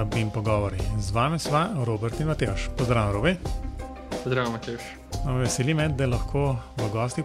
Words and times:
podcasta 0.00 0.16
Bim 0.16 0.30
Pogovori. 0.30 0.78
Z 0.98 1.10
vami 1.10 1.38
sva 1.38 1.68
Robert 1.84 2.20
in 2.20 2.26
Matejš. 2.26 2.70
Pozdravljen, 2.76 3.12
Robi. 3.12 3.36
Pozdravljen, 4.24 4.52
Matejš. 4.52 4.82
No, 5.24 5.36
veseli 5.36 5.74
me, 5.74 5.88
da 5.88 6.06
lahko 6.06 6.56
v 6.76 6.88
gostih 6.92 7.24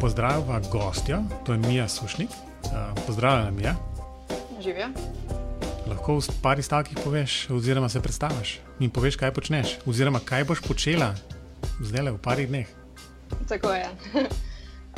pozdravlja 0.00 0.60
gostja, 0.70 1.22
to 1.46 1.52
je 1.52 1.58
Mija 1.58 1.88
Sušnik. 1.88 2.30
Pozdravljena, 3.06 3.50
Mija. 3.50 3.74
Živijo. 4.62 4.88
Lahko 5.86 6.18
v 6.18 6.34
pari 6.42 6.62
stavkih 6.62 6.98
poveš, 7.04 7.50
oziroma 7.50 7.88
se 7.88 8.02
predstaviš 8.02 8.58
in 8.80 8.90
poveš, 8.90 9.16
kaj 9.16 9.32
počneš, 9.32 9.78
oziroma 9.86 10.20
kaj 10.24 10.44
boš 10.44 10.62
počela 10.66 11.14
zdaj 11.80 12.02
le 12.02 12.12
v 12.12 12.18
parih 12.18 12.48
dneh. 12.48 12.66
Tako 13.48 13.72
je. 13.72 13.86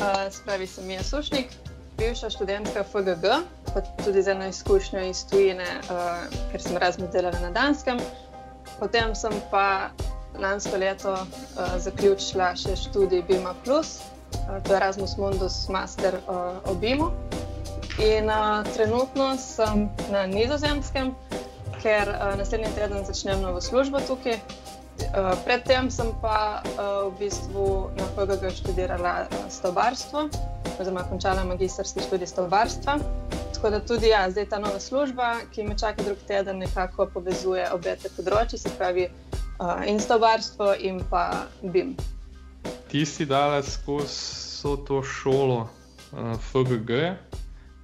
uh, 0.01 0.33
spravi 0.33 0.67
sem 0.67 0.87
Mija 0.87 1.03
Sušnik, 1.03 1.53
bivša 1.99 2.31
študentka 2.31 2.85
FGG, 2.85 3.45
pa 3.75 3.81
tudi 4.05 4.23
z 4.23 4.29
eno 4.29 4.47
izkušnjo 4.47 5.01
iz 5.01 5.25
tujine, 5.27 5.67
uh, 5.91 6.25
ker 6.53 6.63
sem 6.63 6.77
razno 6.77 7.07
delala 7.07 7.39
na 7.41 7.51
Danskem. 7.51 7.99
Potem 8.79 9.15
sem 9.15 9.33
pa 9.51 9.91
lansko 10.39 10.77
leto 10.77 11.13
uh, 11.13 11.27
zaključila 11.79 12.55
še 12.57 12.77
študij 12.77 13.23
BIMA, 13.29 13.55
uh, 13.67 13.85
to 14.65 14.73
je 14.73 14.77
Erasmus 14.77 15.17
Mundus 15.17 15.69
Master 15.69 16.21
uh, 16.27 16.71
o 16.71 16.75
BIMu. 16.75 17.11
In 18.01 18.31
uh, 18.31 18.65
trenutno 18.75 19.35
sem 19.37 19.89
na 20.11 20.27
nizozemskem, 20.27 21.15
ker 21.83 22.09
uh, 22.09 22.35
naslednji 22.39 22.73
teden 22.75 23.05
začnem 23.05 23.43
novo 23.43 23.61
službo 23.61 24.01
tukaj. 24.09 24.41
Uh, 25.01 25.33
predtem 25.45 25.91
sem 25.91 26.13
pa 26.21 26.61
uh, 26.77 27.09
v 27.09 27.25
bistvu 27.25 27.89
na 27.97 28.07
FGG 28.17 28.53
študirala 28.53 29.15
uh, 29.25 29.45
stobarstvo, 29.49 30.29
oziroma 30.81 31.05
končala 31.09 31.45
magistrski 31.45 32.05
študij 32.05 32.29
stobarstva. 32.29 32.99
Tako 33.61 33.71
da 33.71 33.81
tudi 33.87 34.07
ja, 34.09 34.31
zdaj 34.31 34.49
ta 34.49 34.59
nova 34.59 34.81
služba, 34.81 35.37
ki 35.55 35.63
me 35.63 35.79
čaka 35.79 36.03
drug 36.03 36.19
teden, 36.29 36.59
nekako 36.59 37.05
povezuje 37.13 37.67
obe 37.75 37.93
te 38.01 38.09
področji, 38.17 38.57
se 38.57 38.71
pravi 38.79 39.03
uh, 39.05 39.83
in 39.85 40.01
stobarstvo 40.01 40.71
in 40.81 41.03
pa 41.11 41.45
BIM. 41.61 41.91
Ti 42.89 43.05
si 43.05 43.27
dala 43.29 43.61
skozi 43.61 44.73
to 44.89 45.03
šolo 45.05 45.59
uh, 45.61 46.33
FGG, 46.41 47.03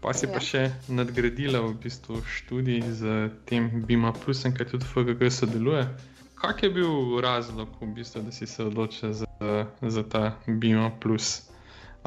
pa 0.00 0.16
si 0.16 0.24
ja. 0.24 0.32
pa 0.32 0.40
še 0.40 0.64
nadgradila 0.88 1.60
v 1.66 1.76
bistvu 1.84 2.22
študij 2.24 2.80
z 2.96 3.28
tem 3.44 3.68
BIM, 3.84 4.08
plus 4.24 4.46
en, 4.48 4.56
kaj 4.56 4.72
tudi 4.72 4.88
FGG 4.94 5.28
sodeluje. 5.28 5.84
Kak 6.40 6.64
je 6.64 6.72
bil 6.72 7.20
razlog, 7.20 7.68
v 7.84 7.92
bistvu, 8.00 8.24
da 8.24 8.32
si 8.32 8.48
se 8.48 8.64
odločila 8.64 9.12
za, 9.12 9.28
za 9.84 10.08
ta 10.08 10.24
BIM? 10.48 10.88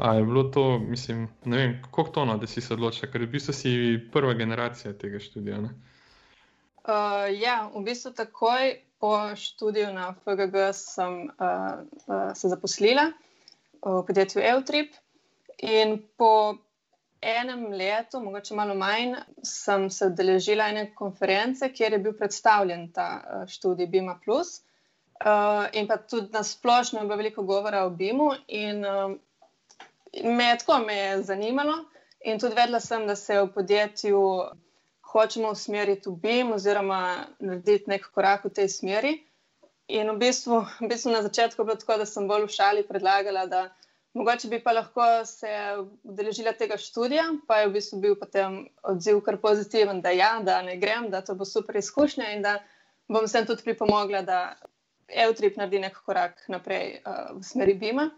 A 0.00 0.14
je 0.14 0.24
bilo 0.24 0.42
to, 0.48 0.78
mislim, 0.78 1.28
ne 1.44 1.56
vem, 1.56 1.82
kako 1.82 2.02
to 2.02 2.24
no, 2.24 2.36
da 2.40 2.46
si 2.46 2.60
se 2.60 2.72
odločila, 2.74 3.10
ker 3.12 3.20
v 3.26 3.34
bistvu 3.34 3.52
si 3.52 3.72
prva 4.12 4.32
generacija 4.34 4.94
tega 4.96 5.20
študija. 5.20 5.58
Uh, 5.60 7.28
ja, 7.36 7.68
v 7.74 7.82
bistvu 7.84 8.14
takoj 8.16 8.78
po 9.00 9.12
študiju 9.36 9.92
na 9.92 10.14
FGG 10.24 10.72
sem 10.72 11.20
uh, 11.28 11.84
uh, 12.08 12.32
se 12.34 12.48
zaposlila 12.48 13.10
v 13.84 14.00
podjetju 14.08 14.42
Eutrip. 14.54 14.96
In 15.60 15.98
po 16.16 16.56
enem 17.20 17.68
letu, 17.76 18.24
mogoče 18.24 18.56
malo 18.56 18.74
manj, 18.74 19.18
sem 19.44 19.90
se 19.92 20.08
udeležila 20.08 20.72
ene 20.72 20.94
konference, 20.96 21.68
kjer 21.76 21.92
je 21.92 22.04
bil 22.08 22.16
predstavljen 22.16 22.88
ta 22.96 23.10
uh, 23.20 23.48
študij 23.48 23.92
BIMA. 23.92 24.16
Uh, 24.16 25.68
in 25.76 25.84
pa 25.88 26.00
tudi 26.00 26.32
na 26.32 26.40
splošno 26.42 27.00
je 27.00 27.04
bilo 27.04 27.20
veliko 27.20 27.42
govora 27.44 27.84
o 27.84 27.90
BIM-u. 27.90 28.32
In, 28.48 28.84
uh, 28.84 29.20
me 30.24 30.44
je 30.44 30.58
tako 30.58 30.78
me 30.78 30.96
je 30.96 31.22
zanimalo 31.22 31.84
in 32.24 32.38
tudi 32.38 32.54
vedela 32.54 32.80
sem, 32.80 33.06
da 33.06 33.16
se 33.16 33.40
v 33.40 33.52
podjetju 33.54 34.20
hočemo 35.12 35.50
usmeriti 35.50 36.08
v 36.08 36.16
BIM 36.16 36.52
oziroma 36.52 37.26
narediti 37.38 37.90
nek 37.90 38.06
korak 38.14 38.44
v 38.44 38.54
tej 38.54 38.68
smeri. 38.68 39.12
In 39.90 40.10
v 40.10 40.18
bistvu, 40.18 40.62
v 40.80 40.88
bistvu 40.88 41.10
na 41.10 41.22
začetku 41.22 41.62
je 41.62 41.66
bilo 41.66 41.76
tako, 41.76 41.98
da 41.98 42.06
sem 42.06 42.28
bolj 42.28 42.46
v 42.46 42.54
šali 42.54 42.84
predlagala, 42.86 43.46
da 43.50 43.62
mogoče 44.14 44.48
bi 44.48 44.60
pa 44.62 44.72
lahko 44.72 45.24
se 45.26 45.50
udeležila 46.04 46.52
tega 46.52 46.78
študija, 46.78 47.24
pa 47.46 47.60
je 47.60 47.68
v 47.68 47.74
bistvu 47.74 48.00
bil 48.00 48.14
potem 48.18 48.68
odziv 48.82 49.18
kar 49.26 49.40
pozitiven, 49.42 50.00
da 50.00 50.14
ja, 50.14 50.36
da 50.42 50.60
ne 50.62 50.76
grem, 50.78 51.10
da 51.10 51.24
to 51.26 51.34
bo 51.34 51.44
super 51.44 51.76
izkušnja 51.76 52.30
in 52.36 52.42
da 52.46 52.60
bom 53.08 53.26
sem 53.28 53.46
tudi 53.46 53.66
pripomogla, 53.66 54.22
da 54.22 54.40
Eutrip 55.10 55.56
naredi 55.58 55.80
nek 55.82 55.96
korak 56.06 56.44
naprej 56.46 57.00
uh, 57.02 57.32
v 57.34 57.42
smeri 57.42 57.74
BIM-a. 57.74 58.10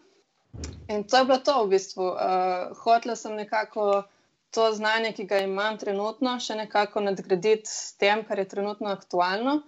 In 0.88 1.04
to 1.04 1.16
je 1.16 1.24
bilo 1.24 1.38
to 1.38 1.64
v 1.64 1.68
bistvu. 1.68 2.04
Uh, 2.04 2.76
hotela 2.84 3.16
sem 3.16 3.34
nekako 3.34 4.02
to 4.50 4.72
znanje, 4.72 5.12
ki 5.12 5.24
ga 5.24 5.38
imam 5.40 5.78
trenutno, 5.78 6.36
še 6.40 6.56
nekako 6.58 7.00
nadgraditi 7.00 7.70
s 7.70 7.94
tem, 7.96 8.24
kar 8.28 8.38
je 8.38 8.48
trenutno 8.48 8.92
aktualno. 8.92 9.62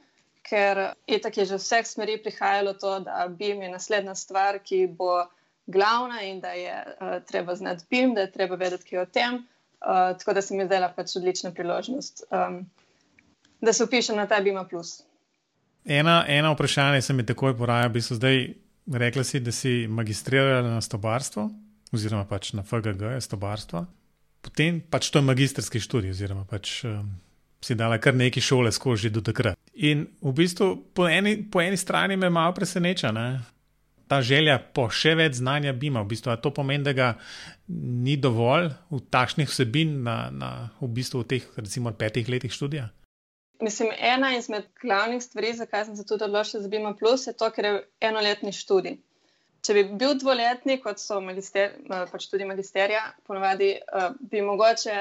Ker 0.45 0.93
je 1.09 1.19
tako, 1.25 1.47
že 1.49 1.56
vseh 1.56 1.87
smeri 1.89 2.19
prihajalo 2.21 2.75
to, 2.77 2.99
da 3.00 3.25
BIM 3.28 3.62
je 3.65 3.71
naslednja 3.72 4.15
stvar, 4.15 4.61
ki 4.61 4.84
bo 4.99 5.22
glavna 5.67 6.21
in 6.28 6.43
da 6.45 6.53
je 6.53 6.75
uh, 6.77 7.15
treba 7.25 7.55
znati 7.56 7.89
BIM, 7.91 8.12
da 8.15 8.27
je 8.27 8.33
treba 8.34 8.61
vedeti, 8.61 8.91
kaj 8.91 8.99
je 8.99 9.03
o 9.03 9.06
tem. 9.09 9.41
Uh, 9.81 10.12
tako 10.19 10.37
da 10.37 10.43
se 10.43 10.56
mi 10.56 10.66
zdela 10.69 10.93
pač 10.93 11.16
odlična 11.16 11.53
priložnost, 11.56 12.27
um, 12.28 12.61
da 13.61 13.72
se 13.72 13.84
upišem 13.84 14.16
na 14.16 14.27
ta 14.28 14.41
BIM. 14.45 14.61
Ena, 15.84 16.25
ena 16.28 16.53
vprašanja 16.53 17.01
se 17.01 17.12
mi 17.12 17.27
takoj 17.27 17.56
poraja, 17.56 17.89
v 17.89 17.97
bistvu 17.97 18.21
zdaj 18.21 18.63
Rekla 18.93 19.25
si, 19.25 19.41
da 19.41 19.53
si 19.53 19.87
magistrirala 19.89 20.62
na 20.62 20.81
stobarstvo, 20.84 21.49
oziroma 21.93 22.27
pač 22.28 22.53
na 22.53 22.62
FGG, 22.62 23.17
stobarstvo. 23.21 23.87
Potem 24.45 24.83
pač 24.91 25.09
to 25.09 25.22
je 25.22 25.25
magistrski 25.25 25.81
študij, 25.81 26.12
oziroma 26.12 26.45
pač 26.45 26.83
um, 26.84 27.09
si 27.65 27.77
dala 27.78 27.97
kar 27.97 28.12
nekaj 28.12 28.45
šole 28.45 28.72
skozi 28.72 29.09
do 29.11 29.25
takrat. 29.25 29.56
In 29.75 30.05
v 30.21 30.34
bistvu 30.37 30.77
po 30.93 31.09
eni, 31.09 31.39
po 31.49 31.65
eni 31.65 31.81
strani 31.81 32.17
me 32.21 32.28
malo 32.31 32.53
preseneča 32.53 33.12
ne? 33.12 33.28
ta 34.09 34.21
želja 34.22 34.59
po 34.75 34.89
še 34.93 35.15
več 35.19 35.39
znanja 35.41 35.72
bima. 35.72 36.03
V 36.05 36.12
bistvu, 36.12 36.34
to 36.43 36.53
pomeni, 36.55 36.84
da 36.84 36.93
ga 36.97 37.09
ni 37.69 38.16
dovolj 38.21 38.71
v 38.93 39.01
takšnih 39.11 39.49
vsebin 39.49 40.03
na, 40.05 40.16
na 40.31 40.51
v 40.81 40.91
bistvu 40.99 41.25
v 41.25 41.28
teh, 41.34 41.49
recimo, 41.56 41.93
petih 41.97 42.28
letih 42.28 42.53
študija. 42.53 42.91
Mislim, 43.62 43.92
ena 43.98 44.37
izmed 44.37 44.65
glavnih 44.82 45.22
stvari, 45.22 45.53
zakaj 45.54 45.84
sem 45.84 45.97
se 45.97 46.06
tudi 46.06 46.25
odločila 46.25 46.62
za 46.62 46.69
BIM, 46.69 46.87
je 47.26 47.32
to, 47.32 47.50
ker 47.50 47.65
je 47.65 47.75
enoletni 48.00 48.53
študij. 48.53 48.98
Če 49.65 49.75
bi 49.75 49.84
bil 50.00 50.16
dvoletni, 50.20 50.81
kot 50.82 50.98
so 51.00 51.20
magister, 51.25 51.76
eh, 51.78 52.06
pač 52.10 52.26
tudi 52.28 52.44
magisterija, 52.44 53.04
ponovadi 53.26 53.70
uh, 53.81 54.10
bi 54.20 54.42
mogoče 54.44 54.97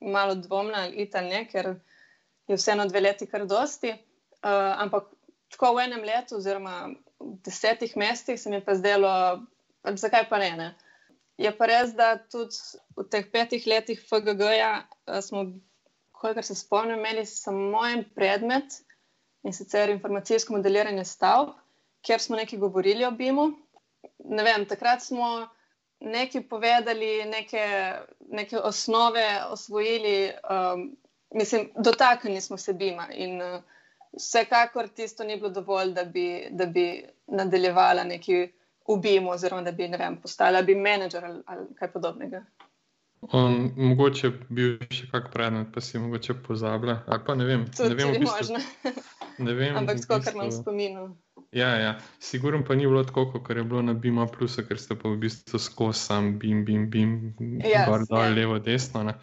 malo 0.00 0.34
dvomila 0.34 0.82
ali 0.84 1.06
italne, 1.06 1.46
ker 1.48 1.70
je 2.48 2.58
vseeno 2.58 2.84
dve 2.88 3.00
leti 3.00 3.26
kar 3.30 3.46
dosti. 3.48 3.94
Uh, 4.42 4.74
ampak 4.82 5.08
tako 5.54 5.72
v 5.78 5.86
enem 5.86 6.04
letu, 6.04 6.36
oziroma 6.36 6.90
v 7.18 7.30
desetih 7.46 7.96
mestih, 7.96 8.36
se 8.40 8.50
mi 8.50 8.58
je 8.58 8.66
pa 8.66 8.76
zdelo, 8.76 9.14
pač 9.82 10.02
zakaj 10.02 10.28
pa 10.28 10.42
ne. 10.42 10.50
ne? 10.58 10.68
Je 11.38 11.50
pa 11.54 11.70
res, 11.70 11.94
da 11.94 12.16
tudi 12.18 12.58
v 12.98 13.06
teh 13.08 13.26
petih 13.32 13.64
letih 13.70 14.02
FGG-ja 14.02 14.72
smo 15.22 15.46
kolikor 16.20 16.44
se 16.44 16.54
spomnim, 16.54 16.98
imeli 16.98 17.26
samo 17.26 17.86
en 17.86 18.04
predmet 18.14 18.80
in 19.42 19.54
sicer 19.54 19.90
informacijsko 19.90 20.52
modeliranje 20.56 21.04
stavb, 21.04 21.54
kjer 22.02 22.20
smo 22.20 22.36
nekaj 22.36 22.58
govorili 22.58 23.04
o 23.04 23.10
BIM-u. 23.10 23.52
Ne 24.24 24.42
vem, 24.42 24.66
takrat 24.66 25.02
smo 25.02 25.48
nekaj 26.00 26.42
povedali, 26.48 27.24
neke, 27.24 27.64
neke 28.30 28.58
osnove 28.58 29.26
osvojili, 29.50 30.30
um, 30.50 30.96
mislim, 31.34 31.70
dotaknili 31.76 32.40
smo 32.40 32.56
se 32.56 32.72
BIM-a. 32.72 33.08
In 33.12 33.42
uh, 33.42 33.62
vsekakor 34.16 34.88
tisto 34.88 35.24
ni 35.24 35.36
bilo 35.36 35.50
dovolj, 35.50 35.92
da 35.92 36.04
bi, 36.04 36.46
da 36.50 36.66
bi 36.66 37.04
nadaljevala 37.26 38.04
nekaj 38.04 38.48
v 38.88 39.00
BIM-u, 39.02 39.30
oziroma 39.30 39.62
da 39.62 39.72
bi 39.72 39.90
vem, 39.98 40.20
postala 40.22 40.62
BIM 40.62 40.80
menedžer 40.80 41.24
ali, 41.24 41.42
ali 41.46 41.66
kaj 41.78 41.92
podobnega. 41.92 42.44
Um, 43.20 43.72
mogoče 43.76 44.30
bi 44.30 44.46
bil 44.48 44.74
še 44.94 45.08
kak 45.10 45.32
predmet, 45.32 45.72
pa 45.74 45.82
si 45.82 45.98
mogoče 45.98 46.36
pozabila. 46.44 47.00
Ne 47.34 47.46
vem, 47.48 47.64
ne 47.66 47.94
vem, 47.98 48.12
v 48.14 48.20
bistvu, 48.22 48.60
ne 49.42 49.54
vem. 49.58 49.78
Ampak 49.80 50.04
tako, 50.04 50.20
kar 50.22 50.36
imam 50.36 50.52
spomin. 50.54 51.00
Ja, 51.52 51.72
ja. 51.80 51.92
Sigurno 52.22 52.60
pa 52.64 52.76
ni 52.78 52.86
bilo 52.86 53.02
tako, 53.04 53.26
kot 53.32 53.50
je 53.50 53.64
bilo 53.64 53.82
na 53.82 53.92
BIM, 53.92 54.20
ker 54.28 54.78
ste 54.78 54.94
pa 54.94 55.08
v 55.08 55.16
bistvu 55.18 55.58
skozi 55.58 55.98
sam 55.98 56.38
BIM, 56.38 56.64
BIM, 56.64 56.90
BIM, 56.90 57.14
yes, 57.64 57.88
bar 57.90 58.04
dol, 58.06 58.22
yeah. 58.22 58.36
levo, 58.36 58.58
desno. 58.62 59.02
Ne. 59.02 59.14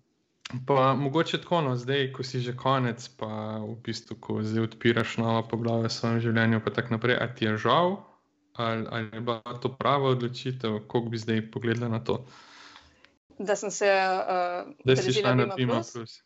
Pa 0.68 0.94
mogoče 0.94 1.40
tako, 1.46 1.62
no, 1.62 1.76
zdaj, 1.80 2.12
ko 2.12 2.24
si 2.24 2.42
že 2.44 2.56
konec, 2.58 3.00
pa 3.16 3.62
v 3.64 3.78
bistvu, 3.86 4.18
ko 4.20 4.42
zdaj 4.44 4.74
odpiraš 4.74 5.18
nova 5.24 5.46
poglavja 5.48 5.88
v 5.88 5.94
svojem 5.94 6.20
življenju, 6.26 6.60
pa 6.66 6.74
tako 6.76 6.98
naprej, 6.98 7.16
a 7.16 7.30
ti 7.32 7.48
je 7.48 7.56
žal, 7.64 8.02
ali, 8.60 8.84
ali 8.92 9.08
je 9.14 9.22
bila 9.22 9.56
to 9.64 9.72
prava 9.72 10.12
odločitev, 10.12 10.84
kako 10.84 11.16
bi 11.16 11.22
zdaj 11.22 11.48
pogledala 11.56 11.96
na 11.96 12.04
to 12.04 12.26
da 13.40 13.56
sem 13.56 13.72
se 13.72 13.88
uh, 13.88 14.74
da 14.86 14.96
si 14.96 15.14
šla 15.14 15.36
na 15.36 15.56
Pima 15.56 15.74
Plus. 15.74 15.92
plus 15.92 16.22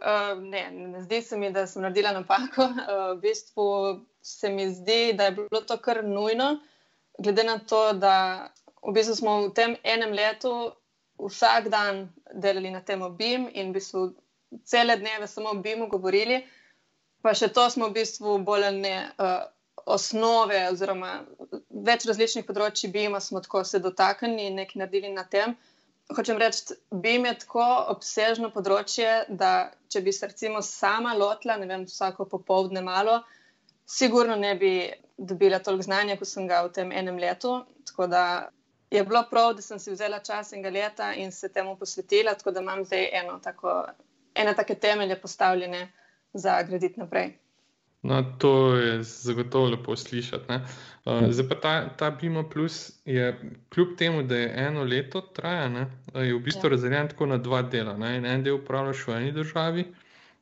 uh, 0.00 0.42
ne, 0.42 0.70
ne 0.70 1.02
zdi 1.02 1.22
se 1.22 1.36
mi, 1.36 1.50
da 1.52 1.66
sem 1.66 1.82
naredila 1.82 2.12
napako. 2.12 2.62
Uh, 2.62 2.72
v 3.16 3.20
bistvu 3.20 3.66
se 4.22 4.50
mi 4.50 4.70
zdi, 4.74 5.12
da 5.12 5.24
je 5.24 5.30
bilo 5.30 5.60
to 5.60 5.76
kar 5.76 6.04
nujno, 6.04 6.58
glede 7.18 7.44
na 7.44 7.58
to, 7.58 7.92
da 7.92 8.48
v 8.82 8.92
bistvu 8.92 9.14
smo 9.14 9.40
v 9.46 9.54
tem 9.54 9.76
enem 9.84 10.12
letu 10.12 10.72
vsak 11.18 11.68
dan 11.72 12.08
delali 12.34 12.70
na 12.70 12.80
tem 12.80 13.02
obim 13.02 13.48
in 13.52 13.70
v 13.70 13.80
bistvu 13.80 14.10
cele 14.64 14.96
dneve 14.96 15.26
samo 15.26 15.50
o 15.50 15.60
BIM-u 15.60 15.88
govorili, 15.88 16.44
pa 17.22 17.34
še 17.34 17.48
to 17.48 17.70
smo 17.70 17.88
v 17.88 18.02
bistvu 18.02 18.38
bolj 18.44 18.70
ne. 18.80 18.96
Uh, 19.18 19.44
Osnove, 19.86 20.56
oziroma 20.72 21.20
več 21.86 22.08
različnih 22.08 22.42
področji 22.48 22.88
BIM-a 22.90 23.20
smo 23.22 23.38
tako 23.44 23.60
se 23.62 23.78
dotaknili 23.78 24.48
in 24.48 24.56
nekaj 24.58 24.80
naredili 24.80 25.12
na 25.14 25.22
tem. 25.30 25.52
Hočem 26.14 26.38
reči, 26.38 26.76
BIM 26.94 27.24
je 27.26 27.32
tako 27.42 27.64
obsežno 27.90 28.52
področje, 28.54 29.24
da 29.28 29.72
če 29.90 30.04
bi 30.06 30.12
se 30.14 30.28
recimo 30.30 30.60
sama 30.62 31.16
lotila, 31.18 31.56
ne 31.58 31.66
vem, 31.66 31.86
vsako 31.88 32.28
popoldne 32.30 32.82
malo, 32.86 33.16
sigurno 33.86 34.36
ne 34.38 34.52
bi 34.60 34.70
dobila 35.18 35.58
toliko 35.58 35.88
znanja, 35.88 36.16
kot 36.20 36.30
sem 36.30 36.46
ga 36.46 36.62
v 36.66 36.70
tem 36.78 36.92
enem 36.92 37.18
letu. 37.18 37.56
Tako 37.90 38.06
da 38.12 38.22
je 38.90 39.02
bilo 39.02 39.24
prav, 39.30 39.56
da 39.58 39.64
sem 39.66 39.80
si 39.82 39.90
vzela 39.90 40.22
čas 40.22 40.52
enega 40.52 40.70
leta 40.70 41.10
in 41.14 41.32
se 41.32 41.50
temu 41.52 41.74
posvetila, 41.80 42.36
tako 42.38 42.54
da 42.54 42.62
imam 42.62 42.84
zdaj 42.86 43.08
eno 43.22 43.40
tako, 43.42 43.74
ene 44.34 44.54
take 44.54 44.78
temelje 44.78 45.18
postavljene 45.20 45.88
za 46.34 46.60
graditi 46.62 47.00
naprej. 47.00 47.32
No, 48.02 48.22
to 48.38 48.76
je 48.76 49.02
zagotovo 49.02 49.68
lepo 49.68 49.96
slišati. 49.96 50.52
Uh, 51.04 51.30
zdaj 51.30 51.48
pa 51.48 51.54
ta, 51.60 51.88
ta 51.88 52.10
Bima 52.10 52.48
Plus 52.48 53.00
je, 53.04 53.40
kljub 53.68 53.96
temu, 53.98 54.22
da 54.22 54.36
je 54.36 54.52
eno 54.66 54.84
leto 54.84 55.20
traja, 55.20 55.86
je 56.14 56.34
v 56.34 56.38
bistvu 56.38 56.66
ja. 56.66 56.70
razdeljen 56.70 57.08
tako 57.08 57.26
na 57.26 57.38
dva 57.38 57.62
dela. 57.62 57.96
Ne? 57.96 58.16
En 58.34 58.44
del 58.44 58.54
upravljaš 58.54 59.06
v 59.06 59.16
eni 59.16 59.32
državi, 59.32 59.84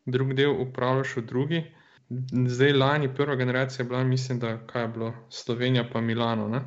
drugi 0.05 0.35
del 0.35 0.61
upravljaš 0.61 1.17
v 1.17 1.23
drugi. 1.27 1.65
Zdaj, 2.47 2.73
lani, 2.73 3.15
prva 3.15 3.37
generacija 3.37 3.85
je 3.85 3.89
bila, 3.89 4.05
mislim, 4.05 4.39
da 4.39 4.49
je 4.49 4.89
bilo 4.89 5.15
Slovenija, 5.31 5.85
pa 5.93 6.01
Milano. 6.01 6.49
Ne? 6.49 6.61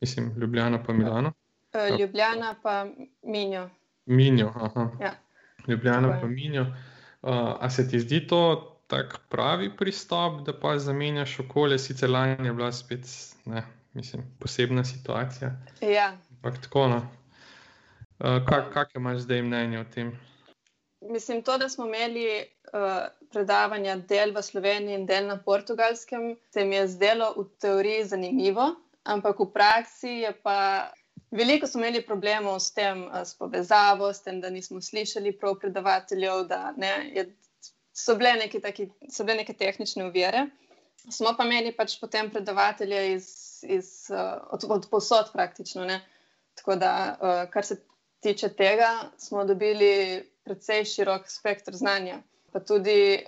Mislim, 0.00 0.34
Ljubljana 0.36 0.82
pa 0.82 0.92
Milano. 0.92 1.32
Uh, 1.72 2.00
Ljubljana 2.00 2.54
pa 2.62 2.86
Minjo. 3.22 3.68
Minjo, 4.06 4.52
aha. 4.54 4.90
Ja. 5.00 5.12
Ljubljana 5.68 6.20
pa 6.20 6.26
Minjo. 6.26 6.62
Uh, 6.62 7.30
a 7.60 7.70
se 7.70 7.88
ti 7.88 8.00
zdi 8.00 8.26
to 8.26 8.69
tak 8.90 9.18
pravi 9.30 9.70
pristop, 9.76 10.40
da 10.46 10.52
pa 10.60 10.74
zamenjaš 10.78 11.38
okolje, 11.44 11.78
sicer 11.78 12.10
lani 12.10 12.48
je 12.48 12.52
bila 12.52 12.72
spet 12.72 13.06
ne, 13.44 13.62
mislim, 13.94 14.24
posebna 14.40 14.84
situacija? 14.84 15.52
Ja. 15.80 16.12
Ampak 16.30 16.60
tako. 16.62 16.88
No. 16.88 17.00
Uh, 18.18 18.42
kak, 18.48 18.72
kak 18.74 18.94
imaš 18.94 19.24
zdaj 19.24 19.42
mnenje 19.42 19.80
o 19.80 19.84
tem? 19.94 20.12
Mislim, 21.00 21.42
to, 21.42 21.58
da 21.58 21.68
smo 21.68 21.86
imeli 21.86 22.26
uh, 22.42 23.06
predavanja 23.32 23.96
del 23.96 24.34
v 24.36 24.42
Sloveniji 24.42 24.98
in 24.98 25.06
del 25.06 25.26
na 25.26 25.38
portugalskem, 25.38 26.34
se 26.52 26.64
mi 26.64 26.76
je 26.76 26.88
zdelo 26.88 27.32
v 27.38 27.48
teoriji 27.60 28.04
zanimivo 28.04 28.74
ampak 29.04 29.40
v 29.40 29.48
praksi 29.52 30.12
je 30.28 30.32
pa 30.42 30.90
veliko 31.30 31.66
smo 31.66 31.80
imeli 31.80 32.02
problemov 32.04 32.60
s 32.60 32.74
tem, 32.74 33.06
s 33.08 33.34
povezavo, 33.38 34.12
s 34.12 34.22
tem, 34.22 34.40
da 34.40 34.50
nismo 34.50 34.80
slišali 34.80 35.38
prav 35.38 35.58
predavateljev, 35.62 36.46
da 36.50 36.74
ne, 36.76 37.10
je, 37.14 37.24
so, 38.04 38.16
bile 38.16 38.32
neki 38.40 38.60
taki, 38.64 38.88
so 39.10 39.24
bile 39.24 39.42
neke 39.42 39.54
tehnične 39.56 40.06
uvire. 40.08 40.46
Smo 41.10 41.32
pa 41.36 41.46
imeli 41.48 41.72
pač 41.76 41.96
potem 42.00 42.28
predavatelje 42.30 43.04
iz, 43.14 43.28
iz, 43.64 43.90
od, 44.50 44.66
od 44.68 44.88
posod 44.90 45.32
praktično. 45.32 45.84
Ne. 45.88 46.00
Tako 46.60 46.76
da, 46.76 46.92
kar 47.52 47.64
se 47.64 47.78
tiče 48.20 48.48
tega, 48.56 48.90
smo 49.18 49.44
dobili 49.44 50.22
precej 50.44 50.84
širok 50.84 51.28
spektr 51.30 51.76
znanja. 51.76 52.20
Pa 52.52 52.60
tudi, 52.60 53.24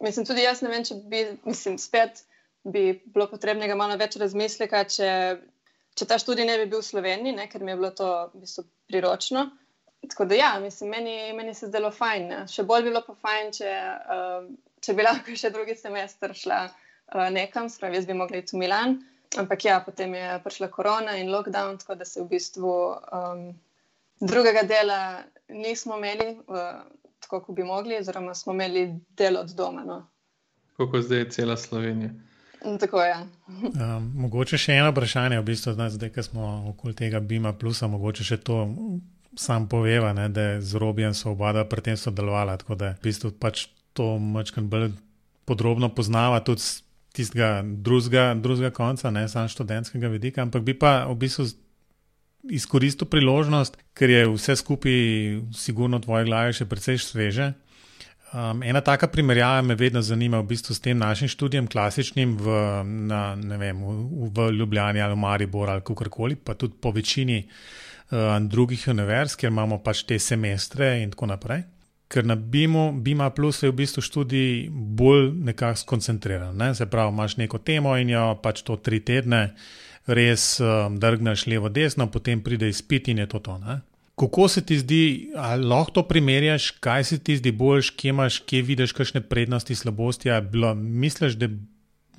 mislim, 0.00 0.26
tudi 0.26 0.42
jaz 0.42 0.62
ne 0.62 0.70
vem, 0.72 0.84
če 0.84 0.96
bi, 1.10 1.24
mislim, 1.44 1.78
spet 1.78 2.24
bi 2.64 3.00
bilo 3.04 3.26
potrebnega 3.30 3.76
malo 3.76 3.96
več 4.00 4.16
razmisleka, 4.20 4.84
če, 4.88 5.10
če 5.96 6.08
ta 6.08 6.18
študij 6.20 6.46
ne 6.48 6.58
bi 6.60 6.68
bil 6.70 6.80
v 6.80 6.88
Sloveniji, 6.88 7.36
ne, 7.36 7.48
ker 7.52 7.64
mi 7.64 7.72
je 7.74 7.80
bilo 7.80 7.90
to 7.96 8.10
v 8.34 8.44
bistvu 8.44 8.64
priročno. 8.90 9.48
Tako 10.08 10.24
da, 10.24 10.34
ja, 10.34 10.60
mislim, 10.60 10.90
meni, 10.90 11.32
meni 11.32 11.54
se 11.54 11.66
zdelo 11.66 11.90
fajn. 11.90 12.28
Ne. 12.28 12.40
Še 12.48 12.64
bolj 12.64 12.86
bi 12.86 12.90
bilo 12.90 13.02
pa 13.06 13.14
fajn, 13.14 13.50
če, 13.58 13.72
uh, 14.16 14.46
če 14.80 14.94
bi 14.96 15.04
lahko 15.08 15.36
še 15.36 15.52
drugi 15.54 15.76
semester 15.76 16.34
šla 16.36 16.60
uh, 16.70 17.26
nekam, 17.34 17.68
spravi, 17.68 18.00
jaz 18.00 18.08
bi 18.08 18.16
mogla 18.16 18.40
iti 18.40 18.56
v 18.56 18.62
Milan. 18.64 19.00
Ampak 19.38 19.64
ja, 19.64 19.76
potem 19.84 20.16
je 20.18 20.38
prišla 20.42 20.70
korona 20.74 21.18
in 21.20 21.30
lockdown, 21.30 21.76
tako 21.78 21.94
da 22.00 22.08
se 22.08 22.18
v 22.22 22.26
bistvu 22.32 22.72
um, 23.14 23.44
drugega 24.20 24.64
dela 24.66 25.20
nismo 25.48 26.00
imeli, 26.00 26.32
uh, 26.48 26.80
tako 27.22 27.44
kot 27.44 27.56
bi 27.60 27.66
mogli, 27.68 28.00
oziroma 28.00 28.34
smo 28.34 28.56
imeli 28.56 28.88
delo 29.16 29.44
od 29.44 29.54
doma. 29.54 29.84
No. 29.86 30.00
Kako 30.80 31.04
zdaj 31.04 31.18
je 31.18 31.30
cela 31.36 31.56
Slovenija? 31.60 32.10
Tako 32.80 33.04
je. 33.08 33.14
Um, 33.68 34.10
mogoče 34.24 34.58
še 34.58 34.80
eno 34.80 34.90
vprašanje, 34.90 35.38
v 35.38 35.46
bistvu, 35.52 35.76
zdaj, 35.76 36.10
ko 36.16 36.24
smo 36.24 36.50
okoli 36.72 36.96
tega 36.96 37.20
Bima 37.20 37.52
Plusa, 37.52 37.86
mogoče 37.86 38.26
še 38.26 38.40
to 38.42 38.64
sam 39.36 39.68
poveva, 39.68 40.12
ne, 40.12 40.28
da 40.28 40.42
je 40.42 40.60
z 40.62 40.74
Robijem 40.74 41.14
svoboda 41.14 41.64
pri 41.64 41.82
tem 41.82 41.96
sodelovala. 41.96 42.56
Tako 42.56 42.74
da 42.74 42.94
v 42.98 43.02
bistvu 43.02 43.32
pač 43.38 43.68
to 43.92 44.18
mačkam 44.18 44.68
bolj 44.70 44.92
podrobno 45.44 45.88
poznava 45.88 46.40
tudi 46.40 46.62
tistega 47.12 47.62
drugega, 47.64 48.34
drugega 48.34 48.70
konca, 48.70 49.10
ne 49.10 49.28
samo 49.28 49.48
študentskega 49.48 50.08
vidika, 50.08 50.42
ampak 50.42 50.62
bi 50.62 50.74
pa 50.78 51.06
v 51.10 51.16
bistvu 51.18 51.48
izkoristil 52.50 53.08
priložnost, 53.10 53.76
ker 53.94 54.10
je 54.10 54.28
vse 54.30 54.56
skupaj, 54.56 54.94
sigurno, 55.52 55.98
v 55.98 56.06
tvoji 56.06 56.30
glavi 56.30 56.54
še 56.56 56.68
precej 56.70 57.02
sveže. 57.02 57.50
Um, 58.30 58.62
ena 58.62 58.78
taka 58.80 59.08
primerjava 59.10 59.58
me 59.66 59.74
vedno 59.74 59.98
zanima 60.06 60.38
v 60.38 60.52
bistvu 60.52 60.74
s 60.74 60.80
tem 60.80 60.94
našim 60.94 61.26
študijem, 61.28 61.66
klasičnim 61.66 62.36
v, 62.38 62.54
na, 63.10 63.34
vem, 63.34 63.82
v, 63.82 64.30
v 64.30 64.50
Ljubljani 64.54 65.02
ali 65.02 65.18
Mariboru 65.18 65.74
ali 65.74 65.82
kakorkoli, 65.82 66.38
pa 66.38 66.54
tudi 66.54 66.78
po 66.78 66.94
večini 66.94 67.42
uh, 67.42 67.89
drugih 68.48 68.88
univerz, 68.88 69.36
kjer 69.36 69.52
imamo 69.52 69.78
pač 69.82 70.02
te 70.02 70.18
semestre 70.18 71.00
in 71.02 71.10
tako 71.10 71.30
naprej. 71.30 71.62
Ker 72.10 72.26
na 72.26 72.34
BIM-u, 72.34 72.88
BIM-a 72.92 73.28
plus 73.30 73.62
je 73.62 73.70
v 73.70 73.76
bistvu 73.84 74.02
študij 74.02 74.70
bolj 74.70 75.30
nekako 75.46 75.78
skoncentriran. 75.78 76.56
Ne? 76.58 76.74
Se 76.74 76.88
pravi, 76.90 77.12
imaš 77.14 77.36
neko 77.38 77.58
temo 77.58 77.94
in 77.96 78.10
jo 78.10 78.24
pač 78.42 78.64
to 78.66 78.76
tri 78.76 78.98
tedne 79.00 79.52
res 80.10 80.58
um, 80.58 80.96
drgneš 80.98 81.46
levo, 81.46 81.70
desno, 81.70 82.08
potem 82.10 82.42
pride 82.42 82.68
izpit 82.68 83.08
in 83.12 83.22
je 83.22 83.28
to 83.30 83.38
to. 83.38 83.58
Ne? 83.62 83.80
Kako 84.18 84.48
se 84.48 84.64
ti 84.66 84.78
zdi, 84.78 85.02
ali 85.36 85.64
lahko 85.64 86.00
to 86.00 86.02
primerjaš, 86.08 86.70
kaj 86.82 87.04
se 87.04 87.18
ti 87.18 87.36
zdi 87.38 87.52
boljš, 87.52 87.90
kje 87.96 88.10
imaš, 88.10 88.40
kje 88.44 88.62
vidiš 88.62 88.92
kakšne 88.92 89.20
prednosti, 89.20 89.74
slabosti? 89.74 90.34
Bilo, 90.50 90.74
misliš, 90.74 91.38
da 91.40 91.46
je 91.46 91.56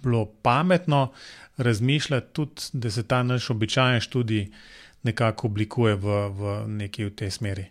bilo 0.02 0.26
pametno 0.42 1.12
razmišljati 1.58 2.34
tudi, 2.34 2.72
da 2.74 2.92
se 2.92 3.04
ta 3.04 3.24
naš 3.24 3.50
običajen 3.50 4.02
študij 4.02 4.48
nekako 5.04 5.48
oblikuje 5.48 5.96
v, 5.96 6.18
v 6.30 6.68
neki 6.68 7.06
v 7.06 7.16
tej 7.16 7.32
smeri? 7.32 7.66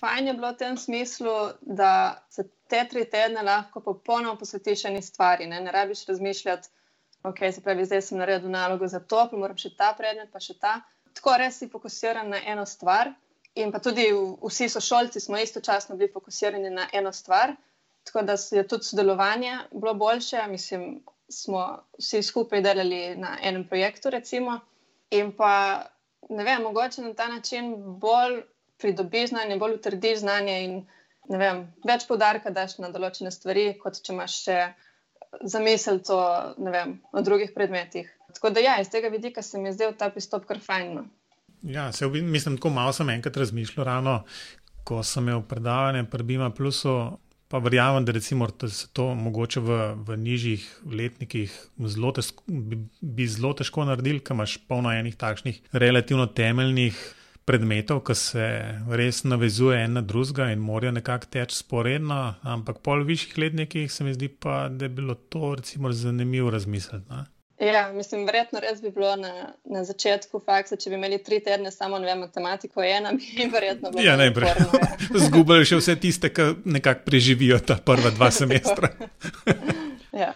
Fajn 0.00 0.26
je 0.26 0.34
bilo 0.34 0.52
v 0.52 0.56
tem 0.56 0.76
smislu, 0.76 1.34
da 1.60 2.22
se 2.30 2.44
te 2.68 2.84
tri 2.90 3.04
tedne 3.10 3.42
lahko 3.42 3.80
popolnoma 3.80 4.36
posvetiš 4.36 4.84
eni 4.84 5.02
stvari. 5.02 5.46
Ne, 5.46 5.60
ne 5.60 5.72
rabiš 5.72 6.06
razmišljati, 6.06 6.68
ok, 7.22 7.38
se 7.52 7.62
pravi, 7.62 7.84
zdaj 7.84 8.02
sem 8.02 8.18
naredil 8.18 8.50
nalogo 8.50 8.88
za 8.88 9.00
to, 9.00 9.28
pa 9.30 9.36
moram 9.36 9.56
še 9.56 9.74
ta 9.76 9.94
predmet, 9.98 10.32
pa 10.32 10.40
še 10.40 10.58
ta. 10.60 10.80
Tako 11.14 11.36
res 11.38 11.60
si 11.60 11.70
fokusiran 11.70 12.28
na 12.28 12.40
eno 12.44 12.66
stvar 12.66 13.12
in 13.54 13.70
pa 13.70 13.78
tudi 13.78 14.08
vsi 14.42 14.68
sošolci 14.68 15.20
smo 15.20 15.38
istočasno 15.38 15.96
bili 15.96 16.10
fokusirani 16.12 16.70
na 16.70 16.88
eno 16.92 17.12
stvar, 17.12 17.54
tako 18.04 18.24
da 18.26 18.34
je 18.50 18.66
tudi 18.68 18.84
sodelovanje 18.84 19.58
bilo 19.72 19.94
boljše. 19.94 20.42
Mislim, 20.50 21.04
smo 21.28 21.78
vsi 21.98 22.22
skupaj 22.22 22.60
delali 22.60 23.16
na 23.16 23.38
enem 23.42 23.68
projektu, 23.68 24.10
recimo, 24.10 24.58
in 25.10 25.32
pa 25.36 25.86
ne 26.30 26.44
vem, 26.44 26.62
mogoče 26.62 27.02
na 27.02 27.14
ta 27.14 27.28
način 27.28 27.74
bolj 28.00 28.42
pridobiš 28.80 29.30
znanje, 29.30 29.58
bolj 29.58 29.74
utrdiš 29.74 30.18
znanje 30.18 30.56
in 30.64 30.80
vem, 31.28 31.66
več 31.86 32.06
podarka 32.08 32.50
daš 32.50 32.78
na 32.78 32.90
določene 32.94 33.30
stvari, 33.32 33.72
kot 33.80 34.00
če 34.02 34.12
imaš 34.12 34.38
še 34.44 34.58
zamisel 35.50 36.00
to 36.06 36.18
vem, 36.58 36.98
o 37.12 37.22
drugih 37.24 37.54
predmetih. 37.54 38.10
Tako 38.34 38.50
da, 38.54 38.62
ja, 38.62 38.78
iz 38.82 38.90
tega 38.90 39.08
vidika 39.08 39.42
se 39.42 39.58
mi 39.58 39.70
je 39.70 39.76
zdel 39.78 39.94
ta 39.98 40.10
pristop 40.10 40.46
kar 40.46 40.60
fajn. 40.62 40.94
No. 40.98 41.04
Ja, 41.64 41.92
se 41.92 42.06
mislim, 42.06 42.58
tako 42.58 42.74
malo 42.74 42.92
sem 42.92 43.10
enkrat 43.10 43.36
razmišljal, 43.36 43.86
ravno 43.86 44.22
ko 44.84 45.02
sem 45.02 45.28
imel 45.28 45.42
predavanje 45.48 46.04
pri 46.10 46.22
Bima 46.22 46.50
Plusu. 46.50 47.18
Pa 47.54 47.60
verjamem, 47.62 48.02
da, 48.04 48.12
recimo, 48.12 48.48
da 48.60 48.68
se 48.68 48.88
to 48.92 49.12
mogoče 49.14 49.60
v, 49.60 49.74
v 49.94 50.16
nižjih 50.18 50.62
letnikih 50.90 51.52
zelo 51.86 52.10
težko, 52.10 52.42
bi, 52.50 52.80
bi 52.98 53.26
zelo 53.30 53.52
težko 53.54 53.84
naredili, 53.86 54.18
ker 54.18 54.34
imaš 54.34 54.56
polno 54.66 54.90
enih 54.90 55.14
takšnih 55.14 55.60
relativno 55.70 56.26
temeljnih 56.26 56.98
predmetov, 57.46 58.00
ki 58.08 58.16
se 58.18 58.48
res 58.98 59.22
navezuje 59.22 59.84
en 59.84 59.94
na 60.00 60.02
drugega 60.02 60.48
in 60.50 60.64
morajo 60.66 60.96
nekako 60.96 61.30
teči 61.36 61.60
sporedno. 61.60 62.18
Ampak 62.42 62.82
pol 62.82 63.06
višjih 63.06 63.38
letnikih 63.44 63.86
se 63.86 64.02
mi 64.02 64.16
zdi 64.18 64.32
pa, 64.34 64.64
da 64.68 64.88
je 64.88 64.96
bilo 64.98 65.14
to 65.14 65.54
recimo 65.54 65.92
zanimivo 65.94 66.50
razmisliti. 66.50 67.22
Ja, 67.60 67.92
mislim, 67.92 68.26
verjetno 68.26 68.60
res 68.60 68.82
bi 68.82 68.90
bilo 68.90 69.16
na, 69.16 69.52
na 69.64 69.84
začetku 69.86 70.40
faksa, 70.42 70.76
če 70.76 70.90
bi 70.90 70.96
imeli 70.98 71.20
tri 71.22 71.38
tedne 71.42 71.70
samo 71.70 72.00
vem, 72.02 72.24
matematiko, 72.26 72.82
ena 72.82 73.12
bi 73.18 73.46
verjetno 73.52 73.92
bilo. 73.94 74.02
Ja, 74.02 74.16
najprej. 74.18 74.50
Ja. 74.50 74.88
Zgubili 75.26 75.68
še 75.68 75.78
vse 75.78 75.94
tiste, 76.02 76.32
ki 76.34 76.50
nekako 76.66 77.06
preživijo 77.06 77.60
ta 77.62 77.78
prva 77.78 78.10
dva 78.16 78.32
semestra. 78.40 78.90
ja. 80.12 80.32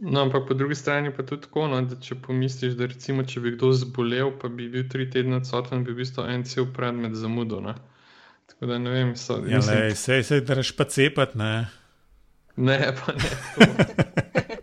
No, 0.00 0.20
ampak 0.22 0.46
po 0.46 0.54
drugi 0.54 0.76
strani 0.78 1.10
pa 1.10 1.24
tudi 1.26 1.48
tako, 1.48 1.66
no, 1.72 1.80
da 1.82 1.98
če 1.98 2.20
pomisliš, 2.22 2.76
da 2.78 2.86
recimo, 2.86 3.26
če 3.26 3.42
bi 3.42 3.56
kdo 3.56 3.72
zbolel, 3.74 4.30
pa 4.38 4.46
bi 4.46 4.68
bil 4.70 4.86
tri 4.88 5.08
tedne 5.10 5.40
odsoten, 5.40 5.82
bi 5.82 5.90
v 5.96 6.04
bistvu 6.04 6.28
en 6.30 6.46
cel 6.46 6.70
predmet 6.70 7.18
zamudil. 7.18 7.72
Da, 8.60 8.78
ne 8.78 8.94
vem, 8.94 9.12
so, 9.18 9.40
ja, 9.50 9.58
mislim, 9.58 9.96
se 9.98 10.22
se 10.22 10.40
drž 10.46 10.76
pa 10.78 10.86
cepati, 10.86 11.42
ne. 11.42 11.52
Ne, 12.54 12.78
pa 13.02 13.18
ne. 13.18 14.59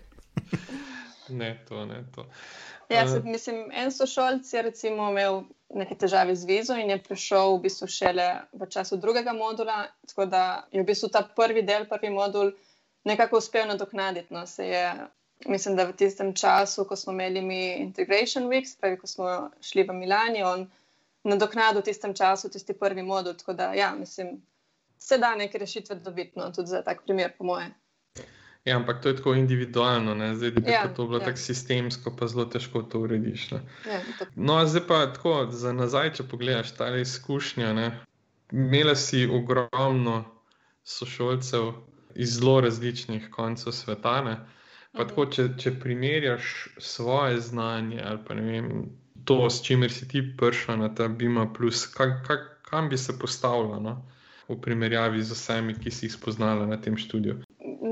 Ne, 1.42 1.58
to, 1.68 1.86
ne, 1.86 2.04
to. 2.16 2.26
Ja, 2.90 3.08
se, 3.08 3.22
mislim, 3.24 3.72
en 3.72 3.92
sošolc 3.92 4.54
je 4.54 4.62
recimo 4.62 5.10
imel 5.12 5.42
neke 5.76 5.96
težave 5.96 6.36
z 6.36 6.48
vizo 6.48 6.76
in 6.80 6.90
je 6.90 7.02
prišel 7.04 7.58
v 7.58 7.66
bistvu 7.66 7.88
šele 7.92 8.28
v 8.54 8.70
času 8.72 8.98
drugega 8.98 9.34
modula, 9.36 9.88
tako 10.08 10.26
da 10.26 10.44
je 10.72 10.82
v 10.82 10.88
bistvu 10.88 11.10
ta 11.12 11.26
prvi 11.36 11.66
del, 11.68 11.84
prvi 11.90 12.10
modul 12.10 12.54
nekako 13.04 13.38
uspel 13.38 13.68
nadoknaditi. 13.68 14.34
No, 14.34 14.46
je, 14.58 14.84
mislim, 15.46 15.76
da 15.76 15.84
v 15.90 15.96
tistem 16.00 16.34
času, 16.34 16.86
ko 16.88 16.96
smo 16.96 17.14
imeli 17.14 17.42
mi 17.42 17.62
Integration 17.84 18.48
Weeks, 18.48 18.78
pravi, 18.80 18.98
ko 18.98 19.08
smo 19.08 19.50
šli 19.62 19.84
v 19.84 19.94
Milani, 19.94 20.44
on 20.44 20.70
nadoknadil 21.28 21.82
v 21.82 21.90
tistem 21.90 22.16
času 22.16 22.50
tisti 22.50 22.74
prvi 22.74 23.04
modul. 23.04 23.36
Tako 23.36 23.54
da, 23.54 23.74
ja, 23.74 23.92
mislim, 24.00 24.38
se 24.98 25.18
da 25.18 25.36
neke 25.36 25.58
rešitve 25.58 25.96
dobiti, 25.96 26.40
no, 26.40 26.52
tudi 26.52 26.68
za 26.68 26.82
tak 26.82 27.04
primer, 27.04 27.36
po 27.38 27.44
moje. 27.44 27.68
Ja, 28.68 28.76
ampak 28.76 29.00
to 29.00 29.10
je 29.10 29.16
tako 29.16 29.32
individualno, 29.34 30.12
ne? 30.14 30.34
zdaj 30.36 30.52
da 30.52 30.60
bi 30.60 30.72
Ja, 30.72 30.88
to 30.92 31.06
bilo 31.08 31.20
ja. 31.20 31.26
tako 31.26 31.38
sistemsko, 31.40 32.12
pa 32.12 32.28
zelo 32.28 32.46
težko 32.46 32.82
to 32.84 33.00
urediš. 33.00 33.52
Ne? 33.52 33.62
Ja, 33.86 34.02
to, 34.20 34.26
No, 34.36 34.58
zdaj 34.66 34.84
pa 34.88 35.06
tako, 35.08 35.48
za 35.52 35.72
nazaj, 35.74 36.14
če 36.14 36.24
pogledaš 36.24 36.74
ta 36.76 36.90
izkušnja. 36.98 37.74
Ne? 37.74 37.88
Imela 38.52 38.96
si 38.96 39.24
ogromno 39.26 40.26
sošolcev 40.84 41.72
iz 42.16 42.30
zelo 42.34 42.62
različnih 42.62 43.30
koncev 43.32 43.72
sveta. 43.72 44.22
Ne? 44.22 44.36
Pa 44.92 45.00
Mhm. 45.00 45.10
tako, 45.10 45.26
če, 45.28 45.48
če 45.58 45.80
primerjaš 45.80 46.52
svoje 46.78 47.40
znanje 47.42 48.02
ali 48.04 48.20
pa 48.28 48.34
ne 48.34 48.42
vem, 48.42 48.90
to, 49.24 49.50
s 49.50 49.62
čimer 49.62 49.92
si 49.92 50.08
ti 50.08 50.22
prišla 50.38 50.76
na 50.76 50.90
ta 50.90 51.08
Bima, 51.08 51.54
plus, 51.54 51.86
kak, 51.88 52.28
kak, 52.28 52.40
kam 52.64 52.90
bi 52.90 52.98
se 52.98 53.20
postavila 53.20 53.80
no? 53.80 53.98
v 54.50 54.56
primerjavi 54.56 55.22
z 55.22 55.32
vsemi, 55.32 55.74
ki 55.76 55.92
si 55.92 56.06
jih 56.06 56.14
spoznala 56.14 56.66
na 56.66 56.78
tem 56.78 56.98
študiju. 56.98 57.42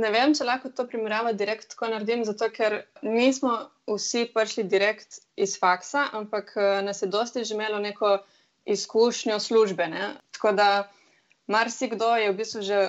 Ne 0.05 0.11
vem, 0.13 0.33
če 0.37 0.45
lahko 0.45 0.69
to 0.75 0.85
primerjavo 0.89 1.33
direkt 1.37 1.71
tako 1.73 1.89
naredim, 1.93 2.23
zato 2.27 2.49
ker 2.53 2.83
nismo 3.01 3.55
vsi 3.89 4.27
prišli 4.33 4.65
direkt 4.69 5.21
iz 5.41 5.57
faksa, 5.61 6.09
ampak 6.19 6.53
eh, 6.57 6.81
nas 6.85 7.01
je 7.01 7.09
dosti 7.11 7.45
že 7.45 7.55
imelo 7.57 7.79
neko 7.81 8.17
izkušnjo 8.65 9.39
službe. 9.39 9.87
Ne? 9.87 10.13
Tako 10.37 10.53
da 10.57 10.69
marsikdo 11.47 12.15
je 12.17 12.31
v 12.31 12.37
bistvu 12.37 12.61
že 12.65 12.79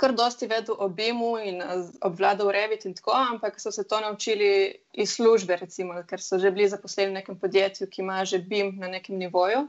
kar 0.00 0.14
dosti 0.16 0.48
vedel 0.48 0.78
o 0.78 0.88
BIM-u 0.88 1.32
in 1.38 1.62
eh, 1.62 1.86
obvladal 2.06 2.52
Revit 2.54 2.86
in 2.88 2.94
tako, 2.94 3.14
ampak 3.14 3.60
so 3.60 3.72
se 3.74 3.84
to 3.88 4.00
naučili 4.00 4.74
iz 4.92 5.16
službe, 5.16 5.56
recimo, 5.60 6.02
ker 6.08 6.22
so 6.22 6.38
že 6.38 6.50
bili 6.50 6.68
zaposleni 6.68 7.10
v 7.10 7.18
nekem 7.20 7.40
podjetju, 7.40 7.90
ki 7.90 8.02
ima 8.02 8.24
že 8.24 8.38
BIM 8.38 8.76
na 8.78 8.88
nekem 8.88 9.18
nivoju. 9.18 9.66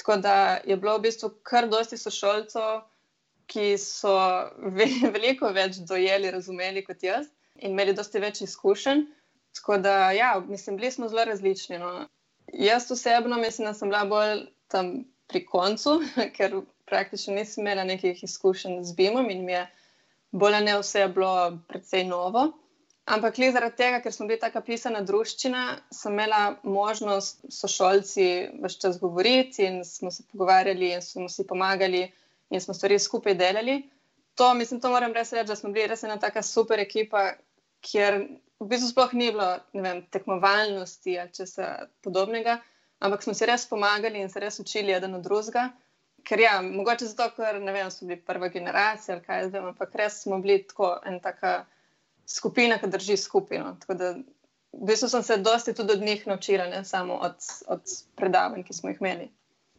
Tako 0.00 0.16
da 0.16 0.60
je 0.64 0.76
bilo 0.76 0.96
v 0.98 1.10
bistvu 1.10 1.34
kar 1.42 1.68
dosti 1.68 1.98
sošolcev, 2.00 2.80
ki 3.50 3.74
so 3.78 4.14
ve 4.78 4.88
veliko 5.14 5.50
več 5.56 5.82
dojeli, 5.88 6.30
razumeli 6.30 6.84
kot 6.86 7.02
jaz 7.02 7.28
in 7.60 7.74
imeli 7.74 7.94
dosti 7.96 8.22
več 8.22 8.42
izkušenj. 8.46 9.04
Tako 9.58 9.80
da, 9.82 10.12
ja, 10.14 10.34
mislim, 10.46 10.76
bili 10.78 10.90
smo 10.94 11.08
zelo 11.10 11.24
različni. 11.26 11.78
No. 11.78 12.06
Jaz 12.52 12.90
osebno 12.90 13.36
mislim, 13.36 13.66
da 13.66 13.74
sem 13.74 13.90
bila 13.90 14.04
bolj 14.08 14.44
tam 14.70 14.92
pri 15.30 15.44
koncu, 15.46 15.98
ker 16.36 16.60
praktično 16.86 17.34
nisem 17.34 17.66
imela 17.66 17.84
nekih 17.84 18.22
izkušenj 18.24 18.82
z 18.86 18.96
BIM-om 18.96 19.30
in 19.30 19.44
mi 19.44 19.52
je 19.52 19.66
bolj 20.30 20.60
ne 20.64 20.78
vse 20.78 21.08
bilo 21.14 21.58
precej 21.68 22.04
novo. 22.06 22.50
Ampak 23.10 23.38
le 23.42 23.50
zaradi 23.50 23.76
tega, 23.76 23.98
ker 24.04 24.12
smo 24.14 24.28
bili 24.28 24.38
tako 24.38 24.60
pisana 24.62 25.00
druščina, 25.02 25.62
sem 25.90 26.14
imela 26.14 26.54
možnost 26.62 27.40
s 27.48 27.62
sošolci 27.64 28.26
več 28.62 28.76
čas 28.82 29.00
govoriti 29.02 29.64
in 29.66 29.80
smo 29.84 30.12
se 30.14 30.22
pogovarjali 30.30 30.92
in 30.94 31.02
smo 31.02 31.26
si 31.28 31.46
pomagali 31.46 32.04
in 32.50 32.60
smo 32.60 32.74
stvari 32.74 32.98
skupaj 32.98 33.34
delali. 33.34 33.82
To, 34.34 34.54
mislim, 34.54 34.80
to 34.80 34.90
moram 34.90 35.12
res 35.12 35.32
reči, 35.32 35.48
da 35.48 35.56
smo 35.56 35.70
bili 35.70 35.86
res 35.90 36.02
ena 36.02 36.16
taka 36.18 36.42
super 36.42 36.80
ekipa, 36.80 37.32
kjer 37.80 38.20
v 38.60 38.68
bistvu 38.68 38.90
sploh 38.90 39.12
ni 39.16 39.30
bilo 39.32 39.48
vem, 39.72 40.02
tekmovalnosti 40.12 41.18
ali 41.18 41.32
česa 41.32 41.86
podobnega, 42.04 42.58
ampak 43.00 43.22
smo 43.24 43.34
si 43.34 43.48
res 43.48 43.66
pomagali 43.68 44.20
in 44.20 44.28
se 44.28 44.40
res 44.40 44.60
učili 44.60 44.92
eden 44.92 45.14
od 45.16 45.24
drugega. 45.24 45.70
Ker 46.24 46.40
ja, 46.40 46.58
mogoče 46.62 47.08
zato, 47.08 47.30
ker 47.36 47.58
vem, 47.64 47.90
smo 47.90 48.08
bili 48.08 48.20
prva 48.20 48.50
generacija 48.52 49.16
ali 49.16 49.24
kaj 49.24 49.48
zdaj, 49.48 49.64
ampak 49.72 49.94
res 49.96 50.22
smo 50.22 50.38
bili 50.38 50.60
tako 50.68 50.98
ena 51.06 51.20
taka 51.24 51.54
skupina, 52.28 52.78
ki 52.78 52.90
drži 52.92 53.16
skupaj. 53.16 53.62
No. 53.64 53.74
Tako 53.80 53.96
da 53.96 54.12
v 54.14 54.86
bistvu 54.92 55.08
sem 55.08 55.22
se 55.26 55.40
dosti 55.40 55.74
tudi 55.74 55.96
od 55.96 56.02
njih 56.04 56.26
naučila, 56.26 56.68
ne 56.68 56.84
samo 56.84 57.14
od, 57.14 57.40
od 57.66 57.96
predavanj, 58.16 58.64
ki 58.68 58.76
smo 58.76 58.92
jih 58.92 59.00
imeli. 59.00 59.30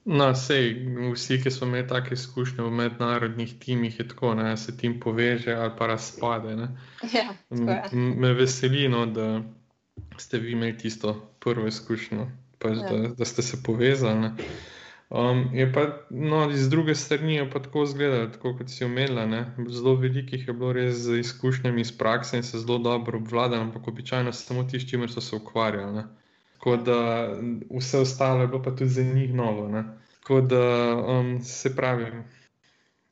No, 0.06 0.36
sej, 0.36 0.72
vsi, 1.14 1.38
ki 1.44 1.52
smo 1.52 1.68
imeli 1.68 1.88
take 1.88 2.14
izkušnje 2.14 2.64
v 2.64 2.72
mednarodnih 2.72 3.60
timih, 3.60 4.00
je 4.00 4.08
tako, 4.08 4.34
da 4.36 4.58
se 4.58 4.78
tim 4.78 5.00
poveže 5.00 5.54
ali 5.54 5.72
pa 5.78 5.88
razpade. 5.88 6.56
Ne. 6.56 6.68
Ja, 7.14 7.84
Me 7.92 8.34
veseli, 8.34 8.88
no, 8.90 9.06
da 9.06 9.42
ste 10.18 10.40
vi 10.40 10.52
imeli 10.52 10.78
tisto 10.78 11.14
prvo 11.40 11.68
izkušnjo, 11.68 12.28
pač, 12.60 12.78
Ja. 12.78 12.90
da, 12.92 13.08
da 13.08 13.26
ste 13.26 13.42
se 13.42 13.64
povezali. 13.64 14.20
ne. 14.20 14.32
Um, 15.10 15.50
je 15.54 15.74
pa 15.74 15.82
no, 16.10 16.52
iz 16.52 16.70
druge 16.70 16.96
strani 16.96 17.36
je 17.36 17.50
pa 17.52 17.60
tako 17.60 17.84
izgledalo, 17.84 18.28
tako 18.28 18.58
kot 18.58 18.70
si 18.70 18.86
omenila. 18.86 19.26
Ne. 19.26 19.46
Zelo 19.68 19.96
velikih 19.96 20.48
je 20.48 20.54
bilo 20.54 20.74
res 20.74 20.96
z 20.96 21.20
izkušnjami 21.20 21.82
iz 21.82 21.98
prakse 21.98 22.38
in 22.38 22.44
se 22.44 22.60
zelo 22.60 22.78
dobro 22.78 23.18
obvladali, 23.18 23.62
ampak 23.62 23.88
običajno 23.88 24.32
samo 24.34 24.64
ti, 24.64 24.80
s 24.80 24.90
čimer 24.90 25.12
so 25.12 25.22
se 25.22 25.36
ukvarjali. 25.36 25.94
Ne. 25.94 26.04
Tako 26.62 26.76
da 26.78 27.30
vse 27.78 27.98
ostalo 27.98 28.42
je 28.42 28.48
bilo 28.48 28.64
pa 28.64 28.70
tudi 28.70 28.90
za 28.90 29.04
njih 29.04 29.34
novo. 29.34 29.68
Ne. 29.68 29.84
Tako 30.20 30.42
da 30.42 30.96
um, 30.96 31.40
se 31.44 31.76
pravi. 31.76 32.06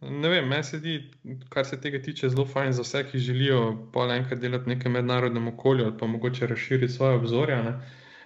Ne 0.01 0.29
vem, 0.29 0.47
meni 0.47 0.63
se 0.63 0.77
zdi, 0.77 1.11
kar 1.49 1.65
se 1.65 1.81
tega 1.81 2.01
tiče, 2.01 2.29
zelo 2.29 2.45
fajn 2.45 2.73
za 2.73 2.81
vse, 2.81 3.03
ki 3.11 3.17
želijo 3.17 3.87
pa 3.93 4.05
enkrat 4.15 4.39
delati 4.39 4.65
v 4.65 4.75
nekem 4.75 4.91
mednarodnem 4.91 5.47
okolju 5.47 5.85
ali 5.85 5.97
pa 5.97 6.07
mogoče 6.07 6.47
razširiti 6.47 6.93
svoje 6.93 7.15
obzorja. 7.15 7.63
Ne? 7.63 7.73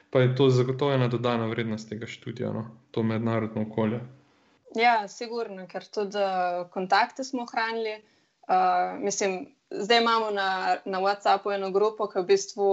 Pa 0.09 0.21
je 0.21 0.35
to 0.35 0.49
zagotovo 0.49 0.93
ena 0.93 1.07
dodana 1.07 1.45
vrednost 1.45 1.89
tega 1.89 2.07
študija, 2.07 2.51
no? 2.53 2.65
to 2.91 3.03
mednarodno 3.03 3.61
okolje. 3.61 3.99
Ja, 4.75 5.07
sigurno, 5.07 5.67
ker 5.67 5.85
tudi 5.85 6.17
uh, 6.17 6.67
kontakte 6.69 7.23
smo 7.23 7.47
ohranili. 7.47 7.95
Uh, 8.47 8.99
mislim, 8.99 9.55
zdaj 9.71 10.01
imamo 10.01 10.31
na, 10.31 10.77
na 10.85 10.99
WhatsAppu 10.99 11.55
eno 11.55 11.71
grupo, 11.71 12.09
ki 12.11 12.19
v 12.19 12.25
bistvu 12.25 12.67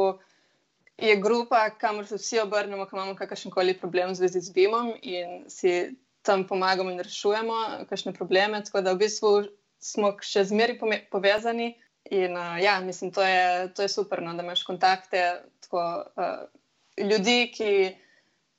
je 1.01 1.17
grupa, 1.17 1.71
kamor 1.71 2.07
se 2.07 2.17
vsi 2.17 2.41
obrnemo, 2.41 2.87
ko 2.87 2.97
imamo 2.97 3.15
kakršen 3.17 3.51
koli 3.51 3.75
problem 3.79 4.11
v 4.11 4.21
zvezi 4.21 4.41
z 4.41 4.53
BIM-om 4.53 4.93
in 5.03 5.45
si 5.49 5.97
tam 6.23 6.45
pomagamo 6.47 6.91
in 6.91 7.01
rešujemo 7.01 7.87
kakšne 7.89 8.13
probleme. 8.13 8.65
Tako 8.65 8.81
da 8.81 8.93
v 8.93 9.07
bistvu 9.07 9.33
smo 9.81 10.13
še 10.21 10.45
pome- 10.81 11.05
povezani. 11.11 11.75
In 12.11 12.37
uh, 12.37 12.57
ja, 12.63 12.81
mislim, 12.81 13.13
to 13.13 13.23
je, 13.23 13.73
to 13.75 13.83
je 13.83 13.89
super, 13.89 14.23
no, 14.23 14.35
da 14.35 14.43
imaš 14.43 14.63
kontakte 14.63 15.43
tako, 15.61 16.05
uh, 16.17 16.49
ljudi, 16.97 17.53
ki 17.55 17.97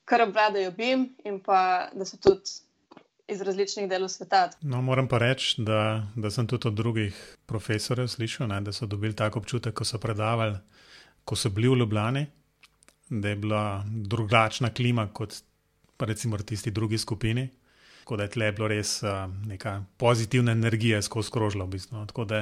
kar 0.04 0.22
obvladajo 0.22 0.70
BIM 0.70 1.08
in 1.24 1.40
pa 1.40 1.90
da 1.92 2.04
so 2.04 2.16
tudi 2.16 2.62
iz 3.28 3.40
različnih 3.40 3.88
delov 3.88 4.08
sveta. 4.08 4.50
No, 4.60 4.82
moram 4.82 5.08
pa 5.08 5.18
reči, 5.18 5.62
da, 5.62 6.06
da 6.16 6.30
sem 6.30 6.46
tudi 6.46 6.68
od 6.68 6.74
drugih 6.74 7.36
profesorjev 7.46 8.08
slišal, 8.08 8.48
ne, 8.48 8.60
da 8.60 8.72
so 8.72 8.86
dobili 8.86 9.16
tako 9.16 9.38
občutek, 9.38 9.74
ko 9.74 9.84
so 9.84 9.98
predavali, 9.98 10.58
ko 11.24 11.36
so 11.36 11.50
bili 11.50 11.68
v 11.68 11.78
Ljubljani, 11.78 12.26
da 13.10 13.28
je 13.28 13.36
bila 13.36 13.84
drugačna 13.88 14.70
klima 14.70 15.08
kot 15.12 15.34
pa 15.96 16.06
recimo 16.06 16.38
tisti 16.38 16.70
drugi 16.70 16.98
skupini. 16.98 17.48
Tako 17.98 18.16
da 18.16 18.22
je 18.22 18.30
tle 18.30 18.52
bilo 18.52 18.68
res 18.68 19.02
uh, 19.02 19.08
neka 19.46 19.84
pozitivna 19.96 20.52
energija 20.52 21.02
skozi 21.02 21.30
krožilo. 21.30 21.66
V 21.66 21.70
bistvu, 21.76 21.96
no. 21.96 22.06
Tako 22.06 22.24
da 22.24 22.40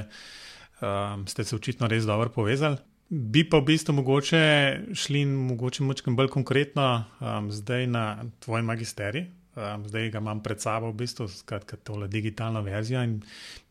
um, 0.81 1.27
ste 1.27 1.45
se 1.45 1.57
očitno 1.57 1.89
res 1.89 2.05
dobro 2.09 2.31
povezali. 2.31 2.77
Bi 3.09 3.43
pa 3.45 3.59
v 3.59 3.67
bistvu 3.69 3.93
mogoče 3.95 4.41
šli 4.95 5.25
mogoče 5.27 5.83
močkam 5.83 6.17
bolj 6.17 6.31
konkretno 6.33 7.05
um, 7.21 7.53
zdaj 7.53 7.87
na 7.87 8.25
tvoj 8.39 8.63
magisterij. 8.63 9.27
Um, 9.57 9.85
zdaj 9.89 10.11
ga 10.11 10.23
imam 10.23 10.41
pred 10.43 10.61
sabo, 10.63 10.93
v 10.95 11.03
bistvu, 11.03 11.29
skratka, 11.29 11.77
tole 11.77 12.09
digitalno 12.09 12.63
verzijo 12.63 13.03
in 13.03 13.19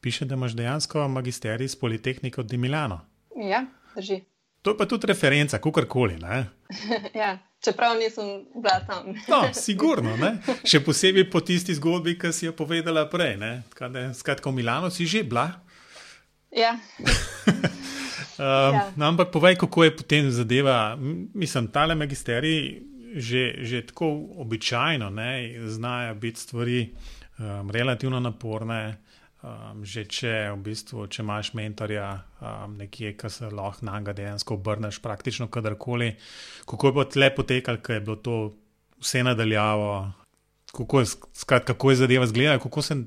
piše, 0.01 0.25
da 0.25 0.35
imaš 0.35 0.53
dejansko 0.59 1.07
magisterij 1.07 1.65
iz 1.65 1.75
Politehnike 1.75 2.41
od 2.41 2.53
Milano. 2.53 2.99
Ja, 3.35 3.65
drži. 3.95 4.21
To 4.61 4.71
je 4.71 4.77
pa 4.77 4.85
tudi 4.85 5.07
referenca, 5.07 5.57
kakorkoli. 5.57 6.17
ne? 6.19 6.49
ja, 7.21 7.37
čeprav 7.63 7.97
nisem 7.97 8.45
bila 8.55 8.79
tam. 8.87 9.15
No, 9.27 9.53
sigurno, 9.65 10.17
ne? 10.17 10.37
še 10.67 10.83
posebej 10.83 11.29
po 11.31 11.39
tisti 11.41 11.75
zgodbi, 11.75 12.17
ki 12.19 12.33
si 12.35 12.45
jo 12.45 12.53
povedala 12.53 13.07
prej. 13.09 13.37
ne. 13.37 13.63
Da, 13.79 14.13
Skratka, 14.13 14.49
v 14.51 14.59
Milano 14.59 14.91
si 14.91 15.07
že 15.07 15.23
bila. 15.23 15.61
ja. 16.51 16.75
Um, 17.45 17.59
Ja. 18.39 18.91
no, 18.95 19.03
ampak 19.05 19.31
povej, 19.35 19.59
kako 19.59 19.83
je 19.83 19.95
potem 19.95 20.31
zadeva. 20.31 20.95
Mislim, 21.35 21.67
tale 21.67 21.95
magisterij 21.95 22.87
že, 23.09 23.65
že 23.65 23.85
tako 23.89 24.05
običajno 24.37 25.09
ne, 25.09 25.59
znajo 25.65 26.15
biti 26.15 26.39
stvari 26.39 26.93
um, 27.39 27.71
relativno 27.71 28.19
naporne. 28.19 28.97
Um, 29.39 29.85
že 29.87 30.03
če, 30.03 30.51
v 30.51 30.57
bistvu, 30.65 31.05
če 31.07 31.21
imaš 31.23 31.53
mentorja 31.55 32.09
um, 32.43 32.73
nekje, 32.75 33.13
ki 33.15 33.29
se 33.31 33.47
lahko 33.47 33.85
na 33.87 33.93
njega 33.95 34.11
dejansko 34.17 34.57
obrneš, 34.59 34.97
praktično 34.99 35.47
kadarkoli. 35.47 36.09
Kako 36.67 36.89
je 36.89 36.95
pa 36.97 37.05
tle 37.07 37.29
potekalo, 37.37 37.79
ker 37.79 37.95
je 37.95 38.03
bilo 38.03 38.17
to 38.19 38.39
vse 38.99 39.23
nadaljavo, 39.23 39.93
kako 40.75 40.99
je, 40.99 41.05
skrat, 41.39 41.63
kako 41.63 41.93
je 41.93 42.01
zadeva 42.01 42.27
izgledala, 42.27 42.59
kako 42.59 42.83
se 42.83 42.97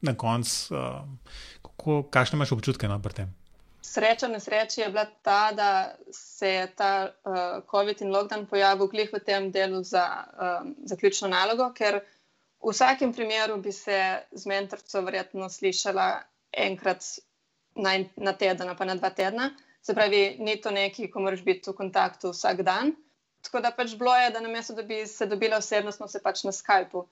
na 0.00 0.14
koncu, 0.16 0.72
uh, 0.72 2.00
kakšne 2.08 2.40
imaš 2.40 2.54
občutke 2.56 2.88
na 2.88 2.96
no, 2.96 3.12
tem? 3.12 3.28
Sreča 3.84 4.28
na 4.32 4.40
sreči 4.40 4.80
je 4.80 4.88
bila 4.88 5.04
ta, 5.22 5.52
da 5.52 5.68
se 6.12 6.48
je 6.48 6.66
ta 6.76 7.10
uh, 7.10 7.60
COVID 7.68 8.00
in 8.00 8.16
lockdown 8.16 8.46
pojavil 8.48 8.88
glih 8.88 9.12
v 9.12 9.20
tem 9.20 9.50
delu 9.52 9.82
za 9.84 10.06
um, 10.40 10.72
zaključno 10.88 11.28
nalogo, 11.28 11.68
ker 11.76 12.00
v 12.60 12.72
vsakem 12.72 13.12
primeru 13.12 13.56
bi 13.56 13.72
se 13.72 13.98
z 14.32 14.46
mentorco 14.46 15.02
verjetno 15.02 15.48
slišala 15.48 16.22
enkrat 16.52 17.04
na, 17.76 17.96
na 18.16 18.32
teden, 18.32 18.74
pa 18.76 18.84
na 18.84 18.94
dva 18.94 19.10
tedna. 19.10 19.50
Se 19.82 19.94
pravi, 19.94 20.36
ni 20.38 20.58
to 20.60 20.70
nekaj, 20.70 21.08
ko 21.08 21.22
moraš 21.24 21.44
biti 21.44 21.70
v 21.70 21.76
kontaktu 21.76 22.34
vsak 22.34 22.62
dan. 22.62 22.92
Tako 23.40 23.62
da 23.64 23.70
pač 23.72 23.94
bilo 23.96 24.12
je, 24.16 24.30
da 24.30 24.42
namesto 24.44 24.74
da 24.76 24.82
bi 24.82 25.06
se 25.06 25.26
dobila 25.26 25.56
osebno, 25.56 25.92
smo 25.92 26.08
se 26.08 26.20
pač 26.22 26.44
na 26.44 26.52
Skypu. 26.52 27.06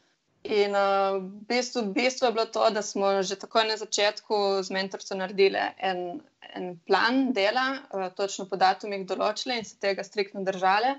In 0.45 0.77
uh, 0.77 1.17
v 1.19 1.47
bistvu, 1.49 1.83
bistvo 1.97 2.29
je 2.29 2.33
bilo 2.37 2.45
to, 2.47 2.69
da 2.71 2.83
smo 2.83 3.23
že 3.23 3.41
takoj 3.41 3.65
na 3.67 3.77
začetku 3.77 4.63
z 4.63 4.71
mentorco 4.71 5.17
naredili 5.17 5.59
en, 5.79 6.21
en 6.55 6.77
plan 6.87 7.33
dela, 7.33 7.81
uh, 7.91 8.07
točno 8.15 8.47
po 8.47 8.57
datumih 8.61 9.07
določili 9.09 9.59
in 9.59 9.67
se 9.67 9.81
tega 9.81 10.05
striktno 10.05 10.45
držali, 10.47 10.95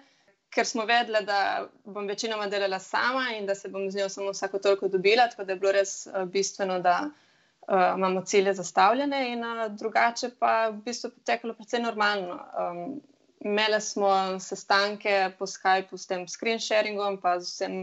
ker 0.50 0.66
smo 0.66 0.86
vedeli, 0.86 1.26
da 1.26 1.68
bom 1.86 2.08
večinoma 2.08 2.48
delala 2.48 2.80
sama 2.80 3.28
in 3.38 3.46
da 3.46 3.56
se 3.56 3.70
bom 3.70 3.90
z 3.92 3.98
njo 3.98 4.10
samo 4.10 4.32
vsako 4.32 4.60
toliko 4.60 4.88
dobila, 4.88 5.28
tako 5.28 5.44
da 5.44 5.54
je 5.54 5.60
bilo 5.60 5.72
res 5.72 6.08
uh, 6.08 6.24
bistveno, 6.24 6.80
da 6.80 7.10
uh, 7.10 7.98
imamo 7.98 8.26
cilje 8.26 8.54
zastavljene, 8.54 9.32
in 9.34 9.46
uh, 9.46 9.68
drugače 9.72 10.32
pa 10.40 10.54
je 10.64 10.72
v 10.72 10.82
bistvu 10.86 11.12
potekalo 11.12 11.54
precej 11.54 11.82
normalno. 11.82 12.40
Um, 12.58 13.02
Imeli 13.40 13.82
smo 13.82 14.40
sestanke 14.40 15.32
po 15.40 15.46
Skypu 15.48 15.98
s 15.98 16.08
tem 16.08 16.28
screen 16.28 16.60
sharingom, 16.60 17.22
pa 17.22 17.38
z 17.40 17.48
vsem 17.48 17.76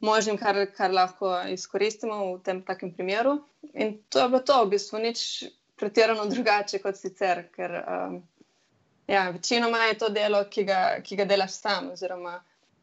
možnim, 0.00 0.38
kar, 0.38 0.56
kar 0.74 0.90
lahko 0.90 1.36
izkoristimo 1.52 2.16
v 2.32 2.40
tem 2.42 2.62
takem 2.66 2.90
primeru. 2.94 3.38
In 3.74 3.98
to 4.08 4.24
je 4.24 4.28
bilo 4.28 4.40
to, 4.42 4.64
v 4.64 4.72
bistvu 4.74 4.98
nič 4.98 5.22
pretirano 5.78 6.26
drugače 6.26 6.82
kot 6.82 6.98
sicer, 6.98 7.44
ker 7.54 7.78
um, 7.78 8.18
ja, 9.08 9.30
večinoma 9.30 9.78
je 9.78 9.98
to 9.98 10.08
delo, 10.08 10.44
ki 10.50 10.64
ga, 10.64 10.80
ki 11.04 11.16
ga 11.16 11.24
delaš 11.24 11.60
sam, 11.60 11.90
oziroma 11.92 12.38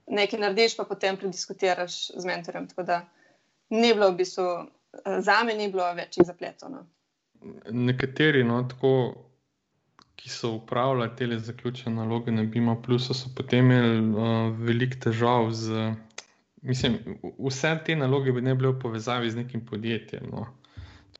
nekaj 0.07 0.39
narediš, 0.39 0.77
pa 0.77 0.83
potem 0.83 1.17
prediskutiraš 1.17 1.99
z 2.17 2.25
mentorjem. 2.25 2.67
Tako 2.67 2.83
da 2.83 3.05
ni 3.69 3.93
bilo 3.93 4.11
v 4.11 4.17
bistvu, 4.21 4.49
za 5.19 5.43
me 5.43 5.53
ni 5.53 5.69
bilo 5.71 5.93
večjih 5.93 6.25
zapletov. 6.27 6.71
No. 6.71 6.85
Nekateri, 7.69 8.43
no, 8.43 8.63
tako 8.69 8.91
ki 10.15 10.29
so 10.29 10.51
upravljali 10.51 11.15
te 11.17 11.39
zaključene 11.39 11.95
naloge 11.95 12.31
na 12.31 12.43
BIM-u, 12.43 12.99
so 12.99 13.13
potem 13.35 13.65
imeli 13.65 13.99
uh, 13.99 14.57
veliko 14.57 14.97
težav 15.03 15.51
z. 15.51 15.91
Mislim, 16.61 16.97
vse 17.37 17.75
te 17.85 17.95
naloge 17.95 18.31
bi 18.31 18.41
ne 18.41 18.55
bile 18.55 18.71
v 18.71 18.79
povezavi 18.79 19.29
z 19.29 19.43
nekim 19.43 19.65
podjetjem. 19.65 20.23
No. 20.31 20.47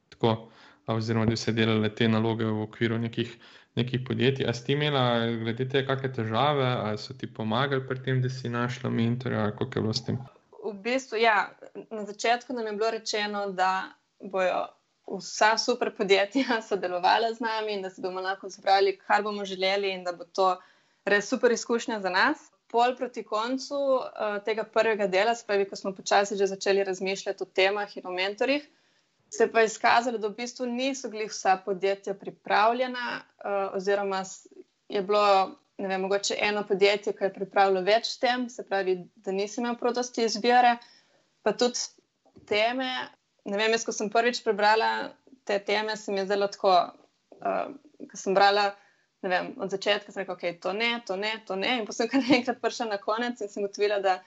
Tako, 0.10 0.50
oziroma, 0.88 1.26
da 1.26 1.30
bi 1.30 1.38
se 1.38 1.52
delale 1.52 1.92
te 1.96 2.08
naloge 2.10 2.46
v 2.46 2.64
okviru 2.64 2.98
nekih, 2.98 3.36
nekih 3.76 4.02
podjetij. 4.08 4.48
A 4.48 4.54
si 4.54 4.72
imela, 4.74 5.04
glede 5.42 5.68
tega, 5.70 5.88
kakšne 5.92 6.14
težave, 6.16 6.66
ali 6.88 7.02
so 7.02 7.14
ti 7.14 7.28
pomagali 7.28 7.84
pri 7.88 8.00
tem, 8.04 8.22
da 8.24 8.30
si 8.30 8.50
našla 8.50 8.90
mentorja, 8.90 9.52
kako 9.52 9.80
je 9.80 9.82
bilo 9.82 9.94
s 9.94 10.06
tem? 10.06 10.20
V 10.64 10.74
bistvu, 10.86 11.20
ja, 11.22 11.52
na 11.92 12.06
začetku 12.06 12.54
nam 12.54 12.66
je 12.72 12.74
bilo 12.80 12.92
rečeno, 12.96 13.46
da 13.52 13.92
bojo 14.20 14.66
vsa 15.08 15.58
super 15.58 15.92
podjetja 15.98 16.62
sodelovala 16.70 17.34
z 17.34 17.40
nami 17.40 17.74
in 17.74 17.82
da 17.82 17.90
se 17.90 18.02
bomo 18.02 18.22
lahko 18.22 18.50
zbrali, 18.50 18.98
kar 18.98 19.24
bomo 19.24 19.46
želeli, 19.46 19.92
in 19.92 20.04
da 20.04 20.12
bo 20.12 20.26
to 20.26 20.56
res 21.06 21.30
super 21.30 21.52
izkušnja 21.52 22.00
za 22.02 22.10
nas. 22.10 22.52
Pol 22.68 22.96
proti 22.98 23.24
koncu 23.24 23.76
uh, 23.76 24.40
tega 24.46 24.64
prvega 24.64 25.08
dela, 25.08 25.36
spravi, 25.36 25.68
ko 25.70 25.76
smo 25.76 25.94
počasi 25.94 26.36
že 26.36 26.48
začeli 26.48 26.84
razmišljati 26.84 27.44
o 27.44 27.46
temah 27.46 27.98
in 27.98 28.08
o 28.08 28.12
mentorjih, 28.12 28.66
se 29.30 29.44
je 29.44 29.52
pa 29.52 29.64
izkazalo, 29.66 30.18
da 30.18 30.28
v 30.28 30.38
bistvu 30.38 30.66
niso 30.66 31.10
bili 31.10 31.28
vsa 31.28 31.58
podjetja 31.66 32.14
pripravljena, 32.14 33.22
uh, 33.22 33.76
oziroma 33.76 34.24
je 34.90 35.02
bilo. 35.02 35.56
Vem, 35.78 36.02
mogoče 36.02 36.38
eno 36.40 36.62
podjetje, 36.64 37.12
ki 37.14 37.26
je 37.26 37.34
pripravilo 37.36 37.82
več 37.84 38.14
tem, 38.20 38.46
se 38.50 38.64
pravi, 38.64 38.94
da 39.16 39.34
nisem 39.36 39.66
imel 39.66 39.76
prodosti 39.76 40.24
izbire, 40.24 40.78
pa 41.44 41.52
tudi 41.52 41.82
teme, 42.48 42.88
ne 43.44 43.58
vem, 43.60 43.76
jaz, 43.76 43.84
ko 43.84 43.92
sem 43.92 44.08
prvič 44.10 44.40
prebrala 44.46 45.10
te 45.44 45.58
teme, 45.60 45.98
se 46.00 46.16
mi 46.16 46.22
je 46.24 46.30
zelo 46.32 46.48
tako. 46.48 46.78
Uh, 47.42 47.76
ko 48.08 48.18
sem 48.18 48.34
brala 48.34 48.70
vem, 49.22 49.54
od 49.58 49.72
začetka, 49.72 50.12
sem 50.12 50.22
rekla, 50.22 50.36
da 50.36 50.40
okay, 50.40 50.60
to 50.62 50.74
ne, 50.74 51.02
to 51.08 51.16
ne, 51.16 51.34
to 51.48 51.56
ne. 51.56 51.80
In 51.80 51.86
potem, 51.86 52.10
sem 52.10 52.34
enkrat 52.40 52.62
prišla 52.62 52.90
na 52.94 52.98
konec 53.02 53.42
in 53.42 53.52
sem 53.52 53.64
ugotovila, 53.64 54.00
da 54.00 54.20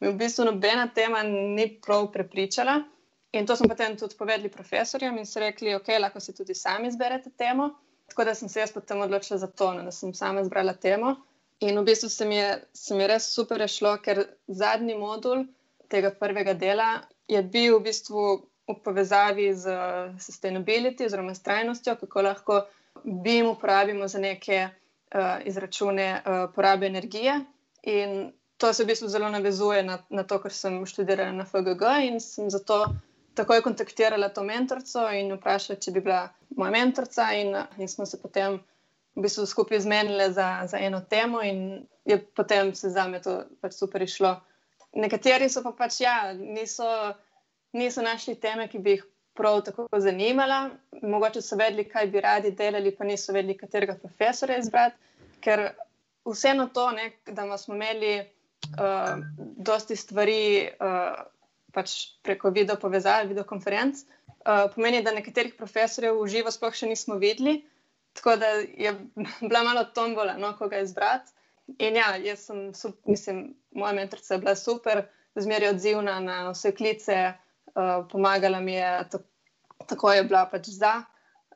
mi 0.00 0.10
v 0.10 0.16
bistvu 0.20 0.48
nobena 0.48 0.88
tema 0.94 1.22
ni 1.22 1.68
prav 1.82 2.10
prepričala. 2.12 2.80
In 3.32 3.46
to 3.46 3.56
smo 3.56 3.68
potem 3.68 3.96
tudi 3.96 4.16
povedali 4.16 4.48
profesorjem 4.48 5.18
in 5.18 5.26
so 5.26 5.40
rekli, 5.40 5.74
ok, 5.74 5.88
lahko 6.00 6.20
si 6.20 6.34
tudi 6.34 6.54
sami 6.54 6.88
izberete 6.88 7.30
temo. 7.36 7.70
Tako 8.06 8.24
da 8.24 8.34
sem 8.34 8.48
se 8.48 8.60
jaz 8.60 8.72
potem 8.72 9.00
odločila 9.00 9.38
za 9.38 9.46
to, 9.46 9.72
no, 9.74 9.82
da 9.82 9.90
sem 9.90 10.14
sama 10.14 10.40
izbrala 10.40 10.72
temo. 10.72 11.16
In 11.60 11.78
v 11.78 11.84
bistvu 11.84 12.08
se 12.08 12.24
mi 12.24 12.36
je, 12.36 12.62
se 12.72 12.94
mi 12.94 13.02
je 13.02 13.08
res 13.08 13.30
super 13.34 13.64
šlo, 13.68 13.96
ker 14.04 14.24
zadnji 14.46 14.94
modul 14.94 15.46
tega 15.88 16.10
prvega 16.10 16.54
dela 16.54 17.00
je 17.28 17.42
bil 17.42 17.78
v 17.78 17.88
bistvu 17.88 18.24
v 18.66 18.74
povezavi 18.82 19.52
z 19.54 19.74
sustainability, 20.18 21.06
oziroma 21.06 21.34
s 21.34 21.42
trajnostjo, 21.42 21.96
kako 22.00 22.22
lahko 22.22 22.60
BIM 23.04 23.46
uporabimo 23.46 24.08
za 24.08 24.18
neke 24.18 24.68
uh, 24.68 25.38
izračune 25.44 26.08
uh, 26.18 26.50
porabe 26.54 26.86
energije. 26.86 27.40
In 27.82 28.32
to 28.56 28.72
se 28.72 28.84
v 28.84 28.86
bistvu 28.86 29.08
zelo 29.08 29.30
navezuje 29.30 29.82
na, 29.82 30.00
na 30.10 30.24
to, 30.24 30.40
kar 30.42 30.52
sem 30.52 30.80
študirala 30.86 31.32
na 31.32 31.44
FGG, 31.44 31.82
in 32.08 32.20
sem 32.20 32.50
zato 32.50 32.84
takoj 33.36 33.62
kontaktirala 33.62 34.28
to 34.34 34.42
mentorico 34.46 35.04
in 35.12 35.34
vprašala, 35.36 35.80
če 35.80 35.92
bi 35.94 36.02
bila 36.04 36.26
moja 36.56 36.72
mentorica, 36.74 37.28
in, 37.36 37.54
in 37.78 37.88
smo 37.88 38.06
se 38.06 38.20
potem. 38.22 38.60
V 39.16 39.22
bistvu 39.24 39.46
skupaj 39.48 39.80
zmenili 39.80 40.26
za, 40.36 40.66
za 40.68 40.76
eno 40.76 40.98
temo, 41.00 41.40
in 41.40 41.86
je 42.04 42.18
potem 42.36 42.74
se 42.76 42.90
za 42.92 43.06
me 43.08 43.22
to 43.24 43.46
pač 43.64 43.72
super 43.72 44.02
išlo. 44.04 44.34
Nekateri 44.92 45.48
so 45.48 45.62
pa 45.64 45.72
pač, 45.72 46.02
ja, 46.04 46.34
niso 46.36 46.84
niso 47.76 48.02
našli 48.02 48.34
teme, 48.34 48.68
ki 48.68 48.78
bi 48.78 48.96
jih 48.96 49.04
prav 49.36 49.60
tako 49.64 49.88
zanimala. 50.00 50.70
Mogoče 51.02 51.42
so 51.42 51.56
vedeli, 51.56 51.84
kaj 51.88 52.06
bi 52.12 52.20
radi 52.20 52.50
delali, 52.50 52.94
pa 52.96 53.04
niso 53.04 53.32
vedeli, 53.32 53.56
katerega 53.58 53.98
profesora 54.00 54.56
izbrati. 54.56 54.96
Ker 55.44 55.68
vseeno 56.26 56.68
to, 56.74 56.90
ne, 56.96 57.10
da 57.26 57.58
smo 57.58 57.74
imeli 57.74 58.14
uh, 58.20 59.24
dosti 59.68 59.96
stvari 59.96 60.68
uh, 60.80 61.20
pač 61.76 61.96
preko 62.24 62.50
video 62.56 62.78
povezave, 62.80 63.28
video 63.28 63.44
konferenc, 63.44 64.00
uh, 64.00 64.66
pomeni, 64.74 65.02
da 65.04 65.12
nekaterih 65.12 65.56
profesorjev 65.58 66.16
v 66.22 66.28
živo 66.32 66.52
sploh 66.54 66.74
še 66.74 66.88
nismo 66.88 67.20
videli. 67.20 67.60
Tako 68.16 68.38
da 68.40 68.52
je 68.64 68.94
bila 69.44 69.62
malo 69.62 69.84
tombola, 69.94 70.38
no, 70.40 70.54
koga 70.56 70.80
izbrati. 70.80 71.34
In 71.82 71.98
ja, 71.98 72.14
jaz 72.22 72.46
sem, 72.46 72.70
mislim, 73.04 73.50
moja 73.74 73.92
mentorica 73.92 74.34
je 74.34 74.40
bila 74.40 74.54
super, 74.56 75.02
zmeraj 75.36 75.74
odzivna 75.74 76.20
na 76.22 76.36
vse 76.52 76.72
klice. 76.72 77.16
Eh, 77.76 78.02
pomagala 78.12 78.60
mi 78.60 78.72
je, 78.72 79.04
tako, 79.86 80.12
je 80.12 80.24
bila 80.24 80.46
pač 80.48 80.70
za. 80.72 81.02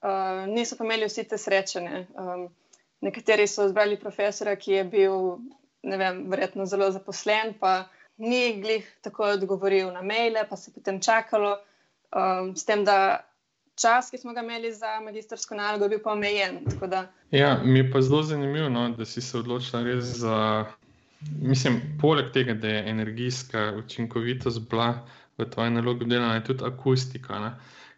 Uh, 0.00 0.46
niso 0.48 0.76
pa 0.76 0.84
imeli 0.84 1.04
vsi 1.08 1.26
te 1.28 1.36
srečene. 1.38 2.06
Um, 2.16 2.46
nekateri 3.04 3.44
so 3.48 3.66
izbrali 3.68 3.98
profesora, 4.00 4.54
ki 4.56 4.72
je 4.72 4.84
bil, 4.88 5.16
ne 5.84 5.98
vem, 6.00 6.22
verjetno 6.32 6.64
zelo 6.66 6.88
zaposlen, 6.92 7.52
pa 7.60 7.90
ni 8.20 8.60
glih 8.60 8.86
tako 9.00 9.24
odgovoril 9.34 9.92
na 9.92 10.02
maile, 10.02 10.44
pa 10.48 10.56
se 10.56 10.72
potem 10.74 11.00
čakalo. 11.00 11.56
Um, 12.10 12.54
s 12.56 12.64
tem, 12.66 12.84
da 12.84 13.24
čas, 13.80 14.10
ki 14.10 14.18
smo 14.18 14.34
ga 14.36 14.42
imeli 14.42 14.72
za 14.74 15.00
magistrsko 15.00 15.54
nalogo, 15.54 15.84
je 15.84 15.94
bil 15.94 16.02
pa 16.04 16.12
omejen. 16.12 16.60
Da... 16.82 17.06
Ja, 17.30 17.56
mi 17.64 17.78
je 17.78 17.90
pa 17.92 18.02
zelo 18.02 18.22
zanimivo, 18.22 18.68
no, 18.68 18.88
da 18.90 19.06
si 19.06 19.22
se 19.22 19.38
odločila 19.38 19.82
res 19.86 20.04
za. 20.20 20.66
Mislim, 21.40 21.80
poleg 22.00 22.32
tega, 22.32 22.54
da 22.54 22.68
je 22.68 22.84
energijska 22.90 23.72
učinkovitost 23.78 24.60
bila 24.70 24.94
v 25.40 25.50
tvoji 25.50 25.70
nalogi 25.70 26.04
delana 26.04 26.34
je 26.34 26.44
tudi 26.44 26.64
akustika. 26.64 27.38
Ne? 27.38 27.50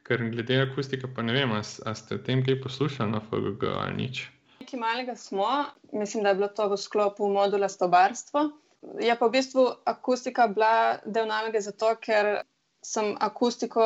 Ker 0.07 0.23
glede 0.31 0.61
akustike, 0.63 1.09
pa 1.15 1.23
ne 1.23 1.35
vem, 1.35 1.53
ali 1.53 1.97
ste 1.99 2.19
o 2.19 2.23
tem 2.27 2.43
kaj 2.47 2.61
poslušali 2.63 3.11
na 3.11 3.21
FGG 3.21 3.69
ali 3.71 3.95
nič. 3.97 4.25
Nekaj 4.61 4.81
malega 4.81 5.15
smo, 5.17 5.49
mislim, 5.93 6.23
da 6.23 6.33
je 6.33 6.41
bilo 6.41 6.49
to 6.49 6.69
v 6.69 6.79
sklopu 6.79 7.29
modula 7.31 7.69
Stobarstvo. 7.69 8.51
Je 8.83 9.15
pa 9.19 9.27
v 9.27 9.31
bistvu 9.31 9.67
akustika 9.87 10.49
bila 10.51 10.99
del 11.05 11.29
naloge 11.31 11.61
zato, 11.63 11.95
ker 12.03 12.43
sem 12.83 13.15
akustiko 13.21 13.85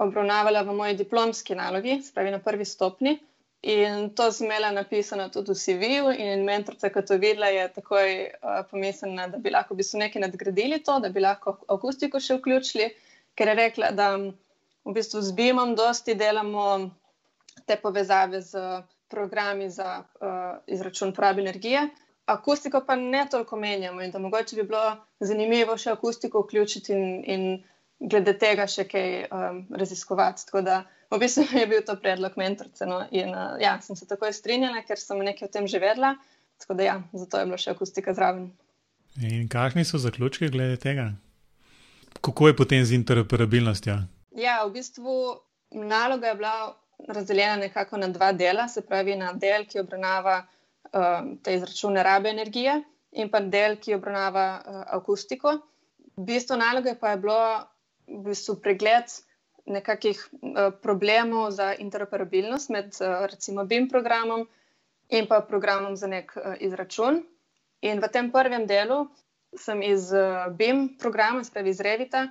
obravnavala 0.00 0.62
v 0.62 0.76
moji 0.76 0.94
diplomski 0.96 1.56
nalogi, 1.58 1.98
spravi 2.02 2.30
na 2.30 2.38
prvi 2.38 2.64
stopni. 2.64 3.18
In 3.62 4.14
to 4.16 4.30
sem 4.32 4.46
imela 4.46 4.70
napisano 4.72 5.28
tudi 5.28 5.52
v 5.52 5.60
CV-ju, 5.60 6.12
in 6.16 6.44
mentorica, 6.46 6.88
ki 6.88 7.02
to 7.04 7.18
videla, 7.20 7.50
je 7.52 7.66
takoj 7.74 8.08
uh, 8.24 8.62
pomislila, 8.70 9.26
da 9.28 9.36
bi 9.36 9.52
lahko 9.52 9.74
v 9.74 9.82
bistvu 9.82 10.00
nekaj 10.00 10.22
nadgradili 10.22 10.78
to, 10.80 10.96
da 11.00 11.10
bi 11.12 11.20
lahko 11.20 11.58
akustiko 11.68 12.22
še 12.22 12.38
vključili, 12.38 12.86
ker 13.36 13.52
je 13.52 13.56
rekla, 13.58 13.90
da 13.92 14.14
v 14.16 14.94
bistvu 14.96 15.20
z 15.20 15.36
BIM-om 15.36 15.74
dosti 15.76 16.16
delamo 16.16 16.88
te 17.68 17.76
povezave 17.76 18.40
z 18.40 18.80
programi 19.12 19.68
za 19.68 19.98
uh, 20.00 20.56
izračun 20.66 21.12
porabe 21.12 21.44
energije. 21.44 21.90
Akustiko 22.30 22.80
pa 22.86 22.96
ne 22.96 23.24
toliko 23.30 23.56
menjamo 23.58 24.02
in 24.02 24.10
da 24.10 24.18
mogoče 24.22 24.56
bi 24.56 24.62
bilo 24.68 24.84
zanimivo 25.20 25.76
še 25.78 25.90
akustiko 25.96 26.44
vključiti 26.44 26.92
in, 26.94 27.04
in 27.26 27.46
glede 28.00 28.36
tega 28.38 28.66
še 28.70 28.86
kaj 28.88 29.08
um, 29.28 29.62
raziskovati. 29.76 30.46
Tako 30.48 30.62
da 30.66 30.80
v 31.10 31.18
bistvu 31.20 31.46
je 31.60 31.66
bil 31.70 31.82
to 31.86 31.96
predlog 32.00 32.36
mentorice. 32.40 32.86
No? 32.86 33.02
In 33.10 33.34
uh, 33.34 33.56
ja, 33.62 33.76
sem 33.82 33.98
se 33.98 34.08
takoj 34.08 34.32
strinjala, 34.36 34.84
ker 34.86 35.00
sem 35.00 35.20
nekaj 35.26 35.48
o 35.48 35.52
tem 35.58 35.68
že 35.68 35.82
vedela. 35.82 36.14
Tako 36.60 36.76
da 36.76 36.86
ja, 36.86 36.96
zato 37.16 37.40
je 37.40 37.48
bila 37.48 37.58
še 37.60 37.74
akustika 37.74 38.14
zraven. 38.14 38.50
In 39.20 39.48
kakšni 39.50 39.84
so 39.84 39.98
zaključki 39.98 40.50
glede 40.52 40.76
tega? 40.80 41.10
Kako 42.20 42.50
je 42.50 42.56
potem 42.56 42.84
z 42.84 42.94
interoperabilnostjo? 42.98 43.96
Ja, 44.36 44.60
v 44.66 44.76
bistvu 44.76 45.14
naloga 45.72 46.30
je 46.30 46.36
bila 46.38 46.54
razdeljena 47.08 47.56
nekako 47.56 47.96
na 47.96 48.08
dva 48.08 48.32
dela, 48.32 48.68
se 48.68 48.82
pravi 48.86 49.16
na 49.16 49.32
del, 49.32 49.64
ki 49.66 49.80
obravnava 49.80 50.42
um, 50.92 51.36
te 51.42 51.54
izračune 51.54 52.02
rabe 52.02 52.30
energije, 52.30 52.80
in 53.12 53.30
pa 53.30 53.40
del, 53.40 53.76
ki 53.82 53.96
obravnava 53.96 54.46
uh, 54.58 54.82
akustiko. 54.98 55.56
Bistvo 56.16 56.56
naloge 56.56 56.94
pa 57.00 57.14
je 57.14 57.20
bilo 57.24 57.40
v 58.06 58.22
bistvu 58.30 58.58
pregled 58.62 59.12
nekakšnih 59.70 60.20
uh, 60.20 60.70
problemov 60.82 61.50
za 61.54 61.72
interoperabilnost 61.74 62.70
med 62.70 62.94
uh, 63.00 63.26
recimo 63.30 63.64
BIM 63.64 63.88
programom 63.88 64.46
in 65.10 65.26
pa 65.26 65.40
programom 65.40 65.96
za 65.96 66.06
nek 66.06 66.32
uh, 66.36 66.54
izračun. 66.60 67.22
In 67.82 68.00
v 68.00 68.08
tem 68.12 68.30
prvem 68.30 68.66
delu 68.66 69.06
sem 69.58 69.82
iz 69.82 70.12
uh, 70.12 70.46
BIM 70.54 70.96
programa, 70.98 71.44
spravi 71.44 71.70
iz 71.70 71.80
Revita, 71.80 72.28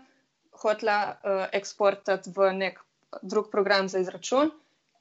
hotela 0.63 0.99
uh, 1.11 1.45
eksportati 1.51 2.31
v 2.35 2.53
nek 2.53 2.79
drug 3.21 3.51
program 3.51 3.89
za 3.89 3.99
izračun 3.99 4.51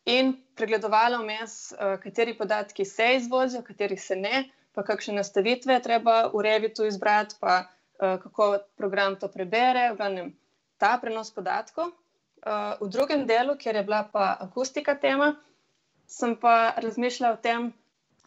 in 0.08 0.32
pregledovala 0.56 1.20
vmes, 1.20 1.56
uh, 1.72 1.96
kateri 2.02 2.34
podatki 2.38 2.84
se 2.84 3.14
izvozijo, 3.16 3.62
kateri 3.62 3.96
se 3.96 4.16
ne, 4.16 4.46
pa 4.72 4.82
kakšne 4.82 5.18
nastavitve 5.20 5.80
treba 5.84 6.28
v 6.32 6.42
Revitu 6.46 6.86
izbrati, 6.88 7.36
pa 7.40 7.60
uh, 7.64 8.16
kako 8.22 8.58
program 8.76 9.18
to 9.20 9.28
prebere. 9.28 9.90
Glavnem, 9.96 10.32
ta 10.78 10.96
prenos 11.02 11.32
podatkov. 11.34 11.92
Uh, 12.38 12.78
v 12.80 12.88
drugem 12.94 13.26
delu, 13.26 13.56
kjer 13.58 13.76
je 13.76 13.84
bila 13.84 14.04
pa 14.12 14.36
akustika 14.40 14.94
tema, 14.94 15.34
sem 16.06 16.36
pa 16.36 16.72
razmišljala 16.76 17.34
o 17.34 17.42
tem, 17.42 17.72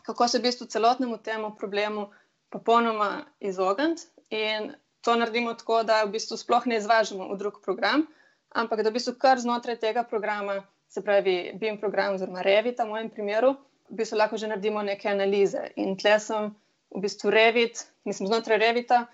kako 0.03 0.27
se 0.27 0.39
v 0.39 0.49
bistvu 0.49 0.67
celotnemu 0.67 1.17
temu 1.17 1.55
problemu 1.55 2.09
popolnoma 2.49 3.25
izogniti. 3.39 4.09
In 4.29 4.73
to 5.01 5.15
naredimo 5.15 5.53
tako, 5.53 5.83
da 5.83 6.03
v 6.03 6.11
bistvu 6.17 6.37
sploh 6.37 6.65
ne 6.65 6.77
izvažamo 6.77 7.31
v 7.33 7.37
drug 7.37 7.61
program, 7.63 8.05
ampak 8.53 8.83
da 8.83 8.89
v 8.89 8.99
bistvu 8.99 9.15
kar 9.19 9.39
znotraj 9.39 9.79
tega 9.79 10.03
programa, 10.03 10.61
se 10.91 11.01
pravi 11.01 11.53
BIM 11.55 11.79
program 11.79 12.13
oziroma 12.13 12.41
Revit, 12.41 12.79
v 12.79 12.89
mojem 12.89 13.09
primeru, 13.09 13.55
v 13.89 14.01
bistvu 14.01 14.17
lahko 14.19 14.37
že 14.37 14.49
naredimo 14.51 14.83
neke 14.83 15.07
analize. 15.09 15.71
In 15.79 15.95
tle 15.95 16.17
sem 16.19 16.51
v 16.91 17.03
bistvu 17.03 17.31
Revit, 17.31 17.85
mislim, 18.03 18.27
znotraj 18.27 18.59
Revita 18.59 19.05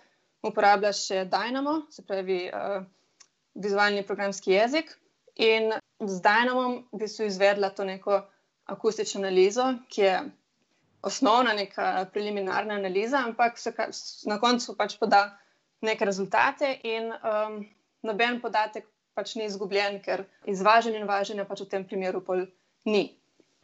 uporablja 0.45 0.93
še 0.93 1.25
Dynamo, 1.29 1.83
se 1.93 2.01
pravi 2.05 2.47
uh, 2.49 2.81
vizualni 3.53 4.01
programski 4.05 4.55
jezik. 4.55 4.89
In 5.37 5.69
z 6.01 6.17
Dynamom 6.25 6.81
v 6.93 7.03
bistvu 7.03 7.29
izvedla 7.29 7.69
to 7.69 7.85
neko 7.85 8.23
akustično 8.65 9.21
analizo, 9.21 9.69
ki 9.93 10.01
je 10.01 10.17
osnovna, 11.05 11.53
neka 11.53 12.07
preliminarna 12.13 12.79
analiza, 12.81 13.21
ampak 13.21 13.61
se 13.61 13.73
na 14.25 14.39
koncu 14.41 14.73
pač 14.75 14.97
poda 14.97 15.37
neke 15.85 16.05
rezultate, 16.09 16.73
in 16.83 17.13
um, 17.13 17.61
noben 18.01 18.41
podatek 18.41 18.89
pač 19.17 19.35
ni 19.35 19.47
izgubljen, 19.49 19.99
ker 20.05 20.27
izvažanje 20.45 21.01
in 21.01 21.09
važenje 21.09 21.45
pač 21.49 21.65
v 21.65 21.71
tem 21.71 21.85
primeru 21.87 22.21
pol 22.25 22.45
ni. 22.85 23.09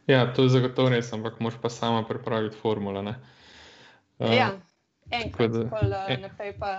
Ja, 0.10 0.26
to 0.34 0.48
je 0.48 0.56
zagotovo 0.58 0.92
res, 0.92 1.14
ampak 1.16 1.40
moš 1.40 1.60
pa 1.62 1.72
sama 1.72 2.04
pripraviti 2.08 2.60
formule. 2.60 3.04
Uh, 4.20 4.34
ja, 4.34 4.50
enkrat, 5.12 5.54
da, 5.54 5.68
pol, 5.72 5.94
uh, 5.94 6.10
en... 6.12 6.26
naprej 6.26 6.58
pa 6.60 6.74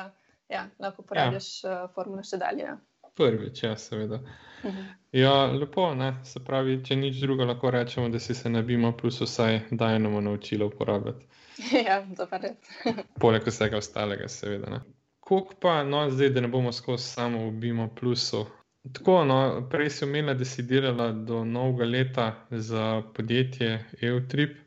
ja, 0.52 0.66
lahko 0.82 1.06
uporabljaš 1.06 1.48
ja. 1.64 1.84
uh, 1.84 1.94
formule 1.94 2.26
še 2.26 2.40
dalje. 2.42 2.66
Ja. 2.68 2.76
Prvič, 3.14 3.62
ja, 3.62 3.76
seveda. 3.78 4.18
Uh 4.18 4.68
mhm. 4.70 4.76
-huh. 4.76 4.92
Ja, 5.14 5.46
lepo, 5.46 5.94
ne? 5.94 6.16
se 6.24 6.40
pravi, 6.44 6.80
če 6.84 6.96
nič 6.96 7.20
druga, 7.22 7.44
lahko 7.44 7.70
rečemo, 7.70 8.08
da 8.08 8.18
si 8.18 8.34
se 8.34 8.50
ne 8.50 8.62
bimo, 8.62 8.92
plus 8.96 9.20
vsaj 9.20 9.60
dajnemo 9.70 10.20
naučili 10.20 10.64
uporabljati. 10.64 11.26
ja, 11.87 12.06
to 12.16 12.26
pa 12.26 12.37
res. 12.37 12.56
Poleg 13.22 13.46
vsega 13.46 13.78
ostalega, 13.78 14.28
seveda. 14.28 14.82
Kuk 15.20 15.54
pa, 15.60 15.82
no, 15.84 16.10
zdaj, 16.10 16.30
da 16.30 16.40
ne 16.40 16.48
bomo 16.48 16.72
skozi 16.72 17.04
samo 17.04 17.46
v 17.46 17.50
Bimo 17.50 17.88
plusu, 17.94 18.46
Tako, 18.92 19.24
no, 19.24 19.66
prej 19.70 19.90
si 19.90 20.04
omenila, 20.04 20.34
da 20.34 20.44
si 20.44 20.62
delala 20.62 21.08
do 21.12 21.44
novega 21.44 21.84
leta 21.84 22.26
za 22.50 23.02
podjetje 23.14 23.84
EUTRIP. 24.02 24.58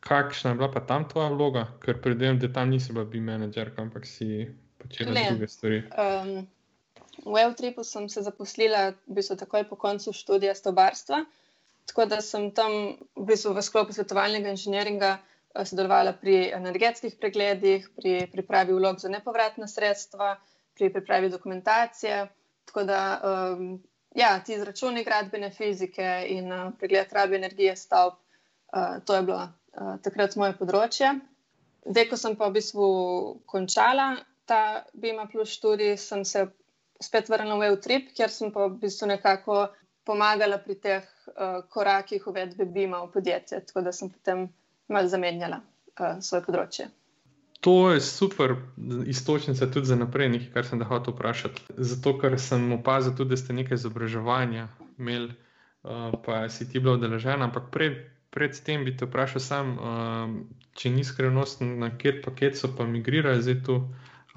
Kakšna 0.00 0.50
je 0.50 0.56
bila 0.56 0.68
pa 0.72 0.80
tam 0.80 1.08
tvoja 1.08 1.28
vloga? 1.28 1.64
Ker 1.80 1.96
predvidevam, 2.02 2.38
da 2.38 2.52
tam 2.52 2.70
nisi 2.70 2.92
bila 2.92 3.04
bi 3.04 3.20
menedžer, 3.20 3.72
ampak 3.76 4.06
si 4.06 4.46
počela 4.78 5.12
ne. 5.12 5.26
druge 5.30 5.48
stvari. 5.48 5.82
Um, 5.96 6.46
v 7.24 7.40
EUTRIP-u 7.44 7.84
sem 7.84 8.08
se 8.08 8.22
zaposlila 8.22 8.92
v 9.08 9.16
bistvu 9.16 9.36
takoj 9.40 9.64
po 9.68 9.76
koncu 9.76 10.12
študija 10.12 10.54
stobarstva. 10.54 11.24
Tako 11.88 12.04
da 12.04 12.20
sem 12.20 12.50
tam 12.52 12.72
v, 13.16 13.24
bistvu 13.32 13.56
v 13.56 13.64
sklopu 13.64 13.96
svetovalnega 13.96 14.52
inženiringa 14.52 15.16
eh, 15.18 15.64
sodelovala 15.64 16.12
pri 16.20 16.52
energetskih 16.52 17.16
pregledih, 17.16 17.88
pri 17.96 18.26
pripravi 18.32 18.76
vlog 18.76 19.00
za 19.00 19.08
nepovratna 19.08 19.66
sredstva, 19.66 20.36
pri 20.76 20.92
pripravi 20.92 21.32
dokumentacije. 21.32 22.26
Tako 22.68 22.84
da, 22.84 23.02
um, 23.24 23.82
ja, 24.14 24.38
ti 24.44 24.54
izračuni 24.54 25.04
gradbene 25.04 25.50
fizike 25.50 26.08
in 26.28 26.52
uh, 26.52 26.72
pregled 26.78 27.12
rabe 27.12 27.36
energije 27.36 27.76
stavb, 27.76 28.18
uh, 28.76 28.98
to 29.04 29.16
je 29.16 29.22
bilo 29.22 29.42
uh, 29.42 29.94
takrat 30.04 30.36
moje 30.36 30.56
področje. 30.58 31.14
Zdaj, 31.88 32.08
ko 32.10 32.18
sem 32.20 32.36
pa 32.36 32.50
v 32.50 32.58
bistvu 32.58 32.88
končala 33.48 34.10
ta 34.48 34.84
BIMA 34.92 35.28
plus 35.32 35.54
študij, 35.56 35.96
sem 35.96 36.24
se 36.24 36.44
spet 37.00 37.28
vrnila 37.28 37.56
v 37.60 37.70
EUTRIP, 37.72 38.12
kjer 38.16 38.32
sem 38.32 38.52
pa 38.52 38.66
v 38.66 38.76
bistvu 38.82 39.08
nekako 39.08 39.68
pomagala 40.08 40.60
pri 40.60 40.76
teh 40.84 41.08
uh, 41.32 41.60
korakih 41.72 42.28
uvedbe 42.28 42.68
BIMA 42.68 43.04
v 43.06 43.12
podjetje, 43.16 43.64
tako 43.68 43.84
da 43.88 43.92
sem 43.92 44.12
potem 44.12 44.48
malo 44.88 45.08
zamenjala 45.08 45.60
uh, 45.60 46.20
svoje 46.20 46.44
področje. 46.48 46.88
To 47.60 47.90
je 47.90 48.00
super 48.00 48.54
istočnica 49.06 49.70
tudi 49.70 49.86
za 49.86 49.96
naprej, 49.96 50.28
nekaj, 50.28 50.50
kar 50.52 50.66
sem 50.66 50.78
da 50.78 50.84
hotel 50.84 51.14
vprašati. 51.14 51.62
Zato, 51.76 52.14
ker 52.18 52.38
sem 52.40 52.72
opazil 52.72 53.16
tudi, 53.16 53.30
da 53.34 53.36
ste 53.36 53.52
nekaj 53.52 53.74
izobraževanja 53.74 54.68
imeli, 54.98 55.32
uh, 55.82 56.14
pa 56.24 56.48
si 56.48 56.68
ti 56.70 56.78
bila 56.80 56.94
udeležena. 56.94 57.44
Ampak 57.44 57.70
pred, 57.74 57.98
pred 58.30 58.54
tem 58.64 58.84
bi 58.84 58.94
te 58.96 59.08
vprašal, 59.10 59.42
sam, 59.42 59.72
uh, 59.78 60.36
če 60.78 60.92
ni 60.94 61.04
skrivnost, 61.04 61.64
na 61.66 61.90
kjer 61.98 62.22
paket 62.24 62.58
so 62.58 62.70
pa 62.76 62.86
migrirali 62.86 63.42
zdaj 63.42 63.58
tu. 63.66 63.80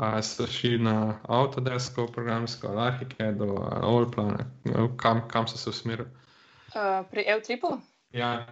A 0.01 0.21
so 0.25 0.47
šli 0.47 0.79
na 0.81 1.19
Autodesko, 1.29 2.07
programsko, 2.07 2.71
Arhike, 2.79 3.35
do 3.37 3.53
Olplana, 3.85 4.47
kam, 4.97 5.27
kam 5.29 5.47
so 5.47 5.57
se 5.61 5.69
usmerili? 5.69 6.09
Uh, 6.73 7.05
pri 7.11 7.25
Eutripu? 7.27 7.75
Ja, 8.15 8.47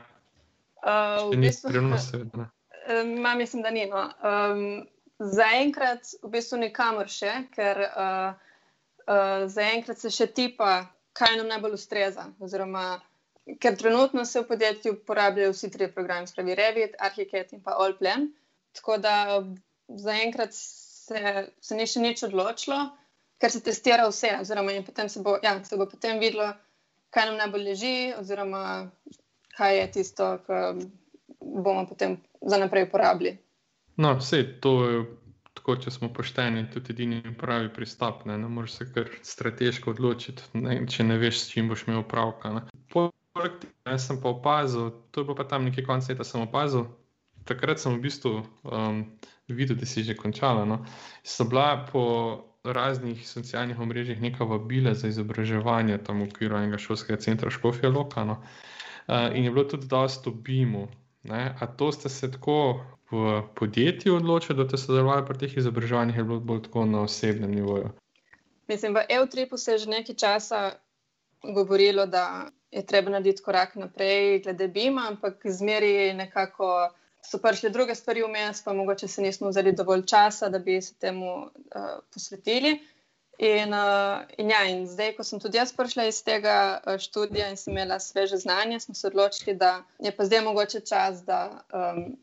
uh, 0.83 1.31
v 1.31 1.39
bistvu, 1.39 1.41
ni 1.41 1.53
skrivnost, 1.53 2.11
seveda. 2.11 2.49
Ma, 2.89 3.35
mislim, 3.35 3.61
da 3.63 3.69
ni. 3.71 3.85
No. 3.85 4.05
Um, 4.23 4.87
zaenkrat 5.19 6.13
v 6.23 6.31
bistvu 6.33 6.61
nikamor 6.63 7.09
še, 7.11 7.31
ker 7.53 7.81
uh, 7.85 8.31
uh, 9.05 9.45
zaenkrat 9.51 9.99
se 10.01 10.11
še 10.13 10.29
tipa, 10.33 10.87
kaj 11.17 11.37
nam 11.37 11.49
najbolj 11.51 11.75
ustreza. 11.77 12.29
Oziroma, 12.39 13.01
ker 13.61 13.77
trenutno 13.77 14.25
se 14.25 14.41
v 14.41 14.47
podjetju 14.49 14.95
uporabljajo 14.97 15.55
vsi 15.55 15.71
tri 15.73 15.89
programi, 15.91 16.29
spravi 16.29 16.55
Revit, 16.57 16.95
Archicad 16.99 17.51
in 17.53 17.61
pa 17.65 17.75
Allplan. 17.83 18.29
Tako 18.77 18.97
da 19.03 19.15
zaenkrat 19.89 20.55
se, 20.55 21.49
se 21.61 21.75
ni 21.75 21.87
še 21.89 22.01
nič 22.01 22.23
odločilo, 22.29 22.79
ker 23.41 23.51
se 23.51 23.61
testira 23.65 24.07
vse. 24.09 24.37
Oziroma, 24.39 24.77
potem 24.87 25.11
se, 25.11 25.21
bo, 25.25 25.35
ja, 25.43 25.57
se 25.65 25.77
bo 25.77 25.89
potem 25.89 26.21
videlo, 26.23 26.53
kaj 27.13 27.29
nam 27.29 27.41
najbolj 27.41 27.67
leži, 27.71 27.95
oziroma 28.17 28.63
kaj 29.57 29.77
je 29.77 29.85
tisto, 29.97 30.31
kar 30.47 30.79
bomo 31.39 31.83
potem 31.89 32.15
za 32.41 32.57
naprej 32.57 32.87
uporabili. 32.87 33.37
No, 33.97 34.15
vse 34.15 34.43
to 34.61 34.73
je 34.89 34.99
tako, 35.53 35.75
če 35.75 35.91
smo 35.91 36.09
pošteni, 36.13 36.67
tudi 36.71 36.93
edini 36.95 37.35
pravi 37.37 37.69
pristop. 37.73 38.23
Ne, 38.25 38.37
ne 38.39 38.47
moreš 38.47 38.79
se 38.79 38.87
kar 38.93 39.09
strateško 39.27 39.91
odločiti, 39.91 40.43
ne, 40.53 40.79
če 40.87 41.03
ne 41.03 41.17
veš, 41.19 41.41
s 41.43 41.51
čim 41.53 41.69
boš 41.69 41.83
imel 41.87 42.03
upravka. 42.05 42.53
Poleg 42.93 43.59
tega 43.61 43.97
sem 43.99 44.21
pa 44.23 44.31
opazil, 44.31 44.91
to 45.11 45.23
je 45.23 45.35
pa 45.35 45.45
tam 45.47 45.67
nekaj 45.67 45.85
konca 45.87 46.13
leta, 46.13 46.27
sem 46.27 46.45
opazil. 46.45 46.87
Takrat 47.49 47.81
sem 47.81 47.97
v 47.97 48.03
bistvu 48.03 48.31
um, 48.63 49.03
videl, 49.49 49.77
da 49.79 49.87
si 49.89 50.03
že 50.03 50.15
končala. 50.15 50.65
No. 50.65 50.83
So 51.23 51.47
bila 51.49 51.85
po 51.91 52.03
raznih 52.63 53.21
socialnih 53.27 53.79
omrežjih 53.79 54.21
neka 54.21 54.43
vabila 54.43 54.93
za 54.93 55.07
izobraževanje 55.07 55.97
tam 56.03 56.19
v 56.21 56.27
okviru 56.27 56.57
enega 56.59 56.77
šolskega 56.77 57.19
centra 57.19 57.49
Škofija 57.49 57.89
Lokano. 57.89 58.41
Uh, 59.09 59.31
in 59.33 59.47
je 59.47 59.51
bilo 59.51 59.63
tudi 59.65 59.87
dosto 59.89 60.31
BIM-u, 60.31 60.87
Ne? 61.29 61.55
A 61.59 61.67
to 61.67 61.91
ste 61.91 62.09
se 62.09 62.31
tako 62.31 62.81
v 63.11 63.41
podjetju 63.55 64.15
odločili, 64.15 64.57
da 64.57 64.67
ste 64.67 64.77
sodelovali 64.77 65.25
pri 65.25 65.37
teh 65.37 65.57
izobraževanjih, 65.57 66.19
ali 66.19 66.39
bolj 66.39 66.61
tako 66.67 66.85
na 66.85 67.01
osebnem 67.01 67.51
nivoju? 67.51 67.89
Mislim, 68.67 68.93
v 68.93 69.05
EU-tripu 69.09 69.57
se 69.57 69.71
je 69.71 69.77
že 69.77 69.89
nekaj 69.89 70.15
časa 70.15 70.71
govorilo, 71.43 72.05
da 72.05 72.49
je 72.71 72.85
treba 72.85 73.09
narediti 73.09 73.43
korak 73.43 73.75
naprej, 73.75 74.41
glede 74.43 74.67
BIM-a, 74.67 75.07
ampak 75.07 75.41
zmeri 75.45 76.13
nekako 76.13 76.89
so 77.21 77.37
prišle 77.37 77.69
druge 77.69 77.95
stvari 77.95 78.23
vmes, 78.23 78.63
pa 78.63 78.73
mogoče 78.73 79.07
se 79.07 79.21
nismo 79.21 79.49
vzeli 79.49 79.71
dovolj 79.71 80.05
časa, 80.05 80.49
da 80.49 80.59
bi 80.59 80.81
se 80.81 80.93
temu 80.99 81.35
uh, 81.35 81.51
posvetili. 82.13 82.79
In, 83.39 83.71
uh, 83.71 84.25
in, 84.37 84.49
ja, 84.51 84.65
in 84.67 84.81
zdaj, 84.87 85.13
ko 85.15 85.23
sem 85.23 85.39
tudi 85.39 85.55
jaz 85.55 85.71
prišla 85.71 86.09
iz 86.09 86.17
tega 86.27 86.55
uh, 86.83 86.97
študija 86.99 87.47
in 87.47 87.55
sem 87.57 87.71
imela 87.71 87.95
sveže 88.03 88.35
znanje, 88.37 88.81
smo 88.83 88.95
se 88.95 89.07
odločili, 89.07 89.53
da 89.55 89.83
je 90.03 90.11
pa 90.11 90.25
zdaj 90.27 90.41
mogoče 90.43 90.81
čas, 90.83 91.21
da 91.23 91.61
um, 91.71 92.17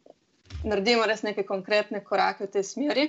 naredimo 0.65 1.07
res 1.09 1.23
neke 1.25 1.47
konkretne 1.49 2.03
korake 2.05 2.45
v 2.45 2.51
tej 2.53 2.67
smeri. 2.69 3.07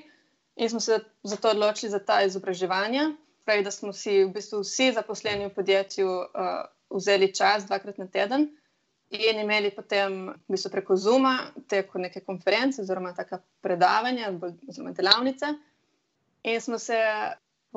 In 0.56 0.70
smo 0.70 0.80
se 0.80 1.02
zato 1.24 1.52
odločili 1.52 1.91
za 1.91 2.00
ta 2.00 2.22
izobraževanja. 2.24 3.10
Pravi, 3.46 3.65
da 3.67 3.72
smo 3.72 3.91
si 3.93 4.24
v 4.24 4.32
bistvu 4.38 4.62
vsi 4.63 4.93
zaposleni 4.96 5.50
v 5.50 5.56
podjetju 5.58 6.08
uh, 6.08 6.56
vzeli 6.89 7.34
čas 7.36 7.67
dvakrat 7.67 8.00
na 8.00 8.08
teden 8.08 8.48
in 9.10 9.39
imeli 9.39 9.72
potem 9.72 10.30
v 10.48 10.56
bistvu 10.56 10.72
preko 10.72 10.96
Zuma 10.96 11.52
teko 11.67 12.00
neke 12.00 12.24
konference 12.24 12.82
oziroma 12.82 13.12
taka 13.15 13.39
predavanja 13.62 14.32
oziroma 14.67 14.96
delavnice. 14.96 15.52
In 16.43 16.62
smo 16.62 16.80
se 16.80 16.96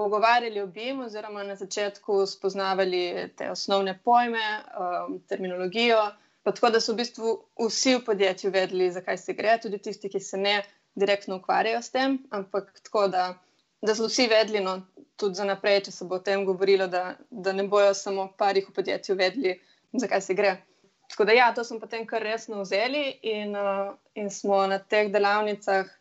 pogovarjali 0.01 0.61
o 0.61 0.67
BIM, 0.67 1.01
oziroma 1.05 1.43
na 1.45 1.55
začetku 1.57 2.27
spoznavali 2.27 3.29
te 3.37 3.51
osnovne 3.51 3.99
pojme, 4.05 4.47
um, 4.81 5.19
terminologijo. 5.29 6.01
Tako 6.43 6.71
da 6.71 6.81
so 6.81 6.95
v 6.95 7.03
bistvu 7.03 7.35
vsi 7.67 7.99
v 7.99 8.05
podjetju 8.07 8.51
vedeli, 8.51 8.89
zakaj 8.93 9.19
se 9.21 9.35
gre, 9.37 9.59
tudi 9.61 9.79
tisti, 9.79 10.09
ki 10.09 10.21
se 10.21 10.41
ne 10.41 10.63
direktno 10.97 11.37
ukvarjajo 11.37 11.83
s 11.83 11.93
tem, 11.93 12.17
ampak 12.31 12.73
tako 12.81 13.05
da, 13.13 13.27
da 13.85 13.95
so 13.95 14.09
vsi 14.09 14.27
vedeli, 14.33 14.65
no, 14.65 14.79
tudi 15.21 15.37
za 15.37 15.45
naprej, 15.45 15.83
če 15.91 15.93
se 15.99 16.09
bo 16.09 16.17
o 16.17 16.25
tem 16.25 16.49
govorilo, 16.49 16.89
da, 16.89 17.05
da 17.31 17.53
ne 17.53 17.69
bojo 17.69 17.93
samo 17.95 18.31
parih 18.41 18.71
v 18.71 18.77
podjetju 18.81 19.19
vedeli, 19.21 19.59
zakaj 19.93 20.25
se 20.25 20.39
gre. 20.39 20.57
Tako 21.13 21.29
da, 21.29 21.37
ja, 21.37 21.53
to 21.55 21.65
smo 21.65 21.77
potem 21.83 22.07
kar 22.09 22.25
resno 22.25 22.65
vzeli 22.65 23.05
in, 23.37 23.53
uh, 23.53 23.93
in 24.15 24.33
smo 24.33 24.65
na 24.71 24.81
teh 24.81 25.13
delavnicah 25.13 25.93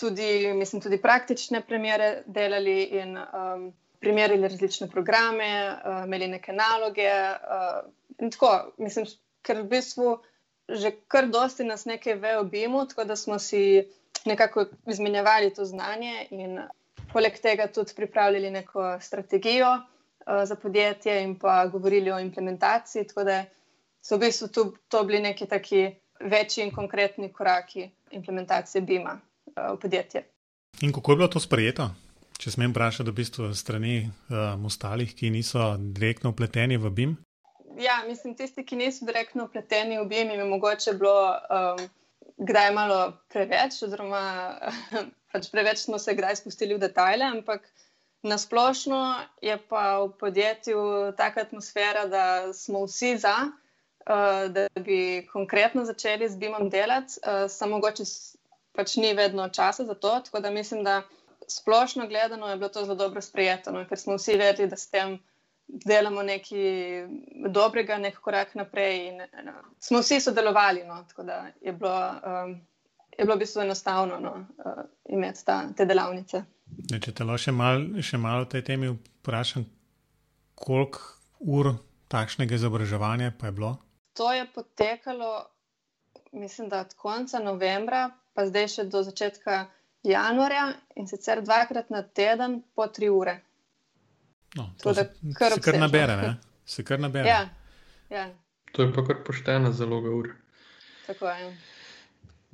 tudi, 0.00 0.52
mislim, 0.54 0.82
tudi 0.82 1.02
praktične 1.02 1.60
primere 1.60 2.22
delali 2.26 2.82
in 2.82 3.16
um, 3.16 3.72
primerjali 4.00 4.48
različne 4.48 4.88
programe, 4.90 5.48
uh, 5.72 6.04
imeli 6.04 6.28
neke 6.28 6.52
naloge. 6.52 7.08
Uh, 7.08 7.90
in 8.18 8.30
tako, 8.30 8.72
mislim, 8.78 9.06
ker 9.42 9.62
v 9.62 9.68
bistvu 9.76 10.16
že 10.68 10.90
kar 11.06 11.28
dosti 11.30 11.62
nas 11.64 11.84
nekaj 11.86 12.16
ve 12.18 12.32
o 12.38 12.44
BIM-u, 12.44 12.80
tako 12.90 13.04
da 13.04 13.16
smo 13.16 13.38
si 13.38 13.86
nekako 14.24 14.64
izmenjevali 14.90 15.52
to 15.54 15.64
znanje 15.64 16.26
in 16.30 16.58
poleg 17.12 17.38
tega 17.38 17.68
tudi 17.70 17.94
pripravljali 17.94 18.50
neko 18.50 18.96
strategijo 19.00 19.68
uh, 19.76 20.42
za 20.44 20.56
podjetje 20.56 21.22
in 21.22 21.38
pa 21.38 21.66
govorili 21.66 22.10
o 22.10 22.18
implementaciji. 22.18 23.06
Tako 23.06 23.24
da 23.24 23.44
so 24.02 24.16
v 24.16 24.26
bistvu 24.26 24.48
tu, 24.48 24.66
to 24.88 25.04
bili 25.04 25.22
neki 25.22 25.46
taki 25.46 25.86
večji 26.20 26.64
in 26.64 26.74
konkretni 26.74 27.32
koraki 27.32 27.90
implementacije 28.10 28.82
BIM-a 28.82 29.20
v 29.56 29.76
podjetje. 29.80 30.24
In 30.80 30.92
kako 30.92 31.12
je 31.12 31.16
bilo 31.16 31.28
to 31.28 31.40
sprejeto? 31.40 31.90
Če 32.36 32.52
smem 32.52 32.72
vprašati, 32.74 33.08
v 33.08 33.16
bistvu 33.16 33.52
strani 33.56 33.94
um, 34.04 34.66
ostalih, 34.68 35.14
ki 35.16 35.30
niso 35.32 35.76
direktno 35.80 36.34
upleteni 36.34 36.76
v 36.76 36.90
BIM? 36.92 37.14
Ja, 37.80 38.02
mislim, 38.08 38.34
tisti, 38.36 38.64
ki 38.64 38.76
niso 38.76 39.08
direktno 39.08 39.46
upleteni 39.48 39.96
v 40.00 40.04
BIM, 40.10 40.34
jim 40.34 40.42
je 40.44 40.48
mogoče 40.50 40.94
bilo 41.00 41.32
um, 41.32 41.80
kdaj 42.36 42.70
malo 42.76 43.00
preveč, 43.32 43.80
oziroma 43.86 44.22
pač 45.32 45.48
preveč 45.52 45.86
smo 45.86 45.98
se 45.98 46.14
kdaj 46.16 46.42
spustili 46.42 46.76
v 46.76 46.84
detajle, 46.84 47.24
ampak 47.38 47.64
nasplošno 48.26 49.00
je 49.44 49.56
pa 49.68 50.02
v 50.04 50.12
podjetju 50.20 50.80
taka 51.16 51.46
atmosfera, 51.48 52.04
da 52.12 52.52
smo 52.52 52.84
vsi 52.84 53.16
za, 53.24 53.36
uh, 53.48 54.52
da 54.52 54.68
bi 54.76 55.24
konkretno 55.32 55.88
začeli 55.88 56.28
z 56.28 56.36
BIM-om 56.36 56.68
delati, 56.68 57.16
uh, 57.24 57.48
samo 57.48 57.80
mogoče 57.80 58.04
pač 58.76 58.96
ni 58.96 59.14
vedno 59.14 59.48
časa 59.48 59.84
za 59.84 59.94
to. 59.94 60.20
Tako 60.24 60.40
da 60.40 60.50
mislim, 60.50 60.84
da 60.84 61.02
splošno 61.48 62.08
gledano 62.08 62.48
je 62.48 62.56
bilo 62.56 62.68
to 62.68 62.84
zelo 62.84 62.94
dobro 62.94 63.20
sprejeto, 63.20 63.72
no, 63.72 63.84
ker 63.88 63.98
smo 63.98 64.16
vsi 64.16 64.36
vedeli, 64.36 64.68
da 64.68 64.76
s 64.76 64.90
tem 64.90 65.18
delamo 65.66 66.22
nekaj 66.22 67.06
dobrega, 67.50 67.98
nek 67.98 68.18
korak 68.20 68.54
naprej. 68.54 69.08
In, 69.08 69.22
no, 69.46 69.52
smo 69.80 70.00
vsi 70.00 70.20
sodelovali, 70.20 70.84
no, 70.86 71.04
tako 71.08 71.22
da 71.22 71.46
je 71.60 71.72
bilo, 71.72 71.96
um, 72.10 72.60
je 73.18 73.24
bilo 73.24 73.36
v 73.36 73.38
bistvu 73.38 73.62
enostavno 73.62 74.20
no, 74.20 74.34
uh, 74.58 74.84
imeti 75.08 75.44
ta, 75.44 75.64
te 75.76 75.86
delavnice. 75.86 76.44
Ne, 76.90 77.00
če 77.00 77.14
te 77.14 77.24
lahko 77.24 77.42
še 77.46 77.52
malo 77.52 78.22
mal 78.22 78.44
o 78.44 78.50
tej 78.50 78.64
temi 78.66 78.90
vprašam, 78.90 79.66
koliko 80.54 80.98
ur 81.38 81.74
takšnega 82.08 82.54
izobraževanja 82.54 83.32
pa 83.38 83.50
je 83.50 83.52
bilo? 83.52 83.76
To 84.16 84.32
je 84.32 84.46
potekalo, 84.54 85.46
mislim, 86.32 86.68
da 86.68 86.80
od 86.80 86.94
konca 86.94 87.38
novembra 87.38 88.10
pa 88.36 88.46
zdaj 88.46 88.68
še 88.68 88.84
do 88.92 89.02
začetka 89.02 89.66
januarja 90.06 90.68
in 90.96 91.08
sicer 91.08 91.42
dvakrat 91.42 91.90
na 91.90 92.02
teden 92.04 92.60
po 92.76 92.86
tri 92.86 93.08
ure. 93.10 93.40
No, 94.56 94.70
to 94.82 94.94
se 94.94 95.08
kar, 95.36 95.56
kar 95.60 95.78
nabere, 95.80 96.16
ne? 96.16 96.34
Se 96.64 96.84
kar 96.84 97.00
nabere. 97.00 97.28
Ja, 97.28 97.48
ja. 98.10 98.28
To 98.76 98.84
je 98.84 98.92
pa 98.92 99.04
kar 99.06 99.24
poštena 99.24 99.72
zaloga 99.72 100.12
ur. 100.12 100.30
Tako 101.06 101.32
je. 101.32 101.50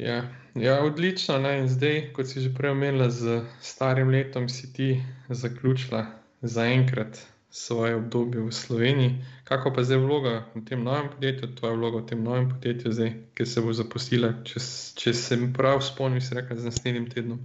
Ja, 0.03 0.23
ja 0.55 0.79
odlično. 0.85 1.39
Ne? 1.39 1.59
In 1.63 1.69
zdaj, 1.69 2.13
kot 2.17 2.31
si 2.31 2.41
že 2.41 2.51
prej 2.55 2.75
omenila, 2.75 3.11
z 3.11 3.43
starim 3.61 4.11
letom 4.11 4.49
si 4.49 4.73
ti 4.73 4.89
zaključila 5.29 6.07
zaenkrat 6.43 7.21
svoje 7.53 7.97
obdobje 7.97 8.41
v 8.41 8.53
Sloveniji. 8.53 9.13
Kako 9.45 9.73
pa 9.77 9.85
zdaj 9.85 10.01
vloga 10.01 10.49
v 10.57 10.65
tem 10.65 10.81
novem 10.81 11.13
podjetju, 11.13 11.53
tvoja 11.61 11.77
vloga 11.77 12.01
v 12.01 12.09
tem 12.09 12.25
novem 12.25 12.49
podjetju, 12.49 12.93
zdaj, 12.93 13.13
ki 13.37 13.47
se 13.47 13.61
bo 13.61 13.75
zapustila, 13.77 14.33
če, 14.49 14.63
če 14.97 15.13
se 15.13 15.37
prav 15.53 15.85
spomnim, 15.85 16.25
si 16.25 16.33
rekel, 16.33 16.57
z 16.57 16.73
naslednjim 16.73 17.11
tednom? 17.13 17.43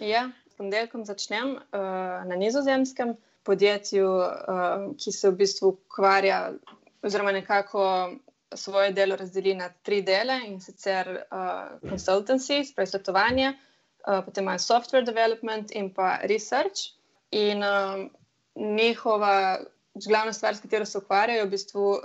Ja, 0.00 0.30
s 0.48 0.56
ponedeljkom 0.56 1.04
začnem 1.04 1.60
uh, 1.60 1.84
na 2.24 2.38
nizozemskem 2.40 3.12
podjetju, 3.44 4.08
uh, 4.08 4.88
ki 4.96 5.12
se 5.12 5.28
v 5.28 5.36
bistvu 5.44 5.74
ukvarja, 5.76 6.56
oziroma 7.04 7.36
nekako 7.36 8.16
svoje 8.56 8.96
delo 8.96 9.20
razdeli 9.20 9.52
na 9.58 9.68
tri 9.84 10.00
dele 10.00 10.40
in 10.48 10.60
sicer 10.64 11.12
uh, 11.28 11.76
consultancy, 11.84 12.64
svetovanje, 12.64 13.52
uh, 13.52 14.24
potem 14.24 14.48
imajo 14.48 14.64
software 14.64 15.04
development 15.04 15.76
in 15.76 15.92
pa 15.92 16.24
research. 16.24 16.96
In, 17.36 17.60
uh, 17.60 18.08
njihova 18.56 19.58
glavna 19.94 20.32
stvar, 20.32 20.56
s 20.56 20.60
katero 20.60 20.84
se 20.86 20.98
ukvarjajo, 20.98 21.40
je 21.40 21.46
v 21.46 21.50
bistvu 21.50 21.88
uh, 21.90 21.98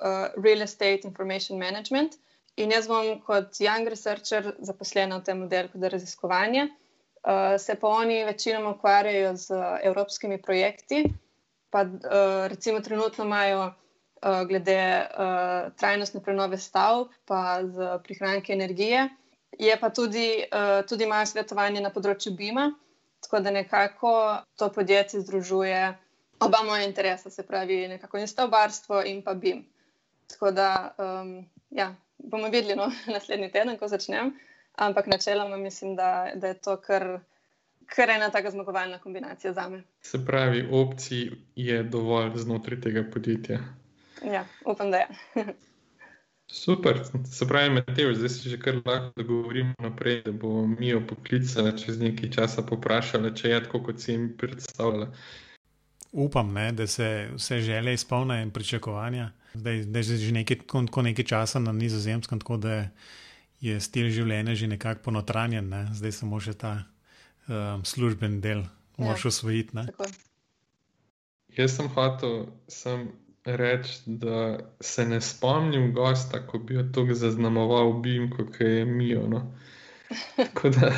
real 0.44 0.62
estate 0.62 1.08
information 1.08 1.60
management. 1.60 2.18
In 2.58 2.72
jaz 2.72 2.88
bom 2.88 3.20
kot 3.22 3.60
young 3.62 3.88
researcher 3.90 4.54
zaposlena 4.60 5.20
v 5.20 5.24
tem 5.24 5.44
oddelku 5.46 5.80
za 5.80 5.90
raziskovanje. 5.94 6.68
Uh, 6.68 7.56
se 7.60 7.76
pa 7.76 7.88
oni 7.88 8.24
večinoma 8.26 8.74
ukvarjajo 8.76 9.36
z 9.36 9.52
uh, 9.52 9.66
evropskimi 9.84 10.42
projekti, 10.42 11.04
pa 11.70 11.82
uh, 11.84 12.48
recimo 12.48 12.80
trenutno 12.80 13.26
imajo 13.26 13.68
uh, 13.68 14.42
glede 14.48 14.80
uh, 15.06 15.72
trajnostne 15.78 16.24
prenove 16.24 16.58
stavb, 16.58 17.14
pa 17.26 17.60
z 17.64 18.00
prihranki 18.04 18.54
energije. 18.54 19.10
Je 19.60 19.80
pa 19.80 19.90
tudi, 19.90 20.44
uh, 20.52 20.86
tudi 20.88 21.04
imajo 21.04 21.26
svetovanje 21.26 21.82
na 21.82 21.94
področju 21.94 22.34
BIM-a, 22.36 22.72
tako 23.22 23.40
da 23.40 23.52
nekako 23.52 24.12
to 24.58 24.70
podjetje 24.74 25.22
združuje 25.22 25.98
oba 26.40 26.64
moja 26.66 26.84
interesa, 26.84 27.30
se 27.30 27.48
pravi, 27.48 27.88
nekako 27.88 28.18
in 28.18 28.28
stavbarstvo 28.28 29.02
in 29.06 29.22
pa 29.24 29.34
BIM. 29.34 29.66
Tako 30.28 30.52
da 30.52 30.96
um, 30.98 31.46
ja, 31.70 31.96
bomo 32.18 32.50
videli 32.50 32.76
no, 32.76 32.92
naslednji 33.14 33.52
teden, 33.52 33.78
ko 33.78 33.88
začnem, 33.88 34.34
ampak 34.76 35.08
načeloma 35.08 35.58
mislim, 35.58 35.96
da, 35.96 36.32
da 36.36 36.48
je 36.48 36.54
to 36.54 36.78
kar, 36.82 37.20
kar 37.86 38.10
ena 38.10 38.30
taka 38.30 38.52
zmagovalna 38.52 39.00
kombinacija 39.00 39.54
za 39.54 39.70
me. 39.70 39.84
Se 40.02 40.26
pravi, 40.26 40.68
opcij 40.72 41.32
je 41.56 41.84
dovolj 41.84 42.32
znotraj 42.36 42.82
tega 42.82 43.04
podjetja. 43.14 43.60
Ja, 44.26 44.46
upam, 44.66 44.92
da 44.92 44.98
je. 44.98 45.08
Super, 46.52 47.00
se 47.32 47.48
pravi, 47.48 47.70
Matej, 47.70 48.14
zdaj 48.16 48.30
si 48.30 48.50
že 48.50 48.60
kar 48.60 48.78
lahko 48.86 49.12
dogovorimo 49.16 49.74
naprej, 49.80 50.22
da 50.26 50.32
bomo 50.32 50.68
mi 50.68 50.88
jo 50.88 51.02
poklicali 51.08 51.74
čez 51.78 52.00
nekaj 52.00 52.30
časa, 52.30 52.64
poprašali, 52.64 53.36
če 53.36 53.50
je 53.50 53.64
tako, 53.64 53.82
kot 53.84 54.00
si 54.00 54.12
jim 54.12 54.30
predstavljala 54.38 55.12
upam, 56.12 56.54
ne, 56.54 56.72
da 56.72 56.88
se 56.88 57.30
vse 57.36 57.62
želje 57.62 57.94
izpolnijo 57.94 58.42
in 58.42 58.52
pričakovanja. 58.52 59.32
Zdaj, 59.54 59.84
da 59.84 60.00
je 60.00 60.04
že 60.04 60.32
nekaj, 60.32 60.58
nekaj 61.04 61.26
časa 61.26 61.60
na 61.60 61.72
nizozemskem, 61.72 62.40
tako 62.40 62.58
da 62.58 62.90
je 63.62 63.80
stil 63.82 64.10
življenja 64.10 64.56
že 64.56 64.68
nekako 64.68 65.02
ponotranjen, 65.04 65.70
ne. 65.70 65.88
zdaj 65.94 66.12
samo 66.12 66.40
še 66.40 66.54
ta 66.54 66.74
um, 67.48 67.86
služben 67.86 68.42
del, 68.42 68.60
ja. 68.60 68.70
moraš 68.98 69.26
osvojiti. 69.26 69.78
Jaz 71.58 71.78
sem 71.78 71.90
hotel 71.90 72.46
sem 72.68 73.08
reči, 73.48 74.02
da 74.06 74.60
se 74.80 75.06
ne 75.08 75.22
spomnim 75.22 75.94
gosta, 75.94 76.44
ko 76.48 76.60
bi 76.60 76.76
jo 76.76 76.84
tako 76.94 77.16
zaznamoval, 77.16 77.94
bim, 78.04 78.30
kot 78.30 78.60
je 78.62 78.86
Mijo. 78.86 79.28
No. 79.28 79.42
Tako 80.36 80.70
da. 80.70 80.92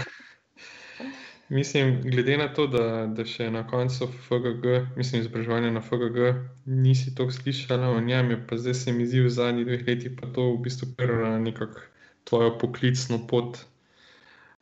Mislim, 1.49 2.01
glede 2.01 2.37
na 2.37 2.53
to, 2.53 2.67
da, 2.67 3.05
da 3.05 3.23
še 3.25 3.47
na 3.49 3.63
koncu 3.67 4.05
FGG, 4.27 4.65
mislim, 4.97 5.23
izobraževanja 5.23 5.71
na 5.73 5.81
FGG, 5.81 6.19
nisi 6.65 7.15
to 7.17 7.25
slišala 7.31 7.89
o 7.89 8.01
njem, 8.05 8.35
pa 8.49 8.57
zdaj 8.57 8.75
se 8.77 8.93
mi 8.93 9.07
zdi 9.09 9.23
v 9.25 9.31
zadnjih 9.33 9.65
dveh 9.65 9.87
letih 9.87 10.13
pa 10.19 10.29
to 10.35 10.45
v 10.51 10.59
bistvu 10.67 10.91
prvo 10.97 11.23
na 11.25 11.39
nekako 11.41 11.81
tvojo 12.29 12.51
poklicno 12.61 13.17
pot 13.27 13.57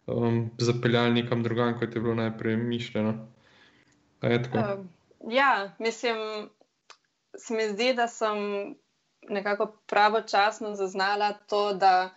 um, 0.06 0.50
zapeljali 0.58 1.22
nekam 1.22 1.44
drugam, 1.44 1.76
kot 1.80 1.96
je 1.96 2.02
bilo 2.02 2.16
najprej 2.16 2.56
mišljeno. 2.58 3.18
Uh, 4.24 4.86
ja, 5.30 5.76
mislim, 5.80 6.50
se 7.38 7.54
mi 7.54 7.68
zdi, 7.70 7.94
da 7.94 8.08
sem 8.08 8.38
nekako 9.30 9.74
pravočasno 9.88 10.76
zaznala 10.76 11.34
to, 11.34 11.74
da 11.74 12.10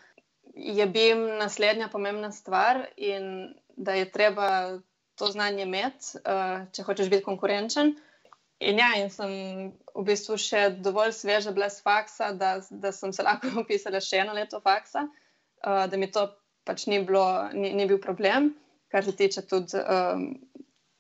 je 0.55 0.87
BIM 0.87 1.27
naslednja 1.39 1.89
pomembna 1.89 2.33
stvar 2.33 2.87
in 2.97 3.55
da 3.81 3.97
je 3.97 4.11
treba 4.13 4.79
to 5.17 5.27
znanje 5.33 5.65
imeti, 5.65 6.21
uh, 6.21 6.67
če 6.73 6.85
hočeš 6.85 7.11
biti 7.13 7.25
konkurenčen. 7.25 7.95
In 8.61 8.79
ja, 8.81 8.91
in 9.01 9.09
sem 9.13 9.31
v 9.97 10.03
bistvu 10.05 10.37
še 10.41 10.67
dovolj 10.85 11.15
sveža 11.17 11.53
bila 11.57 11.71
z 11.73 11.81
faksa, 11.85 12.33
da, 12.37 12.59
da 12.71 12.93
sem 12.93 13.13
se 13.17 13.25
lahko 13.25 13.53
upisala 13.65 14.03
še 14.05 14.21
eno 14.25 14.37
leto 14.37 14.61
faksa, 14.65 15.07
uh, 15.09 15.85
da 15.89 16.01
mi 16.01 16.11
to 16.13 16.27
pač 16.69 16.85
ni, 16.93 17.01
bilo, 17.05 17.25
ni, 17.57 17.73
ni 17.77 17.89
bil 17.89 18.01
problem, 18.03 18.53
kar 18.93 19.05
se 19.07 19.17
tiče 19.17 19.47
tudi 19.49 19.81
um, 19.81 20.27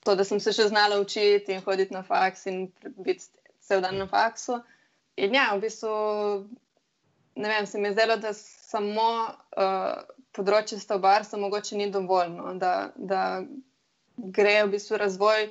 to, 0.06 0.16
da 0.16 0.24
sem 0.24 0.40
se 0.40 0.54
še 0.56 0.70
znala 0.70 1.00
učiti 1.02 1.52
in 1.52 1.60
hoditi 1.66 1.94
na 1.94 2.00
faks 2.06 2.46
in 2.48 2.64
biti 3.04 3.28
cel 3.60 3.84
dan 3.84 4.00
na 4.00 4.08
faksu. 4.08 4.56
In 5.20 5.36
ja, 5.36 5.50
v 5.52 5.66
bistvu, 5.66 5.92
ne 7.36 7.52
vem, 7.52 7.68
se 7.68 7.78
mi 7.78 7.90
je 7.90 7.96
zdelo, 7.98 8.16
da 8.22 8.32
samo 8.36 9.10
uh, 9.60 10.00
področje 10.36 10.78
stavbarstva 10.78 11.38
mogoče 11.38 11.76
ni 11.76 11.90
dovoljno, 11.90 12.54
da, 12.60 12.92
da 12.96 13.42
gre 14.16 14.60
v 14.64 14.74
bistvu 14.76 15.00
razvoj 15.00 15.48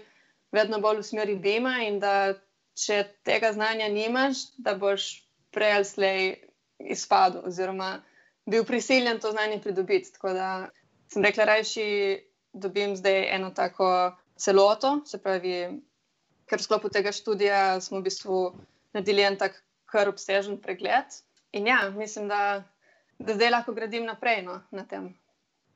vedno 0.56 0.80
bolj 0.82 1.02
v 1.02 1.08
smeri 1.10 1.36
Bima 1.36 1.80
in 1.86 2.00
da 2.00 2.36
če 2.80 3.04
tega 3.28 3.52
znanja 3.54 3.90
nimaš, 3.92 4.46
da 4.58 4.76
boš 4.80 5.10
prej 5.54 5.76
ali 5.80 5.88
slej 5.88 6.22
izpadel 6.80 7.50
oziroma 7.50 8.00
bil 8.50 8.66
prisiljen 8.66 9.20
to 9.20 9.32
znanje 9.32 9.60
pridobiti. 9.62 10.14
Tako 10.14 10.34
da 10.34 10.50
sem 11.12 11.26
rekla, 11.26 11.46
rajši 11.46 11.88
dobim 12.54 12.96
zdaj 12.96 13.36
eno 13.36 13.52
tako 13.56 14.16
celoto, 14.40 15.02
se 15.06 15.20
pravi, 15.22 15.82
ker 16.50 16.62
v 16.62 16.66
sklopu 16.66 16.90
tega 16.90 17.12
študija 17.14 17.82
smo 17.82 18.00
v 18.00 18.08
bistvu 18.08 18.40
naredili 18.96 19.26
en 19.28 19.38
tak 19.38 19.60
kar 19.90 20.10
obsežen 20.10 20.58
pregled. 20.62 21.20
In 21.52 21.68
ja, 21.68 21.90
mislim, 21.90 22.30
da, 22.30 22.64
da 23.20 23.34
zdaj 23.34 23.50
lahko 23.50 23.74
gradim 23.74 24.06
naprej 24.06 24.42
no, 24.44 24.62
na 24.72 24.86
tem. 24.88 25.14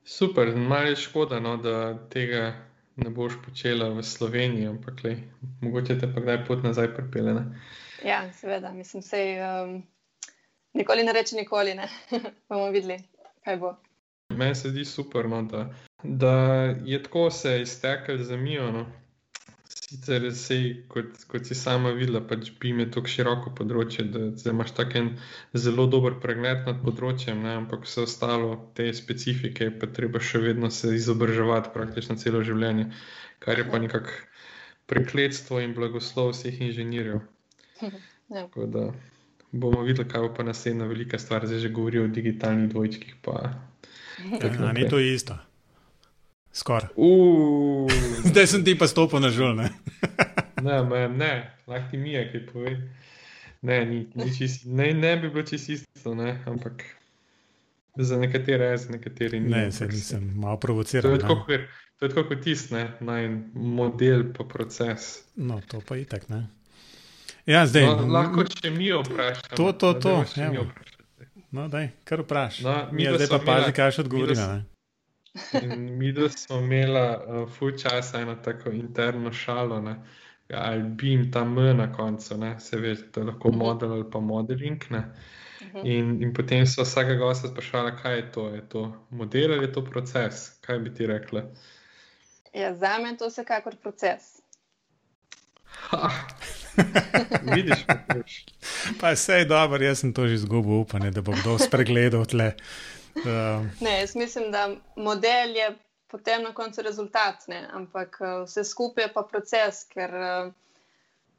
Super, 0.04 0.56
malo 0.56 0.88
je 0.92 0.96
škoda, 0.96 1.40
no, 1.40 1.56
da 1.56 2.08
tega 2.08 2.52
ne 2.96 3.10
boš 3.10 3.38
počela 3.44 3.88
v 3.88 4.02
Sloveniji, 4.02 4.66
ampak 4.66 5.04
le, 5.04 5.16
mogoče 5.60 5.98
te 5.98 6.10
pa 6.14 6.20
kdaj 6.20 6.44
pot 6.46 6.62
nazaj 6.62 6.92
pripelje. 6.94 7.34
Ja, 8.04 8.32
seveda, 8.32 8.72
mislim, 8.72 9.00
da 9.00 9.06
se 9.08 9.22
um, 9.64 9.82
nikoli 10.74 11.04
ne 11.04 11.12
reče, 11.12 11.36
nikoli 11.36 11.74
ne. 11.74 11.88
bomo 12.48 12.70
videli, 12.70 12.98
kaj 13.44 13.56
bo. 13.56 13.76
Meni 14.28 14.54
se 14.54 14.70
zdi 14.70 14.84
super, 14.84 15.28
no, 15.28 15.42
da, 15.42 15.66
da 16.02 16.34
je 16.84 17.02
tako 17.02 17.30
se 17.30 17.60
iztekel 17.62 18.18
za 18.18 18.36
mijo. 18.36 18.70
No. 18.72 18.86
Sicer 19.94 20.24
se, 20.34 20.56
kot, 20.90 21.20
kot 21.30 21.46
si 21.46 21.54
sama 21.54 21.92
videla, 21.94 22.18
pač 22.26 22.48
bi 22.58 22.72
imel 22.72 22.88
tako 22.90 23.10
široko 23.12 23.52
področje, 23.54 24.06
da, 24.10 24.24
da 24.34 24.50
imaš 24.50 24.72
tako 24.74 24.98
en 24.98 25.10
zelo 25.54 25.84
dober 25.86 26.16
pregled 26.22 26.64
nad 26.66 26.80
področjem, 26.82 27.44
ne? 27.46 27.52
ampak 27.60 27.86
vse 27.86 28.02
ostalo, 28.02 28.56
te 28.74 28.88
specifike, 28.96 29.70
pa 29.78 29.86
treba 29.94 30.18
še 30.18 30.42
vedno 30.42 30.72
se 30.74 30.90
izobraževati 30.98 31.70
praktično 31.76 32.18
celo 32.18 32.42
življenje, 32.42 32.88
kar 33.44 33.62
je 33.62 33.68
pa 33.70 33.78
nekako 33.84 34.18
prekletstvo 34.90 35.62
in 35.62 35.78
blagoslov 35.78 36.34
vseh 36.34 36.58
inženirjev. 36.58 37.22
Ja. 37.78 37.94
Tako 38.34 38.66
da 38.66 38.88
bomo 39.54 39.86
videli, 39.86 40.10
kaj 40.10 40.26
bo 40.26 40.34
pa 40.34 40.50
naslednja 40.50 40.90
velika 40.90 41.22
stvar, 41.22 41.46
zdaj 41.46 41.68
že 41.68 41.74
govorijo 41.78 42.10
o 42.10 42.12
digitalnih 42.18 42.72
dvojčkih. 42.74 43.14
Pa, 43.22 43.40
ja, 44.42 44.72
ni 44.74 44.88
to 44.90 44.98
isto. 44.98 45.38
Skoraj. 46.54 46.94
Zdaj 48.30 48.46
sem 48.46 48.64
ti 48.64 48.78
pa 48.78 48.86
stopil 48.86 49.18
na 49.20 49.30
žul. 49.34 49.58
Ne, 49.58 49.70
ne, 50.62 51.08
ne 51.08 51.32
lahko 51.66 51.90
ti 51.90 51.98
mi 51.98 52.12
je, 52.12 52.24
kaj 52.32 52.46
pove. 52.52 52.74
Ne, 53.62 53.84
ni, 53.88 54.06
ni 54.14 54.28
čist, 54.36 54.66
ne, 54.66 54.92
ne 54.94 55.16
bi 55.16 55.30
bilo 55.32 55.42
čisto 55.42 55.72
isto, 55.72 56.14
ne, 56.14 56.42
ampak 56.46 56.84
za 57.96 58.18
nekatere 58.20 58.64
je, 58.64 58.76
za 58.76 58.90
nekatere 58.90 59.40
ni. 59.40 59.48
Ne, 59.50 59.72
se 59.72 59.86
nisem 59.86 60.32
malo 60.36 60.56
provociral. 60.60 61.18
To 61.98 62.04
je 62.04 62.08
tako 62.10 62.28
kot 62.28 62.42
tisti, 62.42 62.74
naj 63.00 63.28
model 63.54 64.24
pa 64.36 64.44
proces. 64.44 65.24
No, 65.36 65.60
to 65.68 65.80
pa 65.80 65.96
je 65.96 66.04
tako, 66.04 66.26
ne. 66.28 66.46
Ja, 67.46 67.66
zdaj. 67.66 67.86
No, 67.86 68.06
lahko 68.12 68.44
če 68.44 68.70
mi 68.70 68.92
vprašamo. 68.92 69.56
To, 69.56 69.72
to, 69.72 69.94
to. 69.94 70.24
Ja, 70.36 70.52
no, 71.50 71.68
daj, 71.68 71.90
kar 72.04 72.20
vprašaj. 72.20 72.64
No, 72.64 72.76
mi 72.92 73.04
ja, 73.04 73.16
zdaj 73.16 73.28
pa 73.32 73.40
pazi, 73.46 73.72
kaj 73.72 73.96
še 73.96 74.04
odgovorimo. 74.04 74.62
Mi, 75.98 76.12
da 76.12 76.28
smo 76.28 76.58
imeli 76.58 77.00
uh, 77.00 77.48
full 77.50 77.78
časa 77.78 78.20
eno 78.20 78.34
tako 78.34 78.70
interno 78.70 79.32
šalo, 79.32 79.80
ne? 79.80 79.96
ali 80.54 80.82
bim 80.82 81.32
tam 81.32 81.54
na 81.54 81.92
koncu, 81.92 82.36
ne? 82.38 82.60
se 82.60 82.76
veš, 82.76 82.98
da 83.14 83.20
je 83.20 83.26
lahko 83.26 83.48
mhm. 83.48 83.58
model 83.58 83.92
ali 83.92 84.10
pa 84.10 84.20
modeling. 84.20 84.84
Uh 84.90 84.96
mhm. 84.96 85.86
in, 85.86 86.22
in 86.22 86.32
potem 86.34 86.66
so 86.66 86.82
vsakega 86.82 87.18
gosta 87.18 87.48
sprašvali, 87.48 87.92
kaj 88.02 88.16
je 88.16 88.32
to, 88.32 88.48
je 88.48 88.68
to 88.68 89.06
model 89.10 89.52
ali 89.52 89.64
je 89.64 89.72
to 89.72 89.84
proces. 89.84 90.50
Kaj 90.60 90.78
bi 90.78 90.94
ti 90.94 91.06
rekla? 91.06 91.42
Ja, 92.54 92.74
za 92.74 92.98
me 92.98 93.08
je 93.08 93.16
to 93.16 93.28
vsekakor 93.28 93.76
proces. 93.82 94.22
Vidiš, 97.54 97.84
kako 97.86 98.18
je. 98.18 98.24
Pa 99.00 99.10
vse 99.10 99.32
je 99.32 99.44
dobro, 99.44 99.84
jaz 99.84 99.98
sem 99.98 100.12
to 100.12 100.28
že 100.28 100.34
izgubil 100.34 100.72
upanje, 100.72 101.10
da 101.10 101.22
bo 101.22 101.32
kdo 101.32 101.58
spregledal 101.58 102.26
tle. 102.26 102.52
Um. 103.16 103.70
Ne, 103.80 104.00
jaz 104.00 104.14
mislim, 104.16 104.50
da 104.50 104.68
model 104.96 105.56
je 105.56 105.74
potem 106.06 106.42
na 106.42 106.54
koncu 106.54 106.82
rezultat, 106.82 107.46
ne? 107.48 107.68
ampak 107.72 108.18
uh, 108.20 108.42
vse 108.44 108.64
skupaj 108.64 109.04
je 109.04 109.12
pa 109.12 109.22
proces, 109.22 109.84
ker 109.90 110.14
uh, 110.14 110.52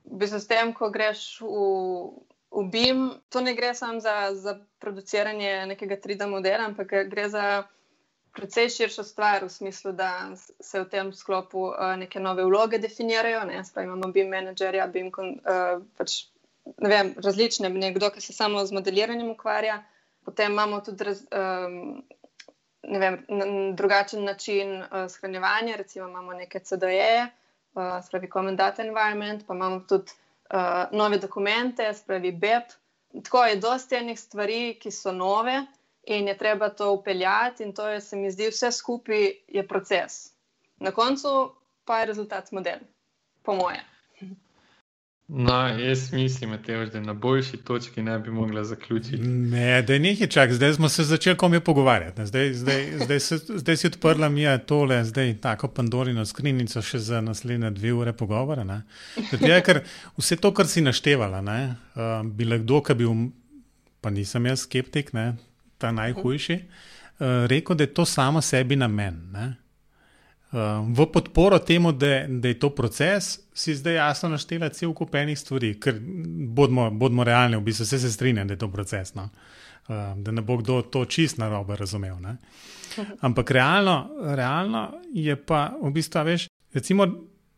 v 0.06 0.20
bistvu 0.22 0.40
s 0.40 0.48
tem, 0.48 0.74
ko 0.74 0.90
greš 0.92 1.42
v, 1.42 1.62
v 2.52 2.66
BIM, 2.72 3.06
to 3.30 3.42
ne 3.42 3.56
gre 3.56 3.74
samo 3.76 4.00
za, 4.00 4.32
za 4.36 4.58
produciranje 4.80 5.66
nekega 5.72 5.98
3D 5.98 6.28
modela, 6.30 6.68
ampak 6.68 6.92
gre 7.12 7.30
za 7.30 7.64
precej 8.36 8.70
širšo 8.70 9.04
stvar 9.04 9.46
v 9.46 9.50
smislu, 9.50 9.96
da 9.96 10.36
se 10.36 10.80
v 10.80 10.90
tem 10.92 11.14
sklopu 11.16 11.72
uh, 11.72 11.96
neke 11.96 12.20
nove 12.20 12.44
vloge 12.44 12.80
definirajo. 12.84 13.46
Ne? 13.48 13.64
Spravi, 13.64 13.88
imamo 13.88 14.12
BIM 14.12 14.28
menedžerja, 14.28 14.88
BIM 14.92 15.08
uh, 15.08 15.80
pač, 15.98 16.28
ne 16.84 16.92
vem, 16.92 17.16
različne, 17.16 17.72
nekdo, 17.72 18.12
ki 18.12 18.22
se 18.22 18.36
samo 18.36 18.66
z 18.66 18.76
modeliranjem 18.76 19.32
ukvarja. 19.32 19.84
Potem 20.26 20.52
imamo 20.52 20.82
tudi 20.82 21.04
raz, 21.04 21.22
um, 21.30 22.04
vem, 23.00 23.20
drugačen 23.76 24.24
način 24.24 24.82
uh, 24.82 25.06
shranjevanja, 25.10 25.76
recimo 25.76 26.08
imamo 26.08 26.34
neke 26.34 26.60
CDE, 26.60 27.28
uh, 27.74 28.06
spravi 28.06 28.30
Common 28.34 28.56
Data 28.56 28.84
Environment, 28.84 29.46
pa 29.48 29.54
imamo 29.54 29.80
tudi 29.80 30.12
uh, 30.54 30.86
nove 30.92 31.18
dokumente, 31.18 31.94
spravi 31.94 32.32
BEP. 32.32 32.74
Tako 33.24 33.46
je 33.46 33.56
dosti 33.56 33.96
enih 33.96 34.20
stvari, 34.20 34.78
ki 34.82 34.92
so 34.92 35.12
nove 35.12 35.62
in 36.04 36.28
je 36.28 36.38
treba 36.38 36.70
to 36.70 36.92
upeljati, 36.94 37.64
in 37.64 37.74
to 37.74 37.88
je, 37.88 38.02
se 38.02 38.16
mi 38.16 38.32
zdi, 38.32 38.50
vse 38.50 38.72
skupaj 38.72 39.32
je 39.48 39.68
proces. 39.68 40.34
Na 40.78 40.92
koncu 40.92 41.56
pa 41.86 42.00
je 42.00 42.06
rezultat 42.06 42.52
model, 42.52 42.80
po 43.44 43.56
mojem. 43.56 43.95
No, 45.28 45.68
jaz 45.68 46.12
mislim, 46.14 46.50
Mateo, 46.50 46.86
da 46.86 47.00
na 47.00 47.14
boljši 47.14 47.58
točki 47.58 48.02
ne 48.02 48.20
bi 48.20 48.32
mogla 48.32 48.64
zaključiti. 48.64 49.18
Ne, 49.28 49.82
da 49.82 49.98
nekaj 50.00 50.28
čak, 50.28 50.54
zdaj 50.54 50.74
smo 50.74 50.90
se 50.90 51.04
začeli 51.04 51.38
komi 51.38 51.60
pogovarjati. 51.60 52.26
Zdaj, 52.26 52.54
zdaj, 52.54 52.92
zdaj, 53.04 53.20
se, 53.20 53.38
zdaj 53.38 53.78
si 53.78 53.88
odprla 53.88 54.30
mi 54.30 54.42
je 54.42 54.66
tole, 54.66 55.04
zdaj 55.04 55.38
tako 55.42 55.68
Pandorino 55.68 56.26
skrinjico 56.26 56.82
še 56.82 57.00
za 57.00 57.22
naslednje 57.22 57.72
dve 57.72 57.94
ure 57.94 58.14
pogovora. 58.14 58.82
Je, 59.42 59.62
ker 59.66 59.82
vse 60.18 60.38
to, 60.38 60.54
kar 60.54 60.70
si 60.70 60.86
naštevala, 60.86 61.42
ne, 61.42 61.76
uh, 61.96 62.22
bi 62.26 62.46
lahko, 62.46 62.84
ki 62.86 62.94
bi, 62.94 63.10
pa 64.02 64.14
nisem 64.14 64.46
jaz 64.46 64.68
skeptik, 64.70 65.10
ne, 65.14 65.32
ta 65.82 65.90
najhujši, 65.92 66.62
uh, 66.62 67.50
rekel, 67.50 67.76
da 67.76 67.90
je 67.90 67.94
to 67.98 68.06
samo 68.06 68.46
sebi 68.46 68.78
namen. 68.78 69.24
Ne. 69.34 69.54
V 70.88 71.06
podporo 71.12 71.60
temu, 71.60 71.92
da, 71.92 72.24
da 72.28 72.48
je 72.48 72.60
to 72.60 72.70
proces, 72.70 73.40
si 73.54 73.76
zdaj 73.76 73.96
jasno 73.96 74.30
naštela 74.30 74.70
cel 74.70 74.94
kup 74.96 75.16
enih 75.16 75.40
stvari, 75.40 75.74
ker 75.80 75.98
bodimo, 76.56 76.88
bodimo 76.92 77.24
realni, 77.28 77.58
v 77.60 77.66
bistvu 77.66 77.84
vse 77.84 78.00
se 78.00 78.12
strinjam, 78.12 78.48
da 78.48 78.56
je 78.56 78.62
to 78.64 78.70
proces. 78.72 79.12
No? 79.16 79.30
Uh, 79.88 80.14
da 80.16 80.32
ne 80.32 80.42
bo 80.42 80.58
kdo 80.58 80.80
to 80.82 81.04
čist 81.06 81.38
na 81.38 81.50
robe 81.50 81.76
razumel. 81.76 82.16
Ne? 82.24 82.38
Ampak 83.22 83.52
realno, 83.52 83.98
realno 84.36 84.86
je 85.14 85.36
pa 85.36 85.74
v 85.82 85.92
bistvu, 85.92 86.24
veš, 86.24 86.48
recimo, 86.74 87.10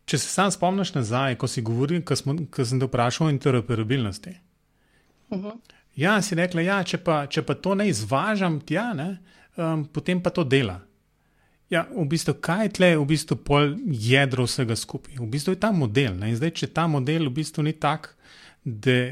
če 0.09 0.17
se 0.17 0.33
sam 0.33 0.51
spomniš 0.51 0.95
nazaj, 0.95 1.37
ko 1.37 1.47
si 1.47 1.61
govoril, 1.61 2.01
ko, 2.01 2.15
smo, 2.15 2.33
ko 2.49 2.65
sem 2.65 2.81
te 2.81 2.89
vprašal 2.89 3.27
o 3.27 3.35
interoperabilnosti. 3.35 4.33
Uh 5.29 5.39
-huh. 5.43 5.57
Ja, 5.95 6.21
si 6.21 6.35
rekla, 6.35 6.61
ja, 6.61 6.83
če, 6.83 6.97
pa, 6.97 7.25
če 7.27 7.41
pa 7.41 7.53
to 7.53 7.75
ne 7.75 7.89
izvažam 7.89 8.59
tja, 8.59 8.93
ne, 8.93 9.17
um, 9.57 9.85
potem 9.85 10.21
pa 10.23 10.29
to 10.29 10.43
dela. 10.43 10.86
Ja, 11.70 11.84
v 11.91 12.05
bistvu, 12.07 12.38
kaj 12.39 12.63
je 12.65 12.74
tle, 12.78 12.89
v 12.95 13.05
bistvu, 13.09 13.36
pol 13.43 13.74
jedro 13.91 14.45
vsega 14.47 14.76
skupaj? 14.80 15.18
V 15.20 15.28
bistvu 15.28 15.55
je 15.55 15.59
ta 15.59 15.74
model. 15.76 16.15
Zdaj, 16.39 16.53
če 16.61 16.70
ta 16.72 16.88
model 16.88 17.28
v 17.28 17.34
bistvu 17.41 17.65
ni 17.68 17.74
tak, 17.76 18.13
da, 18.63 19.11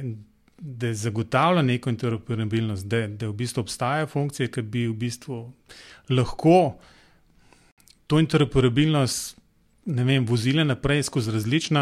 da 0.55 0.93
zagotavlja 0.95 1.65
neko 1.67 1.91
interoperabilnost, 1.91 2.87
da, 2.87 3.05
da 3.11 3.27
v 3.27 3.35
bistvu 3.43 3.65
obstajajo 3.65 4.07
funkcije, 4.11 4.51
ki 4.55 4.63
bi 4.63 4.85
v 4.87 4.95
bistvu 5.03 5.41
lahko 6.15 6.77
to 8.07 8.21
interoperabilnost 8.23 9.44
vem, 9.85 10.25
vozile 10.25 10.63
naprej 10.65 11.03
skozi 11.03 11.31
različne 11.31 11.81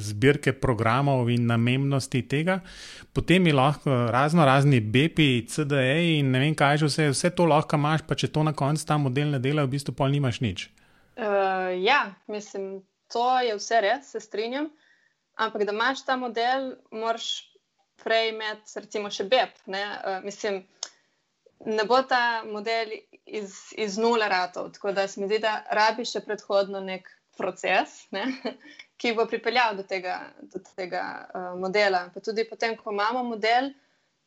zbirke 0.00 0.52
programov 0.52 1.28
in 1.30 1.46
namennosti 1.46 2.22
tega, 2.28 2.60
potem 3.12 3.46
je 3.46 3.52
lahko 3.54 3.90
razno 4.10 4.44
razni 4.44 4.80
BPI, 4.80 5.46
CDE 5.48 6.18
in 6.18 6.30
ne 6.30 6.40
vem 6.40 6.54
kaj 6.54 6.78
že 6.78 6.86
vse, 6.86 7.08
vse 7.12 7.30
to 7.30 7.46
lahko 7.46 7.76
imaš, 7.76 8.06
pa 8.08 8.14
če 8.14 8.32
to 8.32 8.42
na 8.42 8.54
koncu 8.56 8.86
ta 8.86 8.96
model 8.98 9.36
ne 9.36 9.38
dela, 9.38 9.66
v 9.66 9.76
bistvu 9.76 9.94
pa 9.94 10.08
nimaš 10.08 10.40
nič. 10.40 10.70
Uh, 11.16 11.72
ja, 11.84 12.14
mislim, 12.28 12.82
to 13.12 13.28
je 13.40 13.56
vse 13.56 13.80
res, 13.80 14.12
se 14.12 14.20
strinjam. 14.20 14.70
Ampak 15.36 15.66
da 15.68 15.72
imaš 15.72 16.04
ta 16.04 16.16
model, 16.16 16.72
moraš 16.90 17.52
prej 18.00 18.30
imeti, 18.32 18.80
recimo, 18.80 19.10
še 19.12 19.28
BEP. 19.28 19.60
Ne, 19.72 19.82
uh, 19.84 20.24
mislim, 20.24 20.62
ne 21.64 21.84
bo 21.84 22.00
ta 22.02 22.44
model 22.48 22.96
iz, 23.24 23.72
iz 23.76 23.98
nule 24.00 24.28
ratov. 24.28 24.72
Tako 24.72 24.92
da 24.96 25.08
se 25.08 25.20
mi 25.20 25.28
zdi, 25.28 25.40
da 25.44 25.58
rabi 25.76 26.04
še 26.08 26.24
predhodno 26.24 26.80
nek 26.80 27.08
proces, 27.36 28.06
ne, 28.10 28.24
ki 29.00 29.12
bo 29.16 29.26
pripeljal 29.28 29.76
do 29.76 29.84
tega, 29.86 30.20
do 30.42 30.60
tega 30.76 31.02
uh, 31.28 31.52
modela. 31.60 32.06
Pa 32.14 32.22
tudi 32.24 32.46
potem, 32.48 32.76
ko 32.76 32.94
imamo 32.94 33.24
model, 33.28 33.70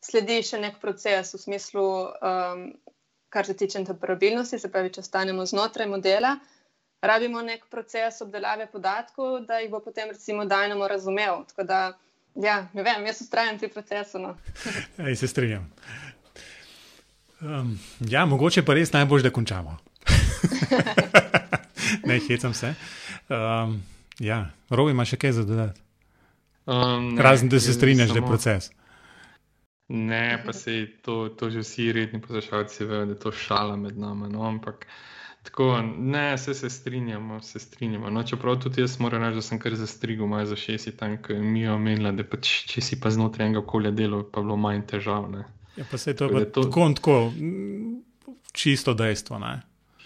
sledi 0.04 0.40
še 0.46 0.60
nek 0.62 0.78
proces 0.82 1.34
v 1.34 1.42
smislu, 1.42 1.86
um, 2.22 2.64
kar 3.30 3.46
se 3.46 3.56
tiče 3.56 3.82
interoperabilnosti, 3.82 4.58
se 4.58 4.70
pravi, 4.72 4.92
če 4.94 5.04
ostanemo 5.04 5.46
znotraj 5.46 5.90
modela. 5.90 6.36
Rabimo 7.00 7.40
nek 7.42 7.64
proces 7.72 8.20
obdelave 8.20 8.66
podatkov, 8.68 9.40
da 9.48 9.60
jih 9.62 9.70
bo 9.72 9.80
potem, 9.80 10.10
recimo, 10.12 10.44
Dajnamo 10.44 10.88
razumel. 10.88 11.44
Tako 11.48 11.64
da, 11.68 11.80
ja, 12.36 12.58
ne 12.76 12.84
vem, 12.84 13.06
jaz 13.08 13.22
ustrajam 13.24 13.58
pri 13.58 13.70
procesu. 13.72 14.20
No. 14.20 14.34
Ej, 15.06 15.16
se 15.22 15.30
strinjam. 15.30 15.70
Um, 17.40 17.78
ja, 18.04 18.26
mogoče 18.28 18.66
pa 18.66 18.76
res 18.76 18.92
najbolj, 18.92 19.24
da 19.24 19.32
končamo. 19.32 19.78
ne, 22.10 22.18
hecam 22.26 22.54
se. 22.54 22.74
Um, 23.28 23.78
ja, 24.18 24.42
Rovi 24.70 24.92
ima 24.96 25.06
še 25.08 25.18
kaj 25.20 25.38
za 25.38 25.46
dodati. 25.48 25.80
Um, 26.66 27.14
Razen, 27.18 27.48
da 27.48 27.60
se 27.60 27.72
strinjaš, 27.72 28.12
da 28.12 28.20
je 28.20 28.26
proces. 28.26 28.70
Ne, 29.90 30.42
pa 30.46 30.52
se 30.52 30.86
to, 31.02 31.28
to 31.28 31.50
že 31.50 31.64
vsi 31.64 31.92
redni 31.92 32.20
poslušalci 32.22 32.84
vejo, 32.84 33.06
da 33.06 33.12
je 33.12 33.18
to 33.18 33.32
šala 33.32 33.76
med 33.76 33.98
nami. 33.98 34.28
No? 34.28 34.44
Ampak 34.46 34.86
tako, 35.42 35.82
ne, 35.98 36.38
se, 36.38 36.54
se 36.54 36.70
strinjamo, 36.70 37.40
se 37.42 37.58
strinjamo. 37.58 38.10
No, 38.10 38.22
čeprav 38.22 38.60
tudi 38.62 38.80
jaz 38.80 39.00
moram 39.00 39.22
reči, 39.22 39.34
da 39.34 39.42
sem 39.42 39.58
kar 39.58 39.74
zastrigel, 39.74 40.26
maj 40.26 40.46
za 40.46 40.56
šest, 40.56 40.92
tam, 40.98 41.16
ki 41.22 41.34
mi 41.34 41.64
je 41.64 41.72
omenila, 41.72 42.12
da 42.12 42.22
pač, 42.24 42.52
če 42.70 42.84
si 42.84 43.00
pa 43.00 43.10
znotraj 43.10 43.48
enega 43.48 43.64
okolja 43.64 43.90
delal, 43.90 44.22
pa 44.30 44.44
bilo 44.44 44.56
manj 44.56 44.84
težav. 44.92 45.26
Ne? 45.32 45.42
Ja, 45.76 45.88
pa 45.90 45.98
se 45.98 46.14
je 46.14 46.20
to, 46.22 46.28
pa 46.28 46.44
to... 46.44 46.68
tako 46.68 46.86
in 46.86 46.94
tako, 46.94 47.16
čisto 48.52 48.94
dejstvo. 48.94 49.42
Ne? 49.42 49.56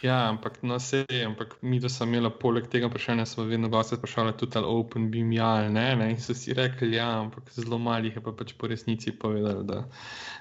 Ja, 0.05 0.29
ampak 0.29 0.63
no, 0.63 0.79
se 0.79 1.07
ampak 1.27 1.57
mi, 1.63 1.79
da 1.81 1.89
sem 1.89 2.11
imela 2.13 2.29
poleg 2.31 2.67
tega 2.69 2.91
vprašanja, 2.91 3.25
smo 3.27 3.47
vedno 3.49 3.71
gosti 3.73 3.97
sprašvali 3.97 4.35
tudi 4.37 4.59
ali 4.59 4.67
Open 4.69 5.11
Beam 5.11 5.33
ja 5.33 5.47
ali 5.47 5.71
ne, 5.73 5.97
ne. 5.97 6.11
In 6.11 6.21
so 6.21 6.35
si 6.35 6.53
rekli, 6.53 6.93
ja, 6.93 7.09
ampak 7.21 7.49
zelo 7.57 7.79
malih 7.79 8.17
je 8.17 8.23
pa 8.23 8.33
pač 8.37 8.53
po 8.53 8.69
resnici 8.69 9.15
povedali, 9.17 9.65
da 9.65 9.85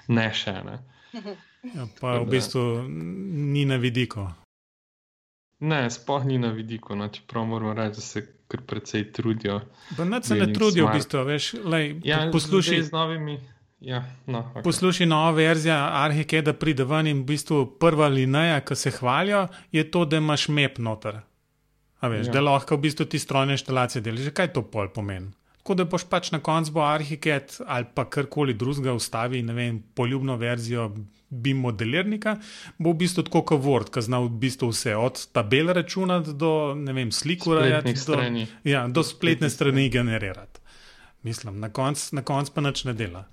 ne 0.08 0.28
še 0.34 0.58
ne. 0.68 0.78
Ja, 1.64 1.86
pa 2.00 2.18
v 2.20 2.28
bistvu 2.28 2.84
ni 2.90 3.64
na 3.64 3.80
vidiku. 3.80 4.26
Ne, 5.64 5.88
spoh 5.90 6.24
ni 6.28 6.36
na 6.38 6.50
vidiku, 6.52 6.92
no, 6.98 7.08
čeprav 7.08 7.46
moramo 7.48 7.72
reči, 7.72 7.96
da 7.96 8.04
se 8.04 8.26
kar 8.48 8.60
precej 8.68 9.12
trudijo. 9.16 9.62
Ne, 9.96 10.22
se 10.22 10.34
ne 10.34 10.52
trudijo, 10.52 10.90
v 10.90 10.98
bistvu, 10.98 11.24
veš, 11.24 11.52
lej, 11.64 12.00
ja, 12.04 12.26
poslušaj 12.32 12.82
z 12.82 12.92
novimi. 12.92 13.40
Ja, 13.84 14.00
no, 14.26 14.40
okay. 14.54 14.62
Poslušaj 14.64 15.06
nova 15.06 15.30
verzija 15.36 15.76
Arhike, 16.04 16.40
da 16.42 16.54
pride 16.56 16.86
ven 16.88 17.10
in 17.10 17.20
v 17.20 17.34
bistvu 17.34 17.64
prva 17.80 18.08
linija, 18.08 18.60
ki 18.64 18.76
se 18.76 18.90
hvalijo, 18.96 19.46
je 19.72 19.84
to, 19.90 20.04
da 20.08 20.20
imaš 20.22 20.48
map 20.48 20.78
noter. 20.78 21.20
Veš, 22.02 22.26
ja. 22.26 22.32
Da 22.32 22.40
lahko 22.44 22.76
v 22.76 22.84
bistvu 22.84 23.06
ti 23.08 23.18
strojne 23.18 23.56
inštalacije 23.58 24.02
delaš. 24.04 24.32
Kaj 24.36 24.52
to 24.56 24.64
pol 24.68 24.88
pomeni? 24.92 25.32
Tako 25.64 25.76
da 25.80 25.84
boš 25.88 26.04
pač 26.12 26.28
na 26.32 26.42
koncu 26.44 26.74
bo 26.76 26.82
Arhiket 26.84 27.54
ali 27.66 27.86
pa 27.94 28.04
karkoli 28.04 28.52
drugega 28.54 28.92
ustavi, 28.92 29.40
ne 29.42 29.54
vem, 29.56 29.78
poljubno 29.96 30.36
verzijo 30.36 30.90
BIM 31.30 31.62
modelirnika, 31.64 32.36
bo 32.78 32.92
v 32.92 32.98
bistvu 33.00 33.24
tako 33.24 33.42
kot 33.48 33.62
Word, 33.64 33.92
ki 33.92 34.02
zna 34.04 34.20
v 34.26 34.28
bistvu 34.42 34.68
vse, 34.74 34.92
od 34.96 35.22
tabel 35.32 35.72
računati 35.72 36.36
do, 36.36 36.74
vem, 36.76 37.12
slik 37.12 37.46
urejati, 37.48 37.96
do, 38.06 38.20
ja, 38.68 38.84
do 38.88 39.02
spletne 39.02 39.48
strani 39.50 39.88
generirati. 39.88 40.60
Mislim, 41.24 41.56
na 41.60 41.72
koncu 41.72 42.20
konc 42.24 42.52
pa 42.52 42.60
nič 42.60 42.84
ne 42.84 42.92
dela. 42.92 43.24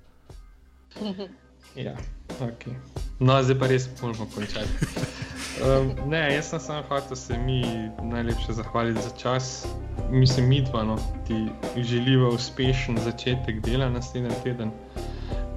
Ja, 1.76 1.96
okay. 2.40 2.74
No, 3.20 3.38
zdaj 3.44 3.56
pa 3.60 3.68
res 3.68 3.88
moramo 4.02 4.28
končati. 4.36 4.88
Um, 5.64 5.94
ne, 6.12 6.20
jaz 6.36 6.50
sem 6.52 6.60
samo 6.60 6.84
hotel 6.90 7.16
se 7.16 7.38
mi 7.38 7.62
najlepše 8.02 8.54
zahvaliti 8.54 9.02
za 9.02 9.10
čas. 9.18 9.66
Mislim, 10.10 10.50
mi 10.50 10.62
dva, 10.62 10.84
no, 10.84 10.98
ti 11.28 11.48
želiva 11.78 12.30
uspešen 12.30 12.98
začetek 12.98 13.62
dela 13.64 13.90
naslednji 13.90 14.36
teden. 14.44 14.72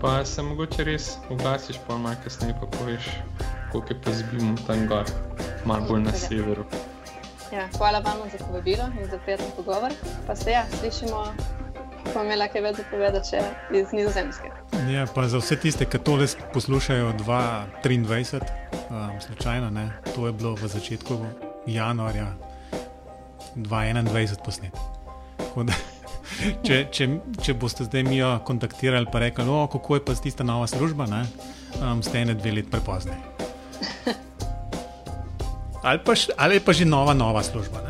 Pa 0.01 0.25
se 0.25 0.43
mogoče 0.43 0.85
res 0.85 1.17
oglasiš, 1.31 1.77
pa 1.87 1.99
malo 1.99 2.17
kasneje 2.25 2.55
pa 2.61 2.67
poveš, 2.79 3.11
koliko 3.73 3.93
je 3.93 4.01
pa 4.05 4.13
zbimo 4.13 4.55
tam 4.67 4.87
gor, 4.87 5.11
malo 5.65 5.87
bolj 5.89 6.03
na 6.03 6.13
severu. 6.13 6.65
Ja, 7.53 7.69
hvala 7.79 7.99
vam 7.99 8.31
za 8.31 8.45
povabilo 8.47 8.85
in 9.01 9.11
za 9.11 9.19
prijeten 9.19 9.47
pogovor. 9.57 9.93
Pa 10.27 10.37
se 10.37 10.51
ja, 10.51 10.67
slišimo 10.81 11.35
pa 12.15 12.23
imela 12.23 12.47
kaj 12.51 12.63
več 12.63 12.81
povedati 12.91 13.35
še 13.35 13.41
iz 13.75 13.93
Nizozemske. 13.95 14.51
Ja, 14.93 15.07
pa 15.11 15.27
za 15.31 15.41
vse 15.43 15.59
tiste, 15.61 15.87
ki 15.91 15.99
tole 16.07 16.29
poslušajo 16.55 17.13
2023, 17.25 18.53
um, 18.89 19.17
slučajno, 19.27 19.71
ne, 19.75 19.89
to 20.15 20.29
je 20.29 20.33
bilo 20.39 20.55
v 20.61 20.71
začetku 20.71 21.19
januarja 21.67 22.31
2021 23.57 24.45
posnet. 24.47 24.79
Če, 26.65 26.77
če, 26.91 27.07
če 27.45 27.55
boste 27.61 27.85
zdaj 27.87 28.03
mi 28.09 28.17
jo 28.17 28.31
kontaktirali, 28.49 29.07
pa 29.13 29.21
rekli, 29.23 29.45
no, 29.47 29.67
kako 29.71 29.99
je 29.99 30.03
pa 30.07 30.15
tista 30.19 30.43
nova 30.47 30.67
služba, 30.67 31.07
ne, 31.07 31.21
um, 31.79 32.01
ste 32.03 32.25
ene 32.25 32.35
dve 32.35 32.57
let 32.59 32.71
prepozni. 32.73 33.15
Ali 35.85 36.01
pa, 36.01 36.15
ali 36.41 36.61
pa 36.65 36.73
že 36.73 36.87
nova, 36.89 37.13
nova 37.13 37.43
služba. 37.45 37.83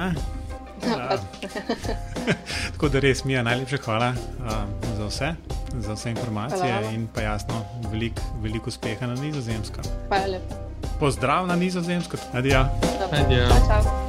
Tako 2.72 2.88
da 2.88 3.00
res 3.00 3.24
mi 3.24 3.32
je 3.32 3.42
najlepša 3.42 3.78
hvala 3.84 4.12
um, 4.12 4.96
za 4.96 5.06
vse, 5.06 5.34
za 5.78 5.92
vse 5.94 6.10
informacije 6.10 6.72
hvala. 6.72 6.90
in 6.90 7.06
pa 7.14 7.20
jasno, 7.20 7.64
veliko 7.90 8.22
velik 8.42 8.66
uspeha 8.66 9.06
na 9.06 9.14
nizozemskem. 9.14 9.84
Hvala 10.08 10.26
lepa. 10.26 10.54
Pozdrav 11.00 11.46
na 11.46 11.56
nizozemskem, 11.56 12.20
adijo. 12.32 12.66
Adijo. 13.12 14.03